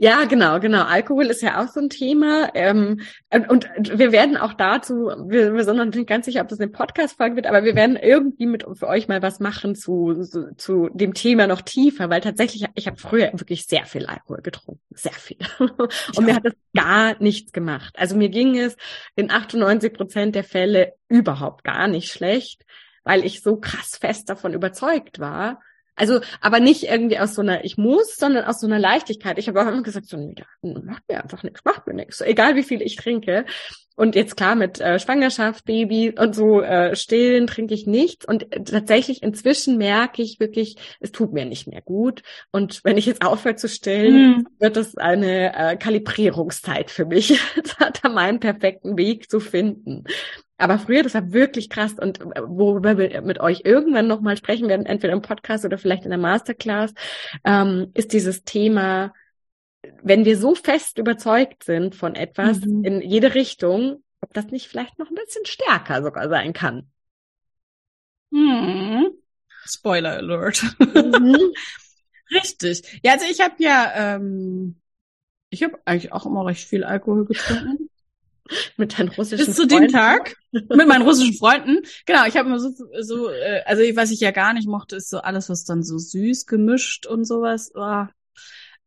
Ja, 0.00 0.24
genau, 0.24 0.60
genau. 0.60 0.82
Alkohol 0.82 1.26
ist 1.26 1.42
ja 1.42 1.62
auch 1.62 1.68
so 1.68 1.80
ein 1.80 1.90
Thema. 1.90 2.50
Ähm, 2.54 3.00
und, 3.30 3.68
und 3.76 3.98
wir 3.98 4.12
werden 4.12 4.36
auch 4.36 4.54
dazu, 4.54 5.10
wir, 5.26 5.54
wir 5.54 5.64
sind 5.64 5.76
noch 5.76 5.84
nicht 5.84 6.06
ganz 6.06 6.26
sicher, 6.26 6.40
ob 6.40 6.48
das 6.48 6.60
eine 6.60 6.70
Podcast-Folge 6.70 7.36
wird, 7.36 7.46
aber 7.46 7.64
wir 7.64 7.74
werden 7.74 7.96
irgendwie 7.96 8.46
mit 8.46 8.64
für 8.74 8.88
euch 8.88 9.08
mal 9.08 9.22
was 9.22 9.40
machen 9.40 9.74
zu, 9.74 10.22
zu, 10.22 10.54
zu 10.56 10.88
dem 10.92 11.14
Thema 11.14 11.46
noch 11.46 11.60
tiefer, 11.60 12.10
weil 12.10 12.20
tatsächlich, 12.20 12.64
ich 12.74 12.86
habe 12.86 12.96
früher 12.96 13.30
wirklich 13.34 13.66
sehr 13.66 13.86
viel 13.86 14.06
Alkohol 14.06 14.40
getrunken. 14.42 14.80
Sehr 14.90 15.12
viel. 15.12 15.38
Und 15.58 15.90
ja. 16.16 16.22
mir 16.22 16.34
hat 16.36 16.44
das 16.44 16.54
gar 16.74 17.22
nichts 17.22 17.52
gemacht. 17.52 17.94
Also 17.98 18.16
mir 18.16 18.28
ging 18.28 18.58
es 18.58 18.76
in 19.16 19.30
98 19.30 19.92
Prozent 19.92 20.34
der 20.34 20.44
Fälle 20.44 20.94
überhaupt 21.08 21.64
gar 21.64 21.88
nicht 21.88 22.10
schlecht, 22.10 22.64
weil 23.04 23.24
ich 23.24 23.42
so 23.42 23.56
krass 23.56 23.98
fest 24.00 24.30
davon 24.30 24.54
überzeugt 24.54 25.18
war, 25.18 25.60
also, 25.96 26.20
aber 26.40 26.60
nicht 26.60 26.84
irgendwie 26.84 27.18
aus 27.18 27.34
so 27.34 27.42
einer 27.42 27.64
Ich 27.64 27.76
muss, 27.76 28.16
sondern 28.16 28.44
aus 28.44 28.60
so 28.60 28.66
einer 28.66 28.78
Leichtigkeit. 28.78 29.38
Ich 29.38 29.48
habe 29.48 29.62
auch 29.62 29.68
immer 29.68 29.82
gesagt, 29.82 30.06
so, 30.06 30.16
nee, 30.16 30.34
macht 30.62 31.02
mir 31.08 31.22
einfach 31.22 31.42
nichts, 31.42 31.64
macht 31.64 31.86
mir 31.86 31.94
nichts. 31.94 32.20
Egal 32.20 32.56
wie 32.56 32.64
viel 32.64 32.82
ich 32.82 32.96
trinke. 32.96 33.44
Und 33.96 34.16
jetzt 34.16 34.36
klar, 34.36 34.56
mit 34.56 34.80
äh, 34.80 34.98
Schwangerschaft, 34.98 35.64
Baby 35.66 36.14
und 36.18 36.34
so 36.34 36.60
äh, 36.60 36.96
stillen 36.96 37.46
trinke 37.46 37.74
ich 37.74 37.86
nichts. 37.86 38.26
Und 38.26 38.52
äh, 38.52 38.64
tatsächlich 38.64 39.22
inzwischen 39.22 39.78
merke 39.78 40.20
ich 40.20 40.40
wirklich, 40.40 40.76
es 40.98 41.12
tut 41.12 41.32
mir 41.32 41.44
nicht 41.44 41.68
mehr 41.68 41.80
gut. 41.80 42.22
Und 42.50 42.80
wenn 42.82 42.98
ich 42.98 43.06
jetzt 43.06 43.24
aufhöre 43.24 43.54
zu 43.54 43.68
stillen, 43.68 44.38
mhm. 44.38 44.46
wird 44.58 44.76
es 44.76 44.96
eine 44.96 45.54
äh, 45.54 45.76
Kalibrierungszeit 45.76 46.90
für 46.90 47.06
mich, 47.06 47.40
da 48.02 48.08
meinen 48.08 48.40
perfekten 48.40 48.98
Weg 48.98 49.30
zu 49.30 49.38
finden. 49.38 50.04
Aber 50.64 50.78
früher, 50.78 51.02
das 51.02 51.12
war 51.12 51.30
wirklich 51.30 51.68
krass 51.68 51.92
und 52.00 52.22
äh, 52.22 52.40
worüber 52.42 52.96
wir 52.96 53.20
mit 53.20 53.38
euch 53.38 53.60
irgendwann 53.64 54.06
nochmal 54.06 54.38
sprechen 54.38 54.66
werden, 54.66 54.86
entweder 54.86 55.12
im 55.12 55.20
Podcast 55.20 55.66
oder 55.66 55.76
vielleicht 55.76 56.04
in 56.04 56.10
der 56.10 56.18
Masterclass, 56.18 56.94
ähm, 57.44 57.90
ist 57.92 58.14
dieses 58.14 58.44
Thema, 58.44 59.12
wenn 60.02 60.24
wir 60.24 60.38
so 60.38 60.54
fest 60.54 60.96
überzeugt 60.96 61.64
sind 61.64 61.94
von 61.94 62.14
etwas 62.14 62.60
mhm. 62.60 62.82
in 62.82 63.02
jede 63.02 63.34
Richtung, 63.34 64.02
ob 64.22 64.32
das 64.32 64.46
nicht 64.46 64.68
vielleicht 64.68 64.98
noch 64.98 65.10
ein 65.10 65.14
bisschen 65.16 65.44
stärker 65.44 66.02
sogar 66.02 66.30
sein 66.30 66.54
kann. 66.54 66.90
Hm. 68.32 69.10
Spoiler 69.66 70.12
Alert. 70.12 70.64
Mhm. 70.78 71.52
Richtig. 72.32 73.00
Ja, 73.04 73.12
also 73.12 73.26
ich 73.30 73.42
habe 73.42 73.56
ja, 73.58 74.14
ähm, 74.16 74.80
ich 75.50 75.62
habe 75.62 75.78
eigentlich 75.84 76.10
auch 76.14 76.24
immer 76.24 76.46
recht 76.46 76.66
viel 76.66 76.84
Alkohol 76.84 77.26
getrunken. 77.26 77.90
mit 78.76 78.98
deinen 78.98 79.08
russischen 79.08 79.46
Bis 79.46 79.56
zu 79.56 79.66
dem 79.66 79.88
Tag 79.88 80.36
mit 80.52 80.86
meinen 80.86 81.02
russischen 81.02 81.34
Freunden. 81.34 81.80
Genau, 82.06 82.26
ich 82.26 82.36
habe 82.36 82.48
immer 82.48 82.60
so 82.60 82.70
so 83.00 83.30
äh, 83.30 83.62
also 83.66 83.82
was 83.96 84.10
ich 84.10 84.20
ja 84.20 84.30
gar 84.30 84.52
nicht 84.52 84.68
mochte, 84.68 84.96
ist 84.96 85.10
so 85.10 85.18
alles 85.18 85.48
was 85.48 85.64
dann 85.64 85.82
so 85.82 85.98
süß 85.98 86.46
gemischt 86.46 87.06
und 87.06 87.24
sowas. 87.24 87.72
Oh. 87.74 88.04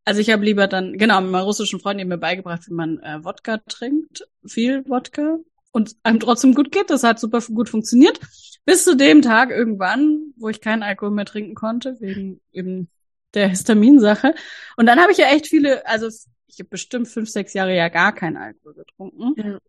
Also 0.06 0.22
ich 0.22 0.30
habe 0.30 0.46
lieber 0.46 0.68
dann 0.68 0.98
genau 0.98 1.22
mit 1.22 1.32
meinen 1.32 1.44
russischen 1.44 1.80
Freunden 1.80 2.00
die 2.00 2.06
mir 2.06 2.18
beigebracht, 2.18 2.68
wie 2.68 2.74
man 2.74 3.00
äh, 3.00 3.24
Wodka 3.24 3.58
trinkt, 3.68 4.28
viel 4.46 4.88
Wodka 4.88 5.38
und 5.72 5.96
einem 6.04 6.20
trotzdem 6.20 6.54
gut 6.54 6.72
geht. 6.72 6.90
Das 6.90 7.04
hat 7.04 7.20
super 7.20 7.42
gut 7.42 7.70
funktioniert. 7.70 8.20
Bis 8.66 8.84
zu 8.84 8.96
dem 8.96 9.22
Tag 9.22 9.50
irgendwann, 9.50 10.34
wo 10.38 10.50
ich 10.50 10.62
keinen 10.62 10.84
Alkohol 10.84 11.12
mehr 11.12 11.26
trinken 11.26 11.56
konnte 11.56 11.98
wegen 12.00 12.42
eben 12.52 12.90
der 13.34 13.50
Histaminsache. 13.50 14.34
Und 14.76 14.86
dann 14.86 15.00
habe 15.00 15.12
ich 15.12 15.18
ja 15.18 15.28
echt 15.28 15.48
viele, 15.48 15.86
also 15.86 16.10
ich 16.48 16.60
habe 16.60 16.70
bestimmt 16.70 17.08
fünf, 17.08 17.30
sechs 17.30 17.54
Jahre 17.54 17.76
ja 17.76 17.90
gar 17.90 18.14
keinen 18.14 18.38
Alkohol 18.38 18.74
getrunken. 18.74 19.34
Ja. 19.38 19.60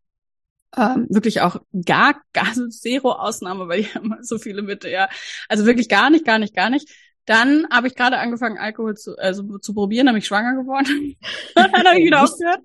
Ähm, 0.77 1.07
wirklich 1.09 1.41
auch 1.41 1.61
gar, 1.85 2.21
gar 2.33 2.53
zero 2.71 3.13
Ausnahme, 3.13 3.69
weil 3.69 3.81
ich 3.81 3.95
immer 3.95 4.23
so 4.23 4.39
viele 4.39 4.63
Mitte, 4.63 4.91
ja. 4.91 5.09
Also 5.49 5.67
wirklich 5.67 5.89
gar 5.89 6.11
nicht, 6.11 6.25
gar 6.25 6.39
nicht, 6.39 6.55
gar 6.55 6.71
nicht. 6.71 6.89
Dann 7.25 7.67
habe 7.71 7.89
ich 7.89 7.95
gerade 7.95 8.19
angefangen, 8.19 8.59
Alkohol 8.59 8.97
zu, 8.97 9.17
also 9.19 9.59
zu 9.59 9.75
probieren, 9.75 10.07
dann 10.07 10.15
bin 10.15 10.21
ich 10.21 10.27
schwanger 10.27 10.55
geworden. 10.55 11.17
dann 11.55 11.73
habe 11.73 11.99
ich 11.99 12.07
wieder 12.07 12.23
aufgehört. 12.23 12.61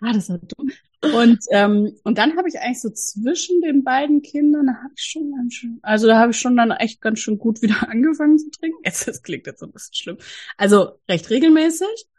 Ah, 0.00 0.12
das 0.12 0.28
war 0.28 0.38
dumm. 0.38 0.70
Und 1.02 1.38
ähm, 1.50 1.96
und 2.04 2.18
dann 2.18 2.36
habe 2.36 2.48
ich 2.48 2.58
eigentlich 2.58 2.80
so 2.80 2.90
zwischen 2.90 3.62
den 3.62 3.84
beiden 3.84 4.20
Kindern, 4.20 4.66
da 4.66 4.74
habe 4.74 4.92
ich 4.94 5.02
schon 5.02 5.32
ganz 5.34 5.54
schön, 5.54 5.78
also 5.80 6.06
da 6.06 6.18
habe 6.18 6.32
ich 6.32 6.38
schon 6.38 6.56
dann 6.56 6.72
echt 6.72 7.00
ganz 7.00 7.20
schön 7.20 7.38
gut 7.38 7.62
wieder 7.62 7.76
angefangen 7.88 8.38
zu 8.38 8.50
trinken. 8.50 8.78
Jetzt 8.84 9.08
das 9.08 9.22
klingt 9.22 9.46
jetzt 9.46 9.60
so 9.60 9.66
ein 9.66 9.72
bisschen 9.72 9.94
schlimm. 9.94 10.18
Also 10.58 10.98
recht 11.08 11.30
regelmäßig. 11.30 12.09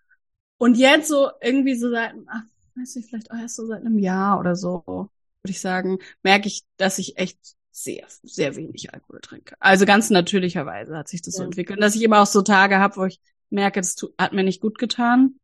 Und 0.62 0.78
jetzt 0.78 1.08
so 1.08 1.32
irgendwie 1.42 1.74
so 1.74 1.90
seit, 1.90 2.14
ach, 2.28 2.44
weiß 2.76 2.96
ich, 2.98 3.08
vielleicht 3.08 3.32
auch 3.32 3.36
erst 3.36 3.56
so 3.56 3.66
seit 3.66 3.84
einem 3.84 3.98
Jahr 3.98 4.40
oder 4.40 4.56
so, 4.56 4.84
würde 4.86 5.10
ich 5.48 5.60
sagen, 5.60 5.98
merke 6.22 6.48
ich, 6.48 6.62
dass 6.78 7.00
ich 7.00 7.18
echt 7.18 7.40
sehr, 7.72 8.06
sehr 8.22 8.56
wenig 8.56 8.94
Alkohol 8.94 9.22
trinke. 9.22 9.56
Also 9.60 9.88
ganz 9.88 10.12
natürlicherweise 10.12 10.96
hat 10.96 11.08
sich 11.08 11.24
das 11.24 11.34
ja. 11.34 11.40
so 11.40 11.44
entwickelt. 11.46 11.80
Und 11.80 11.82
dass 11.82 11.96
ich 11.96 12.04
immer 12.04 12.22
auch 12.22 12.28
so 12.28 12.44
Tage 12.44 12.78
habe, 12.78 12.96
wo 12.98 13.06
ich 13.06 13.20
merke, 13.50 13.82
das 13.82 13.96
hat 14.20 14.34
mir 14.34 14.44
nicht 14.44 14.62
gut 14.62 14.78
getan. 14.78 15.40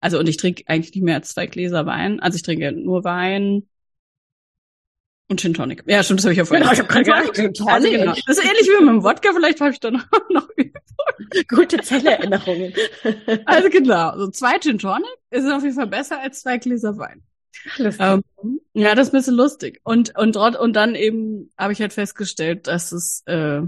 Also 0.00 0.20
und 0.20 0.28
ich 0.28 0.36
trinke 0.36 0.62
eigentlich 0.68 0.94
nicht 0.94 1.02
mehr 1.02 1.16
als 1.16 1.30
zwei 1.30 1.46
Gläser 1.46 1.84
Wein. 1.86 2.20
Also 2.20 2.36
ich 2.36 2.44
trinke 2.44 2.70
nur 2.70 3.02
Wein, 3.02 3.68
und 5.30 5.40
Gin 5.40 5.54
Tonic. 5.54 5.84
Ja, 5.86 6.02
stimmt, 6.02 6.20
das 6.20 6.24
habe 6.24 6.32
ich 6.32 6.38
ja 6.38 6.44
vorhin 6.44 6.62
genau, 6.62 6.72
ich 6.72 6.80
hab 6.80 6.88
gerade 6.88 7.04
gesagt. 7.04 7.36
Gin 7.36 7.54
Tonic. 7.54 7.72
Also 7.72 7.90
genau. 7.90 8.14
Das 8.26 8.38
ist 8.38 8.44
ähnlich 8.44 8.66
wie 8.66 8.84
mit 8.84 8.94
dem 8.94 9.04
Wodka, 9.04 9.32
vielleicht 9.32 9.60
habe 9.60 9.70
ich 9.70 9.80
da 9.80 9.90
noch, 9.90 10.04
noch 10.30 10.48
Gute 11.48 11.78
Zellerinnerungen. 11.80 12.74
also 13.46 13.70
genau, 13.70 14.18
so 14.18 14.30
zwei 14.30 14.58
Gin 14.58 14.78
Tonic 14.78 15.08
ist 15.30 15.48
auf 15.48 15.62
jeden 15.62 15.74
Fall 15.74 15.86
besser 15.86 16.20
als 16.20 16.40
zwei 16.40 16.58
Gläser 16.58 16.98
Wein. 16.98 17.22
Ähm, 17.78 18.22
ja, 18.74 18.94
das 18.94 19.08
ist 19.08 19.14
ein 19.14 19.18
bisschen 19.18 19.34
lustig. 19.34 19.80
Und, 19.84 20.16
und, 20.16 20.36
und 20.36 20.72
dann 20.74 20.94
eben 20.94 21.50
habe 21.58 21.72
ich 21.72 21.80
halt 21.80 21.92
festgestellt, 21.92 22.66
dass 22.66 22.92
es 22.92 23.22
äh, 23.26 23.60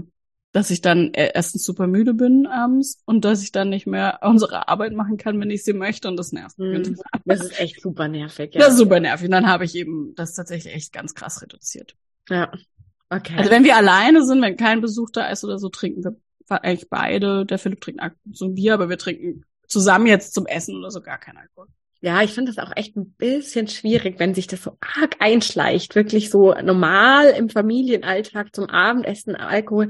dass 0.53 0.69
ich 0.69 0.81
dann 0.81 1.07
e-, 1.13 1.31
erstens 1.33 1.65
super 1.65 1.87
müde 1.87 2.13
bin 2.13 2.47
abends 2.47 3.01
und 3.05 3.25
dass 3.25 3.43
ich 3.43 3.51
dann 3.51 3.69
nicht 3.69 3.87
mehr 3.87 4.19
unsere 4.21 4.69
Arbeit 4.69 4.93
machen 4.93 5.17
kann, 5.17 5.39
wenn 5.41 5.49
ich 5.49 5.63
sie 5.63 5.73
möchte 5.73 6.07
und 6.07 6.15
das 6.15 6.31
nervt 6.31 6.57
mich. 6.59 6.87
Mm, 6.89 6.95
das 7.25 7.41
ist 7.41 7.59
echt 7.59 7.81
super 7.81 8.07
nervig. 8.07 8.53
Ja. 8.53 8.61
Das 8.61 8.73
ist 8.73 8.79
super 8.79 8.99
nervig. 8.99 9.25
Und 9.25 9.31
dann 9.31 9.47
habe 9.47 9.65
ich 9.65 9.75
eben 9.75 10.13
das 10.15 10.33
tatsächlich 10.33 10.73
echt 10.73 10.93
ganz 10.93 11.15
krass 11.15 11.41
reduziert. 11.41 11.95
Ja. 12.29 12.51
Okay. 13.09 13.33
Also 13.35 13.51
wenn 13.51 13.63
wir 13.63 13.75
alleine 13.75 14.23
sind, 14.25 14.41
wenn 14.41 14.55
kein 14.55 14.79
Besuch 14.79 15.09
da 15.09 15.27
ist 15.27 15.43
oder 15.43 15.57
so, 15.57 15.69
trinken 15.69 16.03
wir 16.03 16.15
eigentlich 16.47 16.89
beide. 16.89 17.45
Der 17.45 17.57
Philipp 17.57 17.81
trinkt 17.81 18.01
so 18.31 18.45
ein 18.45 18.55
Bier, 18.55 18.75
aber 18.75 18.89
wir 18.89 18.97
trinken 18.97 19.45
zusammen 19.67 20.05
jetzt 20.05 20.33
zum 20.33 20.45
Essen 20.45 20.77
oder 20.77 20.91
so 20.91 21.01
gar 21.01 21.17
kein 21.17 21.37
Alkohol. 21.37 21.67
Ja, 22.01 22.21
ich 22.21 22.31
finde 22.31 22.51
das 22.51 22.63
auch 22.63 22.73
echt 22.75 22.95
ein 22.97 23.11
bisschen 23.13 23.69
schwierig, 23.69 24.19
wenn 24.19 24.35
sich 24.35 24.47
das 24.47 24.61
so 24.61 24.77
arg 24.81 25.15
einschleicht, 25.19 25.95
wirklich 25.95 26.29
so 26.29 26.53
normal 26.53 27.29
im 27.29 27.49
Familienalltag 27.49 28.53
zum 28.53 28.69
Abendessen 28.69 29.35
Alkohol 29.35 29.89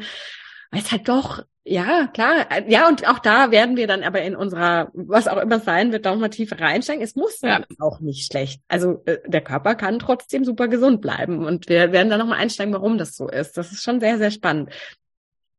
weil 0.73 0.81
es 0.81 0.91
halt 0.91 1.07
doch, 1.07 1.43
ja, 1.65 2.07
klar, 2.07 2.47
ja, 2.67 2.89
und 2.89 3.07
auch 3.07 3.19
da 3.19 3.51
werden 3.51 3.77
wir 3.77 3.87
dann 3.87 4.03
aber 4.03 4.21
in 4.21 4.35
unserer, 4.35 4.89
was 4.93 5.29
auch 5.29 5.37
immer 5.37 5.59
sein 5.59 5.91
wird, 5.93 6.05
da 6.05 6.13
mal 6.15 6.29
tiefer 6.29 6.59
reinsteigen. 6.59 7.01
Es 7.01 7.15
muss 7.15 7.39
ja 7.41 7.63
auch 7.79 8.01
nicht 8.01 8.25
schlecht. 8.25 8.61
Also 8.67 9.01
äh, 9.05 9.19
der 9.25 9.41
Körper 9.41 9.75
kann 9.75 9.99
trotzdem 9.99 10.43
super 10.43 10.67
gesund 10.67 10.99
bleiben 10.99 11.45
und 11.45 11.69
wir 11.69 11.91
werden 11.93 12.09
dann 12.09 12.19
nochmal 12.19 12.39
einsteigen, 12.39 12.73
warum 12.73 12.97
das 12.97 13.15
so 13.15 13.29
ist. 13.29 13.55
Das 13.55 13.71
ist 13.71 13.83
schon 13.83 14.01
sehr, 14.01 14.17
sehr 14.17 14.31
spannend. 14.31 14.71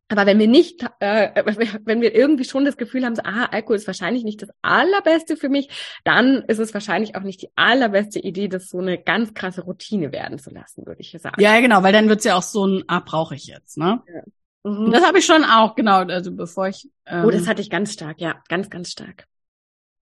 Aber 0.09 0.27
wenn 0.27 0.39
wir 0.39 0.49
nicht, 0.49 0.85
äh, 1.01 1.43
wenn 1.85 2.03
wir 2.03 2.15
irgendwie 2.15 2.45
schon 2.45 2.67
das 2.67 2.77
Gefühl 2.77 3.07
haben, 3.07 3.15
so, 3.15 3.23
ah, 3.25 3.47
Alkohol 3.51 3.77
ist 3.77 3.87
wahrscheinlich 3.87 4.25
nicht 4.25 4.43
das 4.43 4.51
allerbeste 4.61 5.39
für 5.39 5.49
mich, 5.49 5.71
dann 6.05 6.43
ist 6.49 6.59
es 6.59 6.75
wahrscheinlich 6.75 7.17
auch 7.17 7.23
nicht 7.23 7.41
die 7.41 7.51
allerbeste 7.57 8.19
Idee, 8.19 8.49
das 8.49 8.69
so 8.69 8.79
eine 8.79 8.99
ganz 8.99 9.33
krasse 9.33 9.63
Routine 9.63 10.13
werden 10.13 10.39
zu 10.39 10.51
lassen, 10.51 10.85
würde 10.85 11.01
ich 11.01 11.17
sagen. 11.19 11.41
Ja, 11.41 11.59
genau, 11.61 11.83
weil 11.83 11.95
dann 11.95 12.11
wird's 12.11 12.25
ja 12.25 12.37
auch 12.37 12.43
so 12.43 12.67
ein, 12.67 12.85
ah, 12.89 13.01
brauche 13.01 13.35
ich 13.35 13.47
jetzt, 13.47 13.79
ne? 13.79 14.03
Ja. 14.07 14.23
Mhm. 14.65 14.91
Das 14.91 15.05
habe 15.05 15.19
ich 15.19 15.27
schon 15.27 15.45
auch, 15.45 15.75
genau, 15.75 15.99
also 15.99 16.33
bevor 16.33 16.69
ich. 16.69 16.91
Ähm, 17.07 17.25
oh, 17.25 17.31
das 17.31 17.47
hatte 17.47 17.61
ich 17.61 17.71
ganz 17.71 17.93
stark, 17.93 18.21
ja, 18.21 18.43
ganz, 18.49 18.71
ganz 18.71 18.91
stark. 18.91 19.27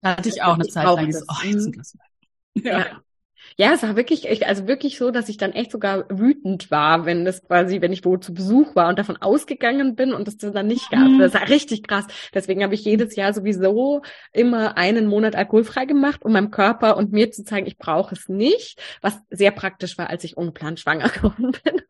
Hatte 0.02 0.28
ich 0.28 0.42
auch 0.42 0.54
eine 0.54 0.66
Zeit 0.66 0.84
lang. 0.84 1.12
So, 1.12 1.24
oh, 1.28 1.44
jetzt 1.44 1.66
ein 1.66 1.72
Glas 1.72 1.96
Ja. 2.54 2.78
ja. 2.78 3.02
Ja, 3.56 3.72
es 3.74 3.82
war 3.82 3.96
wirklich, 3.96 4.46
also 4.46 4.66
wirklich 4.66 4.98
so, 4.98 5.10
dass 5.10 5.28
ich 5.28 5.36
dann 5.36 5.52
echt 5.52 5.72
sogar 5.72 6.06
wütend 6.08 6.70
war, 6.70 7.04
wenn 7.04 7.24
das 7.24 7.42
quasi, 7.42 7.80
wenn 7.80 7.92
ich 7.92 8.04
wo 8.04 8.16
zu 8.16 8.32
Besuch 8.32 8.74
war 8.74 8.88
und 8.88 8.98
davon 8.98 9.16
ausgegangen 9.18 9.94
bin 9.94 10.12
und 10.12 10.26
es 10.26 10.36
das 10.36 10.52
dann 10.52 10.66
nicht 10.66 10.90
gab. 10.90 11.06
Mhm. 11.06 11.18
Das 11.18 11.34
war 11.34 11.48
richtig 11.48 11.86
krass. 11.86 12.06
Deswegen 12.34 12.62
habe 12.62 12.74
ich 12.74 12.84
jedes 12.84 13.14
Jahr 13.16 13.32
sowieso 13.32 14.02
immer 14.32 14.78
einen 14.78 15.06
Monat 15.06 15.36
alkoholfrei 15.36 15.84
gemacht, 15.84 16.24
um 16.24 16.32
meinem 16.32 16.50
Körper 16.50 16.96
und 16.96 17.12
mir 17.12 17.30
zu 17.30 17.44
zeigen, 17.44 17.66
ich 17.66 17.78
brauche 17.78 18.14
es 18.14 18.28
nicht, 18.28 18.80
was 19.00 19.18
sehr 19.30 19.50
praktisch 19.50 19.98
war, 19.98 20.08
als 20.10 20.24
ich 20.24 20.36
ungeplant 20.36 20.80
schwanger 20.80 21.08
geworden 21.08 21.52
bin. 21.64 21.82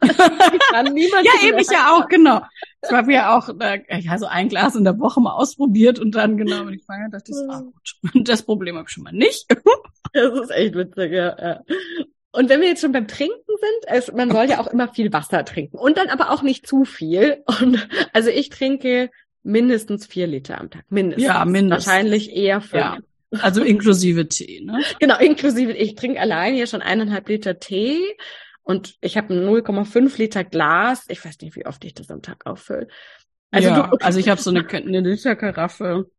ja, 1.24 1.48
eben 1.48 1.58
ich 1.58 1.70
ja 1.70 1.94
auch, 1.94 2.08
genau. 2.08 2.42
Ich 2.84 2.90
habe 2.90 3.12
ja 3.12 3.36
auch, 3.36 3.48
äh, 3.60 3.80
ja, 4.00 4.18
so 4.18 4.26
ein 4.26 4.48
Glas 4.48 4.74
in 4.74 4.84
der 4.84 4.98
Woche 4.98 5.20
mal 5.20 5.32
ausprobiert 5.32 5.98
und 5.98 6.14
dann 6.14 6.36
genau, 6.36 6.66
wenn 6.66 6.74
ich 6.74 6.82
schwanger 6.84 7.10
dachte 7.10 7.30
ich, 7.30 7.50
ah, 7.50 7.60
gut. 7.60 8.24
Das 8.28 8.42
Problem 8.42 8.76
habe 8.76 8.86
ich 8.88 8.92
schon 8.92 9.04
mal 9.04 9.12
nicht. 9.12 9.46
Das 10.14 10.38
ist 10.38 10.50
echt 10.50 10.74
witzig, 10.74 11.10
ja. 11.12 11.34
ja. 11.40 11.60
Und 12.32 12.50
wenn 12.50 12.60
wir 12.60 12.68
jetzt 12.68 12.82
schon 12.82 12.92
beim 12.92 13.08
Trinken 13.08 13.34
sind, 13.46 13.96
es, 13.96 14.12
man 14.12 14.30
soll 14.30 14.44
ja 14.44 14.60
auch 14.60 14.66
immer 14.66 14.88
viel 14.88 15.10
Wasser 15.10 15.42
trinken 15.42 15.78
und 15.78 15.96
dann 15.96 16.08
aber 16.08 16.30
auch 16.30 16.42
nicht 16.42 16.66
zu 16.66 16.84
viel. 16.84 17.42
Und 17.46 17.88
also 18.12 18.28
ich 18.28 18.50
trinke 18.50 19.08
mindestens 19.42 20.04
vier 20.04 20.26
Liter 20.26 20.60
am 20.60 20.68
Tag. 20.68 20.84
Mindestens. 20.90 21.24
Ja, 21.24 21.44
mindestens. 21.46 21.86
Wahrscheinlich 21.86 22.36
eher 22.36 22.60
fünf. 22.60 22.82
Ja. 22.82 22.98
Also 23.40 23.62
inklusive 23.62 24.28
Tee, 24.28 24.60
ne? 24.62 24.82
Genau, 25.00 25.18
inklusive. 25.18 25.72
Ich 25.72 25.94
trinke 25.94 26.20
allein 26.20 26.54
hier 26.54 26.66
schon 26.66 26.82
eineinhalb 26.82 27.28
Liter 27.28 27.58
Tee 27.58 28.16
und 28.62 28.96
ich 29.00 29.16
habe 29.16 29.34
ein 29.34 29.44
0,5 29.44 30.18
Liter 30.18 30.44
Glas. 30.44 31.04
Ich 31.08 31.24
weiß 31.24 31.40
nicht, 31.40 31.56
wie 31.56 31.66
oft 31.66 31.84
ich 31.84 31.94
das 31.94 32.10
am 32.10 32.22
Tag 32.22 32.46
auffülle. 32.46 32.88
Also, 33.50 33.68
ja, 33.68 33.74
du, 33.74 33.92
okay. 33.92 34.04
also 34.04 34.18
ich 34.18 34.28
habe 34.28 34.40
so 34.40 34.50
eine, 34.50 34.66
eine 34.68 35.00
Literkaraffe 35.00 36.10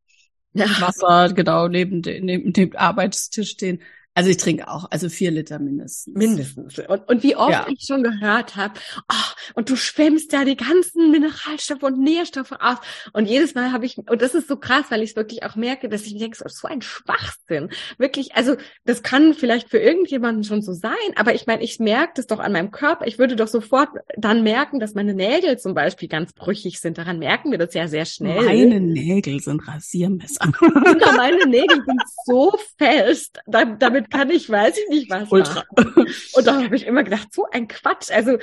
ja. 0.54 0.66
Wasser 0.80 1.34
genau 1.34 1.68
neben, 1.68 2.02
neben 2.02 2.54
dem 2.54 2.76
Arbeitstisch 2.76 3.52
stehen. 3.52 3.82
Also 4.16 4.30
ich 4.30 4.38
trinke 4.38 4.68
auch, 4.68 4.86
also 4.92 5.10
vier 5.10 5.32
Liter 5.32 5.58
mindestens. 5.58 6.16
Mindestens. 6.16 6.78
Und, 6.80 7.08
und 7.08 7.24
wie 7.24 7.36
oft 7.36 7.52
ja. 7.52 7.66
ich 7.68 7.86
schon 7.86 8.04
gehört 8.04 8.56
habe, 8.56 8.76
oh, 9.12 9.34
und 9.56 9.70
du 9.70 9.76
schwemmst 9.76 10.32
ja 10.34 10.46
die 10.46 10.56
ganzen 10.56 11.10
Mineralstoffe 11.10 11.82
und 11.82 12.00
Nährstoffe 12.00 12.52
aus. 12.60 12.78
Und 13.14 13.28
jedes 13.28 13.56
Mal 13.56 13.72
habe 13.72 13.88
ich, 13.88 13.98
und 13.98 14.22
das 14.22 14.36
ist 14.36 14.48
so 14.48 14.58
krass, 14.58 14.86
weil 14.90 15.02
ich 15.02 15.12
es 15.12 15.16
wirklich 15.16 15.44
auch 15.44 15.56
merke, 15.56 15.90
dass 15.90 16.06
ich 16.06 16.18
denke, 16.18 16.38
so, 16.38 16.46
so 16.48 16.68
ein 16.68 16.82
Schwachsinn. 16.82 17.70
Wirklich, 17.98 18.36
also 18.36 18.56
das 18.86 19.02
kann 19.02 19.34
vielleicht 19.34 19.70
für 19.70 19.80
irgendjemanden 19.80 20.44
schon 20.44 20.62
so 20.62 20.74
sein, 20.74 20.94
aber 21.16 21.34
ich 21.34 21.48
meine, 21.48 21.64
ich 21.64 21.80
merke 21.80 22.14
das 22.18 22.28
doch 22.28 22.40
an 22.40 22.52
meinem 22.52 22.70
Körper. 22.70 23.08
Ich 23.08 23.18
würde 23.18 23.36
doch 23.36 23.48
sofort 23.48 23.90
dann 24.16 24.44
merken, 24.44 24.80
dass 24.80 24.94
meine 24.94 25.16
Nägel 25.16 25.58
zum 25.58 25.74
Beispiel 25.74 26.08
ganz 26.08 26.34
brüchig 26.34 26.80
sind. 26.80 27.00
Daran 27.00 27.18
merken 27.18 27.50
wir 27.50 27.58
das 27.58 27.74
ja 27.74 27.88
sehr 27.88 28.06
schnell. 28.06 28.44
Meine 28.44 28.80
Nägel 28.80 29.40
sind 29.40 29.68
Rasiermesser. 29.68 30.52
Genau, 30.60 31.12
meine 31.16 31.46
Nägel 31.48 31.84
sind 31.86 32.02
so 32.26 32.54
fest, 32.78 33.40
damit 33.48 34.03
damit 34.04 34.12
kann 34.12 34.30
ich, 34.30 34.50
weiß 34.50 34.78
ich 34.78 34.90
nicht 34.90 35.10
was. 35.10 35.32
Ultra. 35.32 35.64
Machen. 35.76 36.06
Und 36.34 36.48
da 36.48 36.64
habe 36.64 36.76
ich 36.76 36.86
immer 36.86 37.04
gedacht, 37.04 37.34
so 37.34 37.46
ein 37.52 37.68
Quatsch. 37.68 38.12
Also 38.12 38.38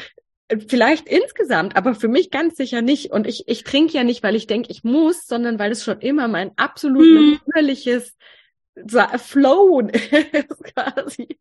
vielleicht 0.68 1.08
insgesamt, 1.08 1.76
aber 1.76 1.94
für 1.94 2.08
mich 2.08 2.30
ganz 2.30 2.56
sicher 2.56 2.82
nicht. 2.82 3.12
Und 3.12 3.26
ich, 3.26 3.44
ich 3.46 3.64
trinke 3.64 3.94
ja 3.94 4.04
nicht, 4.04 4.22
weil 4.22 4.34
ich 4.34 4.46
denke, 4.46 4.70
ich 4.70 4.84
muss, 4.84 5.26
sondern 5.26 5.58
weil 5.58 5.70
es 5.72 5.84
schon 5.84 6.00
immer 6.00 6.28
mein 6.28 6.52
absolut 6.56 7.02
hm. 7.02 7.40
natürliches 7.46 8.16
Flow 9.18 9.80
ist 9.88 10.64
quasi. 10.74 11.38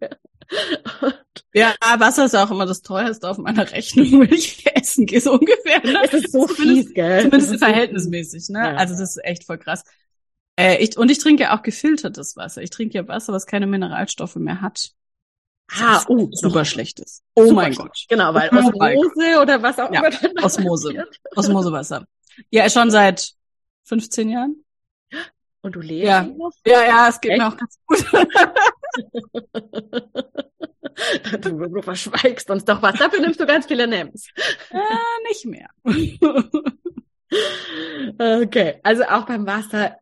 Und 1.01 1.15
ja, 1.53 1.73
Wasser 1.97 2.25
ist 2.25 2.35
auch 2.35 2.51
immer 2.51 2.65
das 2.65 2.81
teuerste 2.81 3.29
auf 3.29 3.37
meiner 3.37 3.71
Rechnung, 3.71 4.21
wenn 4.21 4.33
ich 4.33 4.65
essen 4.75 5.05
gehe, 5.05 5.21
so 5.21 5.33
ungefähr. 5.33 5.79
Ne? 5.83 6.01
Es 6.03 6.13
ist 6.13 6.31
so 6.31 6.47
fies, 6.47 6.93
gell? 6.93 7.23
Zumindest 7.23 7.59
verhältnismäßig, 7.59 8.49
ne? 8.49 8.59
Ja. 8.59 8.75
Also 8.75 8.93
das 8.93 9.15
ist 9.15 9.23
echt 9.23 9.45
voll 9.45 9.59
krass. 9.59 9.83
Äh, 10.59 10.83
ich, 10.83 10.97
und 10.97 11.09
ich 11.09 11.19
trinke 11.19 11.53
auch 11.53 11.61
gefiltertes 11.61 12.35
Wasser. 12.35 12.61
Ich 12.61 12.69
trinke 12.69 12.97
ja 12.97 13.07
Wasser, 13.07 13.31
was 13.31 13.45
keine 13.45 13.65
Mineralstoffe 13.65 14.35
mehr 14.35 14.59
hat. 14.59 14.91
Ah, 15.71 16.03
oh, 16.09 16.27
super 16.33 16.65
schlechtes. 16.65 17.23
Oh 17.33 17.43
super 17.43 17.55
mein 17.55 17.73
Gott. 17.73 18.05
Genau, 18.09 18.33
weil 18.33 18.49
Osmose 18.49 19.39
oder 19.41 19.63
was 19.63 19.79
auch 19.79 19.89
ja, 19.93 20.05
immer. 20.05 20.43
Osmose. 20.43 21.07
Osmosewasser. 21.33 22.05
Ja, 22.49 22.69
schon 22.69 22.91
seit 22.91 23.31
15 23.85 24.29
Jahren. 24.29 24.65
Und 25.61 25.75
du 25.75 25.79
lebst 25.79 26.07
ja. 26.07 26.27
Ja, 26.65 26.83
ja, 26.83 27.07
es 27.07 27.21
geht 27.21 27.31
Echt? 27.31 27.39
mir 27.39 27.47
auch 27.47 27.55
ganz 27.55 27.79
gut. 27.85 28.05
du, 31.45 31.69
du 31.69 31.81
verschweigst 31.81 32.49
uns 32.49 32.65
doch 32.65 32.81
was. 32.81 32.99
Dafür 32.99 33.21
nimmst 33.21 33.39
du 33.39 33.45
ganz 33.45 33.65
viele 33.65 33.87
Nems. 33.87 34.27
Äh, 34.71 34.81
nicht 35.29 35.45
mehr. 35.45 35.69
okay, 38.43 38.81
also 38.83 39.03
auch 39.03 39.25
beim 39.25 39.47
Wasser 39.47 39.95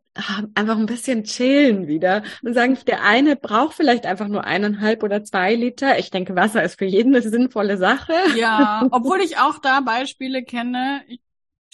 einfach 0.56 0.78
ein 0.78 0.86
bisschen 0.86 1.24
chillen 1.24 1.88
wieder 1.88 2.24
und 2.44 2.54
sagen, 2.54 2.78
der 2.88 3.04
eine 3.04 3.36
braucht 3.36 3.76
vielleicht 3.76 4.06
einfach 4.06 4.28
nur 4.28 4.44
eineinhalb 4.44 5.04
oder 5.04 5.24
zwei 5.24 5.56
Liter. 5.56 6.00
Ich 6.00 6.12
denke, 6.12 6.36
Wasser 6.36 6.64
ist 6.64 6.78
für 6.80 6.86
jeden 6.86 7.16
eine 7.16 7.28
sinnvolle 7.28 7.78
Sache. 7.78 8.14
Ja, 8.36 8.88
obwohl 8.92 9.20
ich 9.22 9.38
auch 9.38 9.60
da 9.60 9.82
Beispiele 9.82 10.44
kenne, 10.44 11.02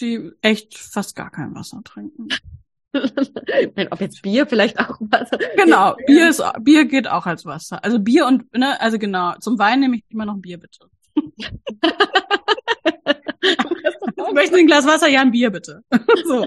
die 0.00 0.30
echt 0.42 0.76
fast 0.78 1.16
gar 1.16 1.30
kein 1.30 1.54
Wasser 1.54 1.80
trinken. 1.84 2.28
ich 2.92 3.70
meine, 3.74 3.90
ob 3.92 4.00
jetzt 4.00 4.22
Bier 4.22 4.46
vielleicht 4.46 4.78
auch 4.78 4.98
Wasser. 5.00 5.38
Genau, 5.56 5.96
Bier 6.06 6.28
ist 6.28 6.42
Bier 6.60 6.84
geht 6.84 7.08
auch 7.08 7.26
als 7.26 7.44
Wasser. 7.44 7.82
Also 7.84 7.98
Bier 7.98 8.26
und 8.26 8.52
ne, 8.54 8.80
also 8.80 8.98
genau, 8.98 9.34
zum 9.40 9.58
Wein 9.58 9.80
nehme 9.80 9.96
ich 9.96 10.04
immer 10.08 10.26
noch 10.26 10.34
ein 10.34 10.42
Bier 10.42 10.58
bitte. 10.58 10.88
Möchten 14.34 14.54
Sie 14.54 14.60
ein 14.62 14.66
Glas 14.66 14.86
Wasser? 14.86 15.08
Ja, 15.08 15.20
ein 15.20 15.30
Bier 15.30 15.50
bitte. 15.50 15.82
so. 16.26 16.46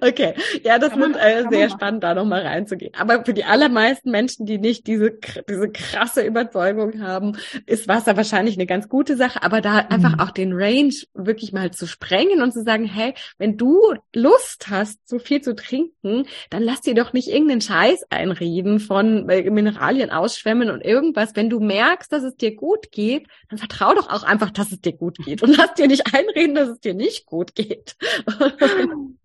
Okay, 0.00 0.34
ja, 0.64 0.78
das 0.78 0.96
wird 0.96 1.16
äh, 1.16 1.44
sehr 1.50 1.70
spannend, 1.70 2.02
da 2.02 2.14
nochmal 2.14 2.42
reinzugehen. 2.42 2.92
Aber 2.98 3.24
für 3.24 3.34
die 3.34 3.44
allermeisten 3.44 4.10
Menschen, 4.10 4.46
die 4.46 4.58
nicht 4.58 4.86
diese, 4.86 5.18
diese 5.48 5.70
krasse 5.70 6.22
Überzeugung 6.22 7.02
haben, 7.02 7.36
ist 7.66 7.88
Wasser 7.88 8.16
wahrscheinlich 8.16 8.56
eine 8.56 8.66
ganz 8.66 8.88
gute 8.88 9.16
Sache. 9.16 9.42
Aber 9.42 9.60
da 9.60 9.82
mhm. 9.82 9.88
einfach 9.90 10.18
auch 10.18 10.30
den 10.30 10.52
Range 10.52 10.94
wirklich 11.14 11.52
mal 11.52 11.70
zu 11.70 11.86
sprengen 11.86 12.42
und 12.42 12.52
zu 12.52 12.62
sagen, 12.62 12.84
hey, 12.84 13.14
wenn 13.38 13.56
du 13.56 13.78
Lust 14.14 14.68
hast, 14.68 15.08
so 15.08 15.18
viel 15.18 15.40
zu 15.40 15.54
trinken, 15.54 16.26
dann 16.50 16.62
lass 16.62 16.80
dir 16.80 16.94
doch 16.94 17.12
nicht 17.12 17.28
irgendeinen 17.28 17.60
Scheiß 17.60 18.06
einreden 18.10 18.80
von 18.80 19.28
äh, 19.28 19.48
Mineralien 19.50 20.10
ausschwemmen 20.10 20.70
und 20.70 20.80
irgendwas. 20.80 21.36
Wenn 21.36 21.50
du 21.50 21.60
merkst, 21.60 22.12
dass 22.12 22.22
es 22.22 22.36
dir 22.36 22.54
gut 22.54 22.90
geht, 22.92 23.26
dann 23.48 23.58
vertrau 23.58 23.94
doch 23.94 24.08
auch 24.08 24.22
einfach, 24.22 24.50
dass 24.50 24.72
es 24.72 24.80
dir 24.80 24.92
gut 24.92 25.18
geht 25.18 25.42
und 25.42 25.56
lass 25.56 25.74
dir 25.74 25.88
nicht 25.88 26.14
einreden, 26.14 26.54
dass 26.54 26.69
es 26.70 26.80
dir 26.80 26.94
nicht 26.94 27.26
gut 27.26 27.54
geht. 27.54 27.96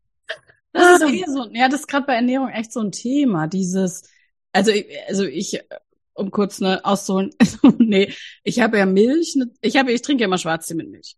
Das 0.76 1.02
ist 1.02 1.10
eh 1.10 1.24
so, 1.26 1.48
ja, 1.54 1.70
das 1.70 1.82
ist 1.82 1.88
gerade 1.88 2.06
bei 2.06 2.16
Ernährung 2.16 2.50
echt 2.50 2.74
so 2.74 2.82
ein 2.82 2.92
Thema, 2.92 3.48
dieses, 3.48 4.04
also, 4.52 4.74
also 5.08 5.24
ich, 5.24 5.62
um 6.14 6.32
kurz 6.32 6.60
ne, 6.60 6.84
auszuholen, 6.84 7.32
nee, 7.78 8.14
ich 8.44 8.60
habe 8.60 8.78
ja 8.78 8.86
Milch, 8.86 9.38
ich 9.62 9.78
habe, 9.78 9.94
ich 9.94 10.02
trinke 10.02 10.22
ja 10.22 10.28
immer 10.28 10.38
Schwarztee 10.38 10.74
mit 10.74 10.90
Milch. 10.90 11.16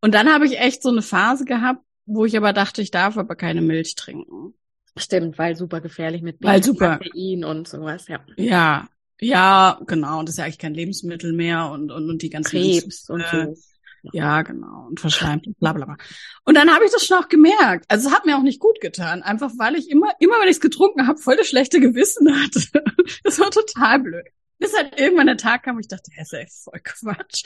Und 0.00 0.14
dann 0.14 0.32
habe 0.32 0.46
ich 0.46 0.58
echt 0.58 0.82
so 0.82 0.88
eine 0.88 1.02
Phase 1.02 1.44
gehabt, 1.44 1.84
wo 2.06 2.24
ich 2.24 2.36
aber 2.36 2.52
dachte, 2.52 2.80
ich 2.80 2.90
darf 2.90 3.18
aber 3.18 3.36
keine 3.36 3.60
Milch 3.60 3.96
trinken. 3.96 4.54
Stimmt, 4.96 5.38
weil 5.38 5.56
super 5.56 5.80
gefährlich 5.80 6.22
mit 6.22 6.40
Milch, 6.40 6.52
weil 6.52 6.62
super. 6.62 7.00
und 7.46 7.68
sowas, 7.68 8.08
ja. 8.08 8.20
Ja, 8.36 8.88
ja, 9.20 9.80
genau. 9.86 10.20
Und 10.20 10.28
das 10.28 10.34
ist 10.34 10.38
ja 10.38 10.44
eigentlich 10.44 10.58
kein 10.58 10.74
Lebensmittel 10.74 11.32
mehr 11.32 11.70
und, 11.70 11.90
und, 11.90 12.08
und 12.08 12.22
die 12.22 12.30
ganzen 12.30 12.50
Krebs 12.50 13.10
und 13.10 13.24
so. 13.30 13.54
Ja, 14.12 14.42
genau. 14.42 14.86
Und 14.88 15.00
verschleimt, 15.00 15.46
bla 15.58 15.72
bla 15.72 15.86
bla. 15.86 15.96
Und 16.44 16.56
dann 16.56 16.70
habe 16.70 16.84
ich 16.84 16.92
das 16.92 17.06
schon 17.06 17.18
auch 17.18 17.28
gemerkt. 17.28 17.86
Also 17.88 18.08
es 18.08 18.14
hat 18.14 18.26
mir 18.26 18.36
auch 18.36 18.42
nicht 18.42 18.60
gut 18.60 18.80
getan. 18.80 19.22
Einfach 19.22 19.52
weil 19.58 19.76
ich 19.76 19.90
immer, 19.90 20.12
immer 20.18 20.34
wenn 20.40 20.48
ich 20.48 20.56
es 20.56 20.60
getrunken 20.60 21.06
habe, 21.06 21.18
voll 21.18 21.36
das 21.36 21.48
schlechte 21.48 21.80
Gewissen 21.80 22.28
hatte. 22.34 22.60
Das 23.22 23.38
war 23.38 23.50
total 23.50 24.00
blöd. 24.00 24.26
Bis 24.58 24.76
halt 24.76 24.98
irgendwann 24.98 25.26
der 25.26 25.36
Tag 25.36 25.64
kam, 25.64 25.76
wo 25.76 25.80
ich 25.80 25.88
dachte, 25.88 26.10
das 26.16 26.32
ist 26.32 26.66
ja 26.66 26.70
voll 26.70 26.80
Quatsch. 26.82 27.44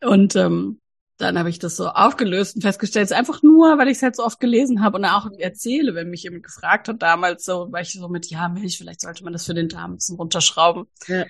Und 0.00 0.34
ähm, 0.36 0.80
dann 1.18 1.38
habe 1.38 1.50
ich 1.50 1.58
das 1.58 1.76
so 1.76 1.88
aufgelöst 1.88 2.56
und 2.56 2.62
festgestellt, 2.62 3.04
es 3.04 3.10
ist 3.12 3.16
einfach 3.16 3.42
nur, 3.42 3.78
weil 3.78 3.88
ich 3.88 3.98
es 3.98 4.02
halt 4.02 4.16
so 4.16 4.24
oft 4.24 4.40
gelesen 4.40 4.82
habe 4.82 4.98
und 4.98 5.04
auch 5.04 5.28
erzähle, 5.38 5.94
wenn 5.94 6.10
mich 6.10 6.24
jemand 6.24 6.42
gefragt 6.42 6.88
hat 6.88 7.00
damals 7.00 7.44
so, 7.44 7.68
weil 7.70 7.82
ich 7.82 7.92
so 7.92 8.08
mit, 8.08 8.26
ja, 8.26 8.48
Milch, 8.48 8.78
vielleicht 8.78 9.00
sollte 9.00 9.22
man 9.22 9.32
das 9.32 9.46
für 9.46 9.54
den 9.54 9.68
Darm 9.68 9.92
ein 9.92 9.96
bisschen 9.96 10.16
runterschrauben. 10.16 10.86
Ja. 11.06 11.24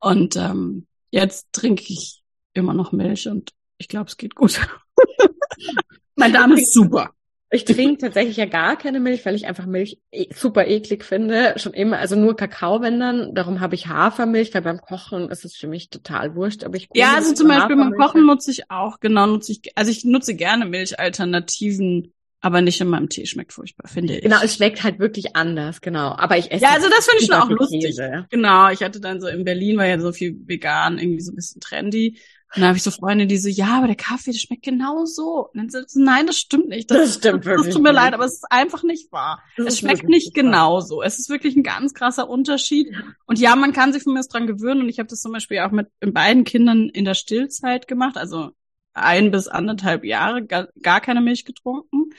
Und 0.00 0.36
ähm, 0.36 0.86
jetzt 1.10 1.46
trinke 1.52 1.84
ich 1.88 2.22
immer 2.54 2.74
noch 2.74 2.92
Milch 2.92 3.28
und 3.28 3.52
ich 3.78 3.88
glaube, 3.88 4.08
es 4.08 4.16
geht 4.16 4.34
gut. 4.34 4.60
mein 6.16 6.32
Darm 6.32 6.52
ist 6.52 6.72
super. 6.72 7.10
Ich 7.50 7.64
trinke 7.64 7.98
tatsächlich 7.98 8.36
ja 8.38 8.46
gar 8.46 8.76
keine 8.76 8.98
Milch, 8.98 9.24
weil 9.24 9.36
ich 9.36 9.46
einfach 9.46 9.66
Milch 9.66 10.00
e 10.10 10.26
super 10.34 10.66
eklig 10.66 11.04
finde. 11.04 11.54
Schon 11.58 11.74
immer, 11.74 11.98
also 11.98 12.16
nur 12.16 12.34
Kakao, 12.34 12.80
wenn 12.80 12.98
dann. 12.98 13.34
Darum 13.34 13.60
habe 13.60 13.76
ich 13.76 13.86
Hafermilch, 13.86 14.52
weil 14.52 14.62
beim 14.62 14.80
Kochen 14.80 15.30
ist 15.30 15.44
es 15.44 15.54
für 15.54 15.68
mich 15.68 15.88
total 15.88 16.34
wurscht. 16.34 16.64
Aber 16.64 16.76
ich 16.76 16.88
ja, 16.94 17.14
also 17.14 17.34
zum 17.34 17.46
Beispiel 17.46 17.76
beim 17.76 17.92
Kochen 17.92 18.26
nutze 18.26 18.50
ich 18.50 18.68
auch, 18.70 18.98
genau, 18.98 19.26
nutze 19.26 19.52
ich, 19.52 19.60
also 19.76 19.92
ich 19.92 20.04
nutze 20.04 20.34
gerne 20.34 20.66
Milchalternativen 20.66 22.12
aber 22.46 22.60
nicht 22.60 22.80
in 22.80 22.86
meinem 22.86 23.08
Tee 23.08 23.26
schmeckt 23.26 23.52
furchtbar, 23.52 23.88
finde 23.88 24.14
ich. 24.14 24.22
Genau, 24.22 24.36
es 24.40 24.54
schmeckt 24.54 24.84
halt 24.84 25.00
wirklich 25.00 25.34
anders, 25.34 25.80
genau. 25.80 26.14
Aber 26.16 26.38
ich 26.38 26.52
esse. 26.52 26.62
Ja, 26.62 26.74
also 26.74 26.88
das 26.88 27.06
finde 27.06 27.24
ich 27.24 27.26
schon 27.28 27.40
auch 27.40 27.50
lustig. 27.50 27.84
Käse. 27.84 28.26
Genau, 28.30 28.70
ich 28.70 28.82
hatte 28.82 29.00
dann 29.00 29.20
so 29.20 29.26
in 29.26 29.44
Berlin, 29.44 29.78
war 29.78 29.86
ja 29.86 29.98
so 29.98 30.12
viel 30.12 30.36
vegan, 30.46 30.98
irgendwie 30.98 31.22
so 31.22 31.32
ein 31.32 31.34
bisschen 31.34 31.60
trendy. 31.60 32.20
Und 32.54 32.60
dann 32.62 32.68
habe 32.68 32.76
ich 32.76 32.84
so 32.84 32.90
Freunde, 32.90 33.26
die 33.26 33.38
so, 33.38 33.48
ja, 33.48 33.76
aber 33.76 33.86
der 33.86 33.96
Kaffee, 33.96 34.30
der 34.30 34.38
schmeckt 34.38 34.62
genauso. 34.62 35.48
Und 35.52 35.72
dann 35.72 35.86
so, 35.86 36.00
nein, 36.00 36.26
das 36.26 36.38
stimmt 36.38 36.68
nicht. 36.68 36.90
Das, 36.90 36.98
das 36.98 37.14
stimmt 37.16 37.44
wirklich. 37.44 37.66
Das 37.66 37.74
tut 37.74 37.82
mir 37.82 37.90
nicht. 37.90 37.96
leid, 38.02 38.14
aber 38.14 38.24
es 38.24 38.34
ist 38.34 38.50
einfach 38.50 38.82
nicht 38.82 39.12
wahr. 39.12 39.42
Das 39.56 39.66
es 39.66 39.78
schmeckt 39.80 40.08
nicht 40.08 40.32
genauso. 40.32 41.02
Es 41.02 41.18
ist 41.18 41.28
wirklich 41.28 41.56
ein 41.56 41.62
ganz 41.62 41.92
krasser 41.92 42.28
Unterschied. 42.28 42.94
Und 43.26 43.38
ja, 43.38 43.56
man 43.56 43.72
kann 43.72 43.92
sich 43.92 44.04
von 44.04 44.14
mir 44.14 44.22
dran 44.22 44.46
gewöhnen. 44.46 44.82
Und 44.82 44.88
ich 44.88 44.98
habe 44.98 45.08
das 45.08 45.20
zum 45.20 45.32
Beispiel 45.32 45.58
auch 45.58 45.72
mit 45.72 45.88
beiden 46.00 46.44
Kindern 46.44 46.88
in 46.88 47.04
der 47.04 47.14
Stillzeit 47.14 47.88
gemacht. 47.88 48.16
Also 48.16 48.52
ein 48.94 49.30
bis 49.30 49.48
anderthalb 49.48 50.04
Jahre 50.04 50.44
gar, 50.44 50.68
gar 50.80 51.00
keine 51.00 51.20
Milch 51.20 51.44
getrunken. 51.44 52.10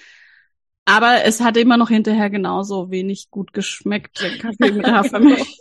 Aber 0.86 1.26
es 1.26 1.42
hat 1.42 1.58
immer 1.58 1.78
noch 1.78 1.90
hinterher 1.90 2.30
genauso 2.30 2.92
wenig 2.92 3.30
gut 3.30 3.52
geschmeckt, 3.52 4.22
der 4.22 4.38
Kaffee 4.38 4.72
mit 4.72 4.88
Hafermilch. 4.88 5.60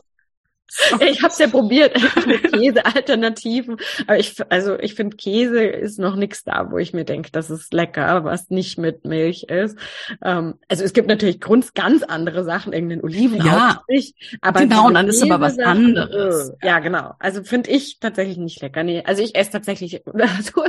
Ich 1.00 1.22
habe 1.22 1.32
es 1.32 1.38
ja 1.38 1.46
probiert 1.46 1.96
mit 2.26 2.52
Käsealternativen, 2.52 3.76
aber 4.06 4.18
ich 4.18 4.34
also 4.50 4.78
ich 4.78 4.94
finde 4.94 5.16
Käse 5.16 5.62
ist 5.64 5.98
noch 5.98 6.16
nichts 6.16 6.44
da, 6.44 6.70
wo 6.70 6.78
ich 6.78 6.92
mir 6.92 7.04
denke, 7.04 7.30
das 7.30 7.50
ist 7.50 7.72
lecker, 7.72 8.24
was 8.24 8.50
nicht 8.50 8.78
mit 8.78 9.04
Milch 9.04 9.44
ist. 9.44 9.78
Ähm, 10.22 10.54
also 10.68 10.84
es 10.84 10.92
gibt 10.92 11.08
natürlich 11.08 11.40
Grund 11.40 11.74
ganz 11.74 12.02
andere 12.02 12.44
Sachen, 12.44 12.72
irgendeinen 12.72 13.02
Olivenaufstrich, 13.02 14.14
ja, 14.18 14.38
aber 14.42 14.60
genau, 14.60 14.86
und 14.88 14.94
dann 14.94 15.08
ist 15.08 15.22
aber 15.22 15.40
was 15.40 15.58
anderes. 15.58 16.50
Äh, 16.60 16.66
ja, 16.66 16.78
genau. 16.80 17.14
Also 17.18 17.42
finde 17.42 17.70
ich 17.70 17.98
tatsächlich 18.00 18.38
nicht 18.38 18.60
lecker. 18.60 18.82
Nee, 18.82 19.02
also 19.04 19.22
ich 19.22 19.34
esse 19.34 19.52
tatsächlich 19.52 20.02
also, 20.14 20.64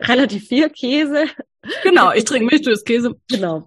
relativ 0.00 0.48
viel 0.48 0.70
Käse. 0.70 1.24
Genau, 1.82 2.12
ich 2.12 2.24
trinke 2.24 2.46
Milch, 2.46 2.62
du 2.62 2.70
isst 2.70 2.86
Käse. 2.86 3.16
Genau. 3.28 3.66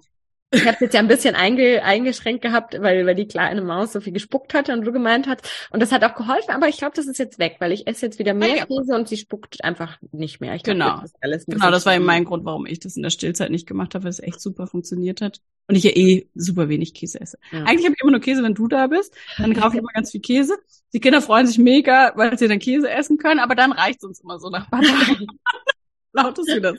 Ich 0.54 0.68
habe 0.68 0.78
jetzt 0.82 0.94
ja 0.94 1.00
ein 1.00 1.08
bisschen 1.08 1.36
einge, 1.36 1.84
eingeschränkt 1.84 2.44
gehabt, 2.44 2.80
weil, 2.80 3.06
weil 3.06 3.16
die 3.16 3.28
kleine 3.28 3.62
Maus 3.62 3.94
so 3.94 4.00
viel 4.02 4.14
gespuckt 4.14 4.54
hatte 4.54 4.72
und 4.74 4.86
so 4.86 4.92
gemeint 4.92 5.28
hat. 5.28 5.42
Und 5.72 5.82
das 5.82 5.92
hat 5.92 6.04
auch 6.04 6.16
geholfen, 6.16 6.52
aber 6.52 6.68
ich 6.68 6.78
glaube, 6.78 6.94
das 6.96 7.08
ist 7.08 7.18
jetzt 7.18 7.40
weg, 7.40 7.56
weil 7.60 7.72
ich 7.72 7.88
esse 7.88 8.06
jetzt 8.06 8.20
wieder 8.20 8.34
mehr 8.34 8.66
Käse 8.66 8.92
ja. 8.92 8.96
und 8.96 9.08
sie 9.08 9.18
spuckt 9.18 9.64
einfach 9.64 9.98
nicht 10.12 10.42
mehr. 10.42 10.54
Ich 10.56 10.64
glaub, 10.64 10.76
genau. 10.76 11.02
Das 11.02 11.14
alles 11.22 11.46
genau, 11.46 11.72
das 11.72 11.86
war 11.86 11.96
eben 11.96 12.06
mein 12.06 12.24
Grund, 12.24 12.46
warum 12.46 12.66
ich 12.66 12.80
das 12.80 12.96
in 12.96 13.04
der 13.04 13.10
Stillzeit 13.10 13.50
nicht 13.50 13.68
gemacht 13.68 13.96
habe, 13.96 14.06
weil 14.06 14.12
es 14.12 14.20
echt 14.20 14.40
super 14.40 14.68
funktioniert 14.68 15.22
hat. 15.22 15.42
Und 15.68 15.76
ich 15.76 15.84
ja 15.84 15.92
eh 15.92 16.28
super 16.36 16.70
wenig 16.70 16.94
Käse 16.94 17.22
esse. 17.22 17.38
Ja. 17.52 17.60
Eigentlich 17.60 17.86
habe 17.86 17.96
ich 17.96 18.02
immer 18.02 18.12
nur 18.12 18.20
Käse, 18.20 18.44
wenn 18.44 18.54
du 18.54 18.68
da 18.68 18.88
bist. 18.88 19.16
Dann 19.38 19.54
kaufe 19.54 19.76
ich 19.76 19.80
immer 19.80 19.92
ganz 19.94 20.12
viel 20.12 20.22
Käse. 20.22 20.58
Die 20.94 21.00
Kinder 21.00 21.22
freuen 21.22 21.48
sich 21.48 21.58
mega, 21.58 22.12
weil 22.16 22.38
sie 22.38 22.48
dann 22.48 22.60
Käse 22.60 22.90
essen 22.90 23.18
können, 23.18 23.40
aber 23.40 23.56
dann 23.56 23.72
reicht 23.72 24.00
es 24.00 24.04
uns 24.04 24.20
immer 24.20 24.40
so 24.40 24.50
nach 24.50 24.66
ein 24.66 24.70
paar 24.70 24.82
Tagen. 25.08 25.28
Lautes 26.12 26.48
wieder. 26.48 26.76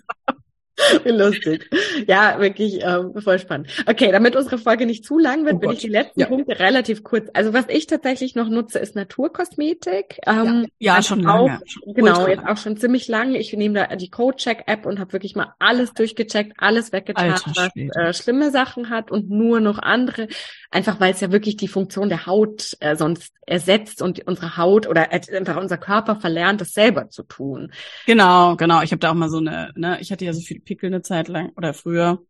Wie 1.05 1.11
lustig. 1.11 1.70
Ja, 2.07 2.41
wirklich 2.41 2.81
ähm, 2.83 3.14
voll 3.20 3.39
spannend. 3.39 3.68
Okay, 3.87 4.11
damit 4.11 4.37
unsere 4.37 4.59
Folge 4.59 4.87
nicht 4.87 5.05
zu 5.05 5.18
lang 5.18 5.45
wird, 5.45 5.57
oh 5.57 5.62
würde 5.62 5.75
ich 5.75 5.81
die 5.81 5.89
letzten 5.89 6.20
ja. 6.20 6.27
Punkte 6.27 6.59
relativ 6.59 7.05
kurz. 7.05 7.29
Also 7.33 7.53
was 7.53 7.66
ich 7.68 7.87
tatsächlich 7.87 8.35
noch 8.35 8.49
nutze, 8.49 8.79
ist 8.79 8.97
Naturkosmetik. 8.97 10.18
Ähm, 10.27 10.66
ja, 10.79 10.97
ja 10.97 11.03
schon 11.03 11.20
lange. 11.20 11.61
Auch, 11.61 11.95
genau, 11.95 12.18
Ultra 12.18 12.29
jetzt 12.29 12.47
auch 12.47 12.57
schon 12.57 12.77
ziemlich 12.77 13.09
lange. 13.09 13.39
Ich 13.39 13.53
nehme 13.53 13.87
da 13.89 13.97
die 13.97 14.11
Codecheck-App 14.11 14.87
und 14.87 14.99
habe 14.99 15.12
wirklich 15.12 15.37
mal 15.37 15.55
alles 15.59 15.95
durchgecheckt, 15.95 16.55
alles 16.59 16.93
weggetan, 16.93 17.33
was 17.33 17.70
äh, 17.77 18.12
schlimme 18.12 18.51
Sachen 18.51 18.91
hat 18.91 19.11
und 19.11 19.31
nur 19.31 19.61
noch 19.61 19.79
andere. 19.79 20.29
Einfach 20.70 20.99
weil 20.99 21.12
es 21.12 21.20
ja 21.20 21.31
wirklich 21.31 21.57
die 21.57 21.68
Funktion 21.68 22.09
der 22.09 22.27
Haut 22.27 22.77
äh, 22.81 22.97
sonst 22.97 23.33
ersetzt 23.47 24.03
und 24.03 24.27
unsere 24.27 24.57
Haut 24.57 24.87
oder 24.87 25.12
einfach 25.12 25.57
unser 25.57 25.79
Körper 25.79 26.16
verlernt, 26.16 26.61
das 26.61 26.72
selber 26.72 27.11
zu 27.11 27.22
tun. 27.22 27.72
Genau, 28.07 28.57
genau. 28.57 28.83
Ich 28.83 28.91
habe 28.91 29.01
da 29.01 29.11
auch 29.11 29.14
mal 29.14 29.29
so 29.29 29.39
eine, 29.39 29.70
ne, 29.75 29.99
ich 30.01 30.11
hatte 30.11 30.25
ja 30.25 30.33
so 30.33 30.41
viel 30.41 30.61
Pickel 30.64 30.88
eine 30.88 31.02
Zeit 31.02 31.28
lang 31.28 31.52
oder 31.56 31.74
früher 31.74 32.22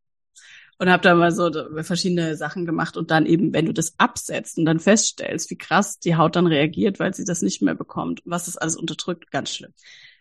und 0.78 0.90
habe 0.90 1.02
da 1.02 1.14
mal 1.14 1.32
so 1.32 1.50
verschiedene 1.82 2.36
Sachen 2.36 2.66
gemacht 2.66 2.96
und 2.96 3.10
dann 3.10 3.26
eben, 3.26 3.52
wenn 3.52 3.66
du 3.66 3.72
das 3.72 3.94
absetzt 3.98 4.58
und 4.58 4.64
dann 4.64 4.80
feststellst, 4.80 5.50
wie 5.50 5.58
krass 5.58 5.98
die 5.98 6.16
Haut 6.16 6.36
dann 6.36 6.46
reagiert, 6.46 6.98
weil 6.98 7.14
sie 7.14 7.24
das 7.24 7.42
nicht 7.42 7.62
mehr 7.62 7.74
bekommt, 7.74 8.22
was 8.24 8.46
das 8.46 8.56
alles 8.56 8.76
unterdrückt, 8.76 9.30
ganz 9.30 9.50
schlimm. 9.50 9.72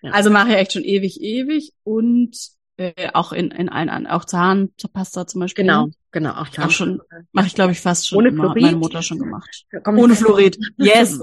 Ja. 0.02 0.12
Also 0.12 0.30
mache 0.30 0.50
ich 0.50 0.56
echt 0.56 0.74
schon 0.74 0.84
ewig, 0.84 1.22
ewig 1.22 1.74
und 1.84 2.38
äh, 2.78 3.10
auch 3.14 3.32
in, 3.32 3.52
in 3.52 3.70
allen 3.70 3.90
anderen, 3.90 4.16
auch 4.16 4.26
Zahnpasta 4.26 5.28
zum 5.28 5.42
Beispiel. 5.42 5.64
Genau, 5.64 5.90
genau, 6.14 6.32
auch, 6.32 6.48
auch 6.58 6.72
schon, 6.72 7.02
mache 7.34 7.48
ich 7.48 7.56
glaube 7.56 7.74
ich 7.74 7.82
fast 7.82 8.08
schon 8.08 8.20
Ohne 8.20 8.30
immer, 8.30 8.44
Fluorid? 8.44 8.64
meine 8.64 8.78
Mutter 8.78 9.02
schon 9.02 9.20
gemacht. 9.20 9.66
Ohne 9.86 10.16
Fluorid, 10.16 10.58
yes. 10.78 11.20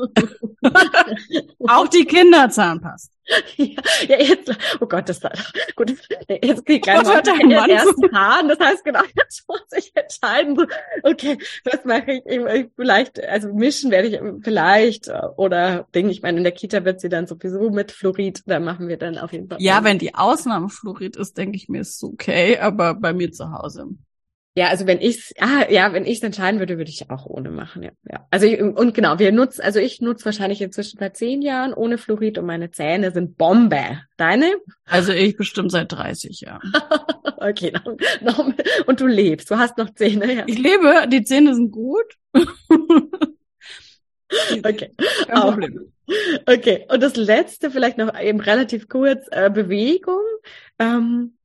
auch 1.67 1.89
die 1.89 2.05
Kinderzahnpasta. 2.05 3.15
Ja, 3.57 3.67
ja, 4.09 4.19
jetzt, 4.19 4.51
oh 4.81 4.87
Gott, 4.87 5.09
das 5.09 5.23
war 5.23 5.33
gut. 5.77 5.95
Jetzt 6.29 6.67
krieg 6.67 6.77
ich 6.77 6.83
gleich 6.83 7.07
oh, 7.07 7.33
in 7.41 7.49
den 7.49 7.71
ersten 7.71 8.13
Haaren. 8.13 8.49
Das 8.49 8.59
heißt, 8.59 8.85
genau, 8.85 9.03
jetzt 9.15 9.45
muss 9.47 9.61
ich 9.77 9.93
entscheiden. 9.95 10.57
So, 10.57 10.67
okay, 11.05 11.39
was 11.65 11.85
mache 11.85 12.13
ich? 12.13 12.27
ich? 12.27 12.69
Vielleicht, 12.75 13.23
also 13.23 13.53
mischen 13.53 13.93
werde 13.93 14.09
ich 14.09 14.21
vielleicht 14.43 15.11
oder 15.37 15.87
Ding. 15.95 16.09
Ich 16.09 16.23
meine, 16.23 16.39
in 16.39 16.45
der 16.45 16.53
Kita 16.53 16.85
wird 16.85 17.01
sie 17.01 17.09
dann 17.09 17.29
sowieso 17.29 17.71
mit 17.71 17.93
Fluorid. 17.93 18.43
Da 18.47 18.59
machen 18.59 18.89
wir 18.89 18.97
dann 18.97 19.17
auf 19.17 19.33
jeden 19.33 19.49
Fall. 19.49 19.59
Ja, 19.61 19.85
wenn 19.85 19.99
die 19.99 20.15
Ausnahme 20.15 20.69
Fluorid 20.69 21.17
ist, 21.17 21.39
denke 21.39 21.57
ich 21.57 21.69
mir, 21.69 21.83
ist 21.83 22.03
okay. 22.03 22.59
Aber 22.59 22.95
bei 22.95 23.13
mir 23.13 23.31
zu 23.31 23.53
Hause 23.53 23.91
ja, 24.57 24.69
also 24.69 24.87
wenn 24.87 25.01
ich 25.01 25.33
ah, 25.39 25.71
ja, 25.71 25.93
wenn 25.93 26.05
ich 26.05 26.23
entscheiden 26.23 26.59
würde, 26.59 26.77
würde 26.77 26.91
ich 26.91 27.09
auch 27.09 27.25
ohne 27.27 27.51
machen, 27.51 27.85
ja. 27.85 27.91
ja. 28.11 28.27
Also 28.31 28.47
ich, 28.47 28.61
und 28.61 28.95
genau, 28.95 29.21
wir 29.21 29.31
nutzen, 29.31 29.63
also 29.63 29.79
ich 29.79 30.01
nutze 30.01 30.25
wahrscheinlich 30.25 30.61
inzwischen 30.61 30.99
seit 30.99 31.17
zehn 31.17 31.41
Jahren 31.41 31.73
ohne 31.73 31.99
Fluorid 31.99 32.37
und 32.37 32.47
meine 32.47 32.73
Zähne 32.73 33.13
sind 33.13 33.39
Bombe. 33.39 34.01
Deine? 34.17 34.53
Also 34.87 35.13
ich 35.13 35.37
bestimmt 35.37 35.71
seit 35.71 35.93
30 35.93 36.41
Jahren. 36.41 36.73
okay, 37.37 37.73
noch, 37.73 37.85
noch, 38.21 38.53
und 38.87 39.01
du 39.01 39.07
lebst, 39.07 39.51
du 39.53 39.59
hast 39.59 39.79
noch 39.79 39.95
Zähne, 39.95 40.35
ja. 40.35 40.43
Ich 40.47 40.59
lebe, 40.59 41.07
die 41.09 41.23
Zähne 41.23 41.55
sind 41.55 41.71
gut. 41.71 42.17
okay. 44.65 44.95
Kein 45.27 45.41
Problem. 45.41 45.93
Okay, 46.47 46.87
und 46.89 47.03
das 47.03 47.15
letzte 47.15 47.71
vielleicht 47.71 47.99
noch 47.99 48.19
eben 48.19 48.41
relativ 48.41 48.89
kurz, 48.89 49.29
äh, 49.31 49.49
Bewegung. 49.49 50.25
Ähm, 50.81 51.37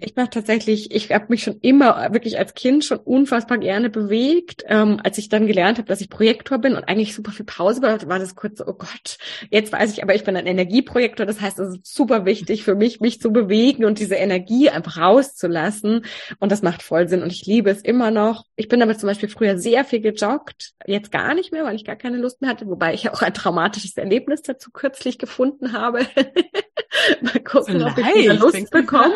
ich 0.00 0.16
mache 0.16 0.30
tatsächlich, 0.30 0.94
ich 0.94 1.10
habe 1.12 1.26
mich 1.28 1.42
schon 1.42 1.58
immer 1.60 2.12
wirklich 2.12 2.38
als 2.38 2.54
Kind 2.54 2.84
schon 2.84 2.98
unfassbar 2.98 3.58
gerne 3.58 3.90
bewegt. 3.90 4.64
Ähm, 4.66 5.00
als 5.02 5.18
ich 5.18 5.28
dann 5.28 5.46
gelernt 5.46 5.78
habe, 5.78 5.88
dass 5.88 6.00
ich 6.00 6.10
Projektor 6.10 6.58
bin 6.58 6.74
und 6.74 6.84
eigentlich 6.84 7.14
super 7.14 7.32
viel 7.32 7.46
Pause 7.46 7.82
war, 7.82 8.08
war 8.08 8.18
das 8.18 8.34
kurz 8.34 8.58
so, 8.58 8.66
oh 8.66 8.74
Gott, 8.74 9.18
jetzt 9.50 9.72
weiß 9.72 9.92
ich 9.92 10.02
aber, 10.02 10.14
ich 10.14 10.24
bin 10.24 10.36
ein 10.36 10.46
Energieprojektor. 10.46 11.26
Das 11.26 11.40
heißt, 11.40 11.58
es 11.58 11.76
ist 11.76 11.94
super 11.94 12.24
wichtig 12.24 12.64
für 12.64 12.74
mich, 12.74 13.00
mich 13.00 13.20
zu 13.20 13.32
bewegen 13.32 13.84
und 13.84 13.98
diese 13.98 14.16
Energie 14.16 14.68
einfach 14.70 14.98
rauszulassen. 14.98 16.04
Und 16.38 16.52
das 16.52 16.62
macht 16.62 16.82
voll 16.82 17.08
Sinn 17.08 17.22
und 17.22 17.32
ich 17.32 17.46
liebe 17.46 17.70
es 17.70 17.82
immer 17.82 18.10
noch. 18.10 18.44
Ich 18.56 18.68
bin 18.68 18.82
aber 18.82 18.96
zum 18.96 19.08
Beispiel 19.08 19.28
früher 19.28 19.58
sehr 19.58 19.84
viel 19.84 20.00
gejoggt, 20.00 20.72
jetzt 20.86 21.12
gar 21.12 21.34
nicht 21.34 21.52
mehr, 21.52 21.64
weil 21.64 21.76
ich 21.76 21.84
gar 21.84 21.96
keine 21.96 22.18
Lust 22.18 22.40
mehr 22.40 22.50
hatte, 22.50 22.66
wobei 22.66 22.94
ich 22.94 23.10
auch 23.10 23.22
ein 23.22 23.34
traumatisches 23.34 23.96
Erlebnis 23.96 24.42
dazu 24.42 24.70
kürzlich 24.70 25.18
gefunden 25.18 25.72
habe. 25.72 26.00
Mal 27.20 27.40
gucken, 27.40 27.74
Vielleicht. 27.74 27.98
ob 27.98 28.06
ich 28.06 28.14
wieder 28.14 28.34
Lust 28.34 28.70
bekomme. 28.70 29.14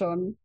Marathon. 0.00 0.36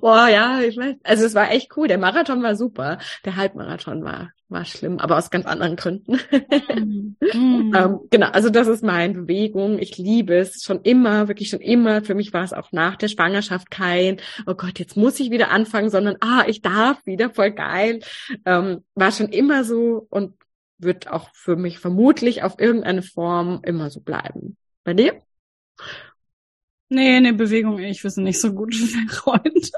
Boah, 0.00 0.28
ja, 0.28 0.60
ich 0.60 0.76
weiß. 0.76 0.96
Also 1.02 1.26
es 1.26 1.34
war 1.34 1.50
echt 1.50 1.76
cool. 1.76 1.88
Der 1.88 1.98
Marathon 1.98 2.42
war 2.42 2.56
super. 2.56 2.98
Der 3.24 3.36
Halbmarathon 3.36 4.04
war 4.04 4.30
war 4.48 4.64
schlimm, 4.64 5.00
aber 5.00 5.18
aus 5.18 5.30
ganz 5.30 5.46
anderen 5.46 5.76
Gründen. 5.76 6.18
Mm. 7.34 7.74
ähm, 7.74 8.00
genau, 8.10 8.28
also 8.28 8.50
das 8.50 8.68
ist 8.68 8.84
meine 8.84 9.14
Bewegung. 9.14 9.80
Ich 9.80 9.98
liebe 9.98 10.36
es 10.36 10.62
schon 10.62 10.82
immer, 10.82 11.26
wirklich 11.26 11.48
schon 11.48 11.60
immer. 11.60 12.02
Für 12.02 12.14
mich 12.14 12.32
war 12.32 12.44
es 12.44 12.52
auch 12.52 12.70
nach 12.70 12.94
der 12.94 13.08
Schwangerschaft 13.08 13.70
kein, 13.70 14.18
oh 14.46 14.54
Gott, 14.54 14.78
jetzt 14.78 14.96
muss 14.96 15.18
ich 15.18 15.30
wieder 15.30 15.50
anfangen, 15.50 15.90
sondern 15.90 16.16
ah, 16.20 16.44
ich 16.46 16.62
darf 16.62 17.04
wieder, 17.04 17.30
voll 17.30 17.50
geil. 17.50 18.00
Ähm, 18.44 18.84
war 18.94 19.10
schon 19.10 19.28
immer 19.30 19.64
so 19.64 20.06
und 20.08 20.34
wird 20.78 21.10
auch 21.10 21.30
für 21.32 21.56
mich 21.56 21.80
vermutlich 21.80 22.44
auf 22.44 22.60
irgendeine 22.60 23.02
Form 23.02 23.60
immer 23.64 23.90
so 23.90 24.00
bleiben. 24.00 24.56
Bei 24.84 24.94
dir? 24.94 25.20
Nee, 26.88 27.20
nee, 27.20 27.32
Bewegung, 27.32 27.78
ich 27.78 28.02
wüsste 28.04 28.22
nicht 28.22 28.40
so 28.40 28.52
gut 28.52 28.72
wie 28.74 29.08
Freund. 29.08 29.72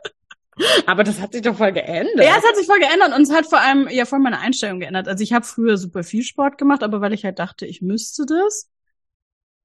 Aber 0.87 1.05
das 1.05 1.21
hat 1.21 1.33
sich 1.33 1.43
doch 1.43 1.57
voll 1.57 1.73
geändert. 1.73 2.25
Ja, 2.25 2.37
es 2.37 2.47
hat 2.47 2.57
sich 2.57 2.67
voll 2.67 2.81
geändert 2.81 3.15
und 3.15 3.23
es 3.23 3.33
hat 3.33 3.47
vor 3.47 3.61
allem 3.61 3.89
ja 3.89 4.05
voll 4.05 4.19
meine 4.19 4.41
Einstellung 4.41 4.81
geändert. 4.81 5.09
Also 5.09 5.23
ich 5.23 5.33
habe 5.33 5.45
früher 5.45 5.77
super 5.77 6.03
viel 6.03 6.25
Sport 6.25 6.59
gemacht, 6.59 6.83
aber 6.83 7.01
weil 7.01 7.13
ich 7.13 7.25
halt 7.25 7.39
dachte, 7.39 7.65
ich 7.65 7.81
müsste 7.81 8.27
das. 8.27 8.69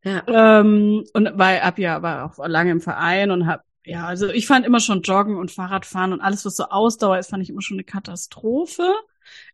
Ja. 0.04 0.24
Ähm, 0.28 1.04
und 1.14 1.30
weil 1.36 1.62
ab 1.62 1.80
ja 1.80 2.02
war 2.02 2.26
auch 2.26 2.48
lange 2.48 2.72
im 2.72 2.82
Verein 2.82 3.32
und 3.32 3.48
hab 3.48 3.64
ja, 3.86 4.06
also 4.06 4.30
ich 4.30 4.48
fand 4.48 4.66
immer 4.66 4.80
schon 4.80 5.02
Joggen 5.02 5.36
und 5.38 5.52
Fahrradfahren 5.52 6.14
und 6.14 6.22
alles, 6.22 6.46
was 6.46 6.56
so 6.56 6.66
Ausdauer 6.66 7.20
ist, 7.20 7.30
fand 7.30 7.44
ich 7.44 7.50
immer 7.50 7.62
schon 7.62 7.76
eine 7.76 7.84
Katastrophe. 7.84 8.94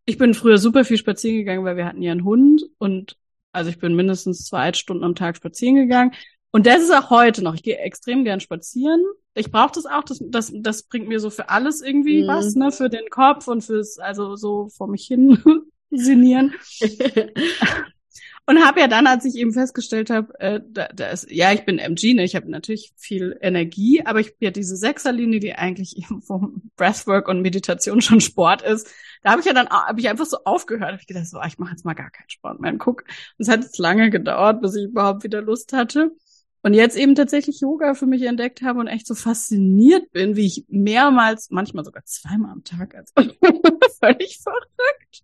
Ich 0.06 0.18
bin 0.18 0.34
früher 0.34 0.58
super 0.58 0.86
viel 0.86 0.98
spazieren 0.98 1.38
gegangen, 1.38 1.66
weil 1.66 1.78
wir 1.78 1.86
hatten 1.86 2.02
ja 2.02 2.12
einen 2.12 2.24
Hund 2.24 2.64
und 2.78 3.18
also 3.52 3.70
ich 3.72 3.80
bin 3.80 3.96
mindestens 3.96 4.46
zwei 4.46 4.72
Stunden 4.74 5.04
am 5.04 5.16
Tag 5.16 5.36
spazieren 5.38 5.76
gegangen. 5.76 6.12
Und 6.52 6.66
das 6.66 6.82
ist 6.82 6.92
auch 6.92 7.10
heute 7.10 7.44
noch. 7.44 7.54
Ich 7.54 7.64
gehe 7.64 7.78
extrem 7.78 8.24
gern 8.24 8.40
spazieren. 8.40 9.04
Ich 9.36 9.52
brauche 9.52 9.72
das 9.74 9.86
auch. 9.86 10.04
Das, 10.04 10.20
das, 10.22 10.52
das 10.54 10.84
bringt 10.84 11.08
mir 11.08 11.20
so 11.20 11.30
für 11.30 11.50
alles 11.50 11.82
irgendwie 11.82 12.24
mhm. 12.24 12.28
was, 12.28 12.56
ne? 12.56 12.72
Für 12.72 12.90
den 12.90 13.10
Kopf 13.10 13.48
und 13.48 13.64
fürs, 13.64 14.00
also 14.00 14.36
so 14.36 14.70
vor 14.70 14.88
mich 14.88 15.06
hin 15.06 15.38
sinnieren. 15.92 16.56
Und 18.50 18.66
habe 18.66 18.80
ja 18.80 18.88
dann, 18.88 19.06
als 19.06 19.26
ich 19.26 19.36
eben 19.36 19.54
festgestellt 19.54 20.10
habe, 20.10 20.34
äh, 20.40 20.60
da, 20.68 20.88
da 20.88 21.10
ist, 21.10 21.30
ja, 21.30 21.52
ich 21.52 21.66
bin 21.66 21.78
MG, 21.78 22.16
ne, 22.16 22.24
ich 22.24 22.36
habe 22.36 22.50
natürlich 22.50 22.94
viel 22.98 23.38
Energie, 23.42 24.02
aber 24.04 24.22
ich 24.22 24.34
ja 24.40 24.50
diese 24.50 24.76
Sechserlinie, 24.76 25.40
die 25.40 25.54
eigentlich 25.54 25.98
eben 26.04 26.24
vom 26.24 26.64
Breathwork 26.76 27.28
und 27.28 27.44
Meditation 27.44 28.02
schon 28.02 28.22
Sport 28.22 28.64
ist, 28.64 28.90
da 29.22 29.30
habe 29.30 29.42
ich 29.42 29.46
ja 29.46 29.54
dann 29.54 29.70
habe 29.70 30.00
ich 30.00 30.10
einfach 30.10 30.26
so 30.26 30.38
aufgehört, 30.46 30.94
habe 30.94 30.98
ich 31.00 31.06
gedacht, 31.06 31.28
so, 31.28 31.38
ah, 31.38 31.46
ich 31.46 31.60
mache 31.60 31.74
jetzt 31.74 31.86
mal 31.86 31.94
gar 31.94 32.10
keinen 32.10 32.30
Sport 32.32 32.60
mehr. 32.60 32.72
Und 32.72 32.80
guck, 32.80 33.04
und 33.04 33.10
es 33.38 33.50
hat 33.50 33.62
jetzt 33.62 33.78
lange 33.78 34.10
gedauert, 34.10 34.62
bis 34.62 34.76
ich 34.76 34.86
überhaupt 34.86 35.24
wieder 35.24 35.44
Lust 35.44 35.72
hatte. 35.72 36.10
Und 36.62 36.74
jetzt 36.74 36.98
eben 36.98 37.16
tatsächlich 37.16 37.62
Yoga 37.62 37.94
für 37.94 38.06
mich 38.06 38.24
entdeckt 38.24 38.62
habe 38.62 38.80
und 38.80 38.88
echt 38.88 39.08
so 39.08 39.16
fasziniert 39.16 40.12
bin, 40.12 40.36
wie 40.36 40.46
ich 40.46 40.66
mehrmals, 40.68 41.50
manchmal 41.52 41.86
sogar 41.86 42.04
zweimal 42.04 42.52
am 42.52 42.64
Tag, 42.66 42.96
also 42.96 43.14
völlig 44.00 44.40
verrückt. 44.40 45.22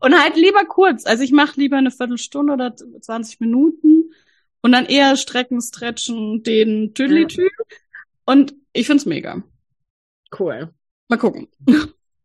Und 0.00 0.14
halt 0.18 0.36
lieber 0.36 0.64
kurz. 0.66 1.06
Also 1.06 1.22
ich 1.22 1.32
mache 1.32 1.58
lieber 1.58 1.78
eine 1.78 1.90
Viertelstunde 1.90 2.52
oder 2.52 2.74
20 2.76 3.40
Minuten 3.40 4.10
und 4.60 4.72
dann 4.72 4.84
eher 4.84 5.16
Strecken, 5.16 5.60
Stretchen, 5.62 6.42
den 6.42 6.92
Tüdelitü. 6.92 7.42
Ja. 7.42 7.64
Und 8.26 8.54
ich 8.74 8.86
find's 8.86 9.06
mega. 9.06 9.42
Cool. 10.38 10.70
Mal 11.08 11.18
gucken. 11.18 11.48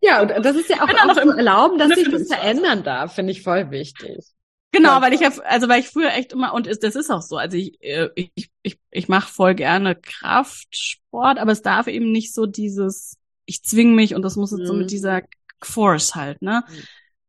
Ja, 0.02 0.22
und 0.22 0.30
das 0.30 0.56
ist 0.56 0.70
ja 0.70 0.78
auch, 0.78 0.90
auch 0.90 1.26
noch 1.26 1.36
erlauben, 1.36 1.78
dass 1.78 1.90
sich 1.90 2.10
das 2.10 2.28
verändern 2.28 2.84
darf, 2.84 3.16
finde 3.16 3.32
ich 3.32 3.42
voll 3.42 3.72
wichtig. 3.72 4.26
Genau, 4.72 5.02
weil 5.02 5.14
ich 5.14 5.24
hab, 5.24 5.34
also 5.46 5.68
weil 5.68 5.80
ich 5.80 5.88
früher 5.88 6.14
echt 6.14 6.32
immer 6.32 6.54
und 6.54 6.68
ist, 6.68 6.84
das 6.84 6.96
ist 6.96 7.10
auch 7.10 7.22
so. 7.22 7.38
Also 7.38 7.58
ich 7.58 7.82
äh, 7.84 8.10
ich 8.16 8.52
ich, 8.62 8.80
ich 8.92 9.08
mache 9.08 9.32
voll 9.32 9.56
gerne 9.56 9.96
Kraftsport, 9.96 11.40
aber 11.40 11.52
es 11.52 11.62
darf 11.62 11.88
eben 11.88 12.12
nicht 12.12 12.34
so 12.34 12.46
dieses 12.46 13.18
ich 13.46 13.64
zwing 13.64 13.96
mich 13.96 14.14
und 14.14 14.22
das 14.22 14.36
muss 14.36 14.52
jetzt 14.52 14.62
mhm. 14.62 14.68
so 14.68 14.74
mit 14.74 14.84
mhm. 14.84 14.90
dieser 14.90 15.22
Force 15.62 16.14
halt, 16.14 16.42
ne? 16.42 16.64
Mhm. 16.68 16.74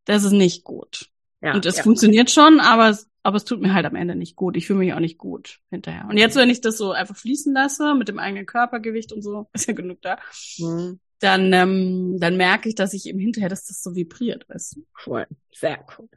Das 0.04 0.24
ist 0.24 0.32
nicht 0.32 0.64
gut. 0.64 1.08
Ja, 1.42 1.54
und 1.54 1.64
es 1.64 1.78
ja. 1.78 1.82
funktioniert 1.82 2.30
schon, 2.30 2.60
aber 2.60 2.90
es, 2.90 3.08
aber 3.22 3.38
es 3.38 3.44
tut 3.44 3.62
mir 3.62 3.72
halt 3.72 3.86
am 3.86 3.96
Ende 3.96 4.14
nicht 4.14 4.36
gut. 4.36 4.56
Ich 4.56 4.66
fühle 4.66 4.80
mich 4.80 4.92
auch 4.92 5.00
nicht 5.00 5.16
gut 5.16 5.60
hinterher. 5.70 6.06
Und 6.10 6.18
jetzt, 6.18 6.36
wenn 6.36 6.50
ich 6.50 6.60
das 6.60 6.76
so 6.76 6.92
einfach 6.92 7.16
fließen 7.16 7.54
lasse 7.54 7.94
mit 7.94 8.08
dem 8.08 8.18
eigenen 8.18 8.44
Körpergewicht 8.44 9.12
und 9.12 9.22
so, 9.22 9.48
ist 9.54 9.66
ja 9.66 9.72
genug 9.72 10.02
da. 10.02 10.18
Mhm 10.58 11.00
dann, 11.20 11.52
ähm, 11.52 12.16
dann 12.18 12.36
merke 12.36 12.68
ich, 12.68 12.74
dass 12.74 12.94
ich 12.94 13.06
eben 13.06 13.18
hinterher, 13.18 13.50
dass 13.50 13.66
das 13.66 13.82
so 13.82 13.94
vibriert, 13.94 14.48
weißt 14.48 14.76
du? 14.76 14.84
Cool, 15.06 15.26
sehr 15.52 15.84
cool. 15.98 16.08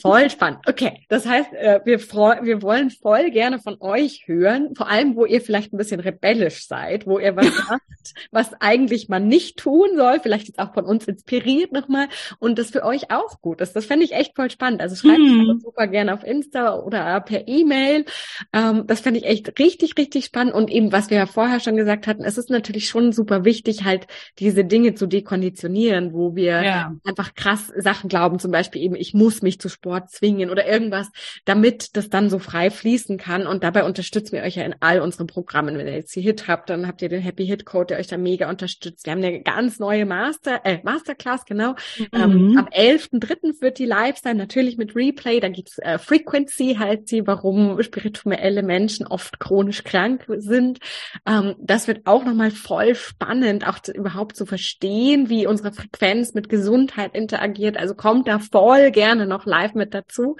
Voll 0.00 0.30
spannend. 0.30 0.60
Okay, 0.66 1.04
das 1.08 1.26
heißt, 1.26 1.52
äh, 1.52 1.80
wir, 1.84 1.98
wir 2.00 2.62
wollen 2.62 2.90
voll 2.90 3.30
gerne 3.30 3.58
von 3.58 3.76
euch 3.80 4.22
hören, 4.26 4.74
vor 4.74 4.88
allem, 4.88 5.14
wo 5.14 5.26
ihr 5.26 5.42
vielleicht 5.42 5.74
ein 5.74 5.76
bisschen 5.76 6.00
rebellisch 6.00 6.66
seid, 6.66 7.06
wo 7.06 7.18
ihr 7.18 7.36
was 7.36 7.46
macht, 7.68 8.14
was 8.30 8.54
eigentlich 8.60 9.08
man 9.10 9.28
nicht 9.28 9.58
tun 9.58 9.90
soll, 9.96 10.20
vielleicht 10.20 10.46
jetzt 10.48 10.58
auch 10.58 10.72
von 10.72 10.86
uns 10.86 11.06
inspiriert 11.06 11.72
nochmal 11.72 12.08
und 12.38 12.58
das 12.58 12.70
für 12.70 12.82
euch 12.82 13.10
auch 13.10 13.42
gut 13.42 13.60
ist. 13.60 13.76
Das 13.76 13.84
fände 13.84 14.06
ich 14.06 14.12
echt 14.12 14.34
voll 14.36 14.50
spannend. 14.50 14.80
Also 14.80 14.96
schreibt 14.96 15.18
mm. 15.18 15.50
uns 15.50 15.62
super 15.64 15.86
gerne 15.86 16.14
auf 16.14 16.24
Insta 16.24 16.78
oder 16.78 17.20
per 17.20 17.46
E-Mail. 17.46 18.06
Ähm, 18.54 18.84
das 18.86 19.00
fände 19.00 19.20
ich 19.20 19.26
echt 19.26 19.58
richtig, 19.58 19.98
richtig 19.98 20.24
spannend 20.24 20.54
und 20.54 20.70
eben, 20.70 20.92
was 20.92 21.10
wir 21.10 21.18
ja 21.18 21.26
vorher 21.26 21.60
schon 21.60 21.76
gesagt 21.76 22.06
hatten, 22.06 22.24
es 22.24 22.38
ist 22.38 22.48
natürlich 22.48 22.88
schon 22.88 23.12
super 23.12 23.44
wichtig, 23.44 23.84
halt 23.84 24.06
die 24.38 24.45
diese 24.46 24.64
Dinge 24.64 24.94
zu 24.94 25.08
dekonditionieren, 25.08 26.12
wo 26.12 26.36
wir 26.36 26.62
ja. 26.62 26.94
einfach 27.04 27.34
krass 27.34 27.72
Sachen 27.76 28.08
glauben, 28.08 28.38
zum 28.38 28.52
Beispiel 28.52 28.80
eben, 28.80 28.94
ich 28.94 29.12
muss 29.12 29.42
mich 29.42 29.58
zu 29.58 29.68
Sport 29.68 30.10
zwingen 30.10 30.50
oder 30.50 30.68
irgendwas, 30.68 31.10
damit 31.44 31.96
das 31.96 32.10
dann 32.10 32.30
so 32.30 32.38
frei 32.38 32.70
fließen 32.70 33.18
kann. 33.18 33.48
Und 33.48 33.64
dabei 33.64 33.82
unterstützen 33.82 34.32
wir 34.36 34.44
euch 34.44 34.54
ja 34.54 34.62
in 34.62 34.76
all 34.78 35.00
unseren 35.00 35.26
Programmen. 35.26 35.76
Wenn 35.76 35.88
ihr 35.88 35.94
jetzt 35.94 36.14
die 36.14 36.20
Hit 36.20 36.46
habt, 36.46 36.70
dann 36.70 36.86
habt 36.86 37.02
ihr 37.02 37.08
den 37.08 37.20
Happy 37.20 37.44
Hit 37.44 37.66
Code, 37.66 37.86
der 37.86 37.98
euch 37.98 38.06
da 38.06 38.18
mega 38.18 38.48
unterstützt. 38.48 39.04
Wir 39.04 39.14
haben 39.14 39.24
eine 39.24 39.42
ganz 39.42 39.80
neue 39.80 40.06
Master, 40.06 40.60
äh, 40.62 40.78
Masterclass, 40.84 41.44
genau. 41.44 41.74
Ähm, 42.12 42.30
mhm. 42.30 42.50
Ähm, 42.50 42.58
am 42.58 42.66
11.3. 42.66 43.60
wird 43.60 43.80
die 43.80 43.84
live 43.84 44.18
sein, 44.18 44.36
natürlich 44.36 44.78
mit 44.78 44.94
Replay. 44.94 45.40
Da 45.40 45.48
gibt's 45.48 45.78
äh, 45.78 45.98
Frequency, 45.98 46.76
halt 46.78 47.08
sie, 47.08 47.26
warum 47.26 47.82
spirituelle 47.82 48.62
Menschen 48.62 49.08
oft 49.08 49.40
chronisch 49.40 49.82
krank 49.82 50.24
sind. 50.28 50.78
Ähm, 51.26 51.56
das 51.58 51.88
wird 51.88 52.06
auch 52.06 52.24
nochmal 52.24 52.52
voll 52.52 52.94
spannend, 52.94 53.66
auch 53.66 53.80
zu, 53.80 53.90
überhaupt 53.90 54.35
zu 54.36 54.46
verstehen, 54.46 55.28
wie 55.28 55.46
unsere 55.46 55.72
Frequenz 55.72 56.34
mit 56.34 56.48
Gesundheit 56.48 57.14
interagiert. 57.14 57.76
Also 57.76 57.94
kommt 57.94 58.28
da 58.28 58.38
voll 58.38 58.90
gerne 58.90 59.26
noch 59.26 59.46
live 59.46 59.74
mit 59.74 59.94
dazu. 59.94 60.36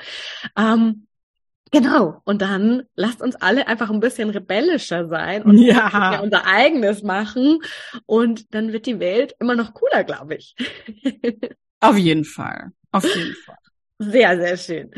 Ähm, 0.57 1.07
Genau. 1.73 2.23
Und 2.25 2.43
dann 2.43 2.85
lasst 2.95 3.21
uns 3.21 3.35
alle 3.37 3.67
einfach 3.67 3.91
ein 3.91 4.01
bisschen 4.01 4.31
rebellischer 4.31 5.09
sein 5.09 5.43
und 5.43 5.59
ja. 5.59 6.21
unser 6.21 6.47
eigenes 6.47 7.03
machen. 7.03 7.59
Und 8.07 8.55
dann 8.55 8.73
wird 8.73 8.87
die 8.87 9.01
Welt 9.01 9.35
immer 9.41 9.57
noch 9.57 9.75
cooler, 9.75 10.05
glaube 10.05 10.37
ich. 10.37 10.55
Auf 11.81 11.99
jeden 11.99 12.25
Fall. 12.25 12.71
Auf 12.93 13.05
jeden 13.05 13.35
Fall. 13.35 13.59
Sehr, 13.99 14.37
sehr 14.37 14.57
schön. 14.57 14.91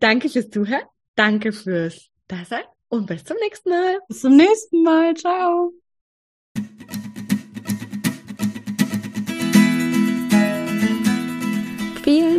Danke 0.00 0.28
fürs 0.28 0.50
Zuhören. 0.50 0.82
Danke 1.14 1.52
fürs 1.52 2.08
Dasein 2.26 2.64
und 2.88 3.06
bis 3.06 3.24
zum 3.24 3.36
nächsten 3.38 3.70
Mal. 3.70 3.98
Bis 4.08 4.20
zum 4.20 4.36
nächsten 4.36 4.82
Mal. 4.82 5.14
Ciao. 5.14 5.72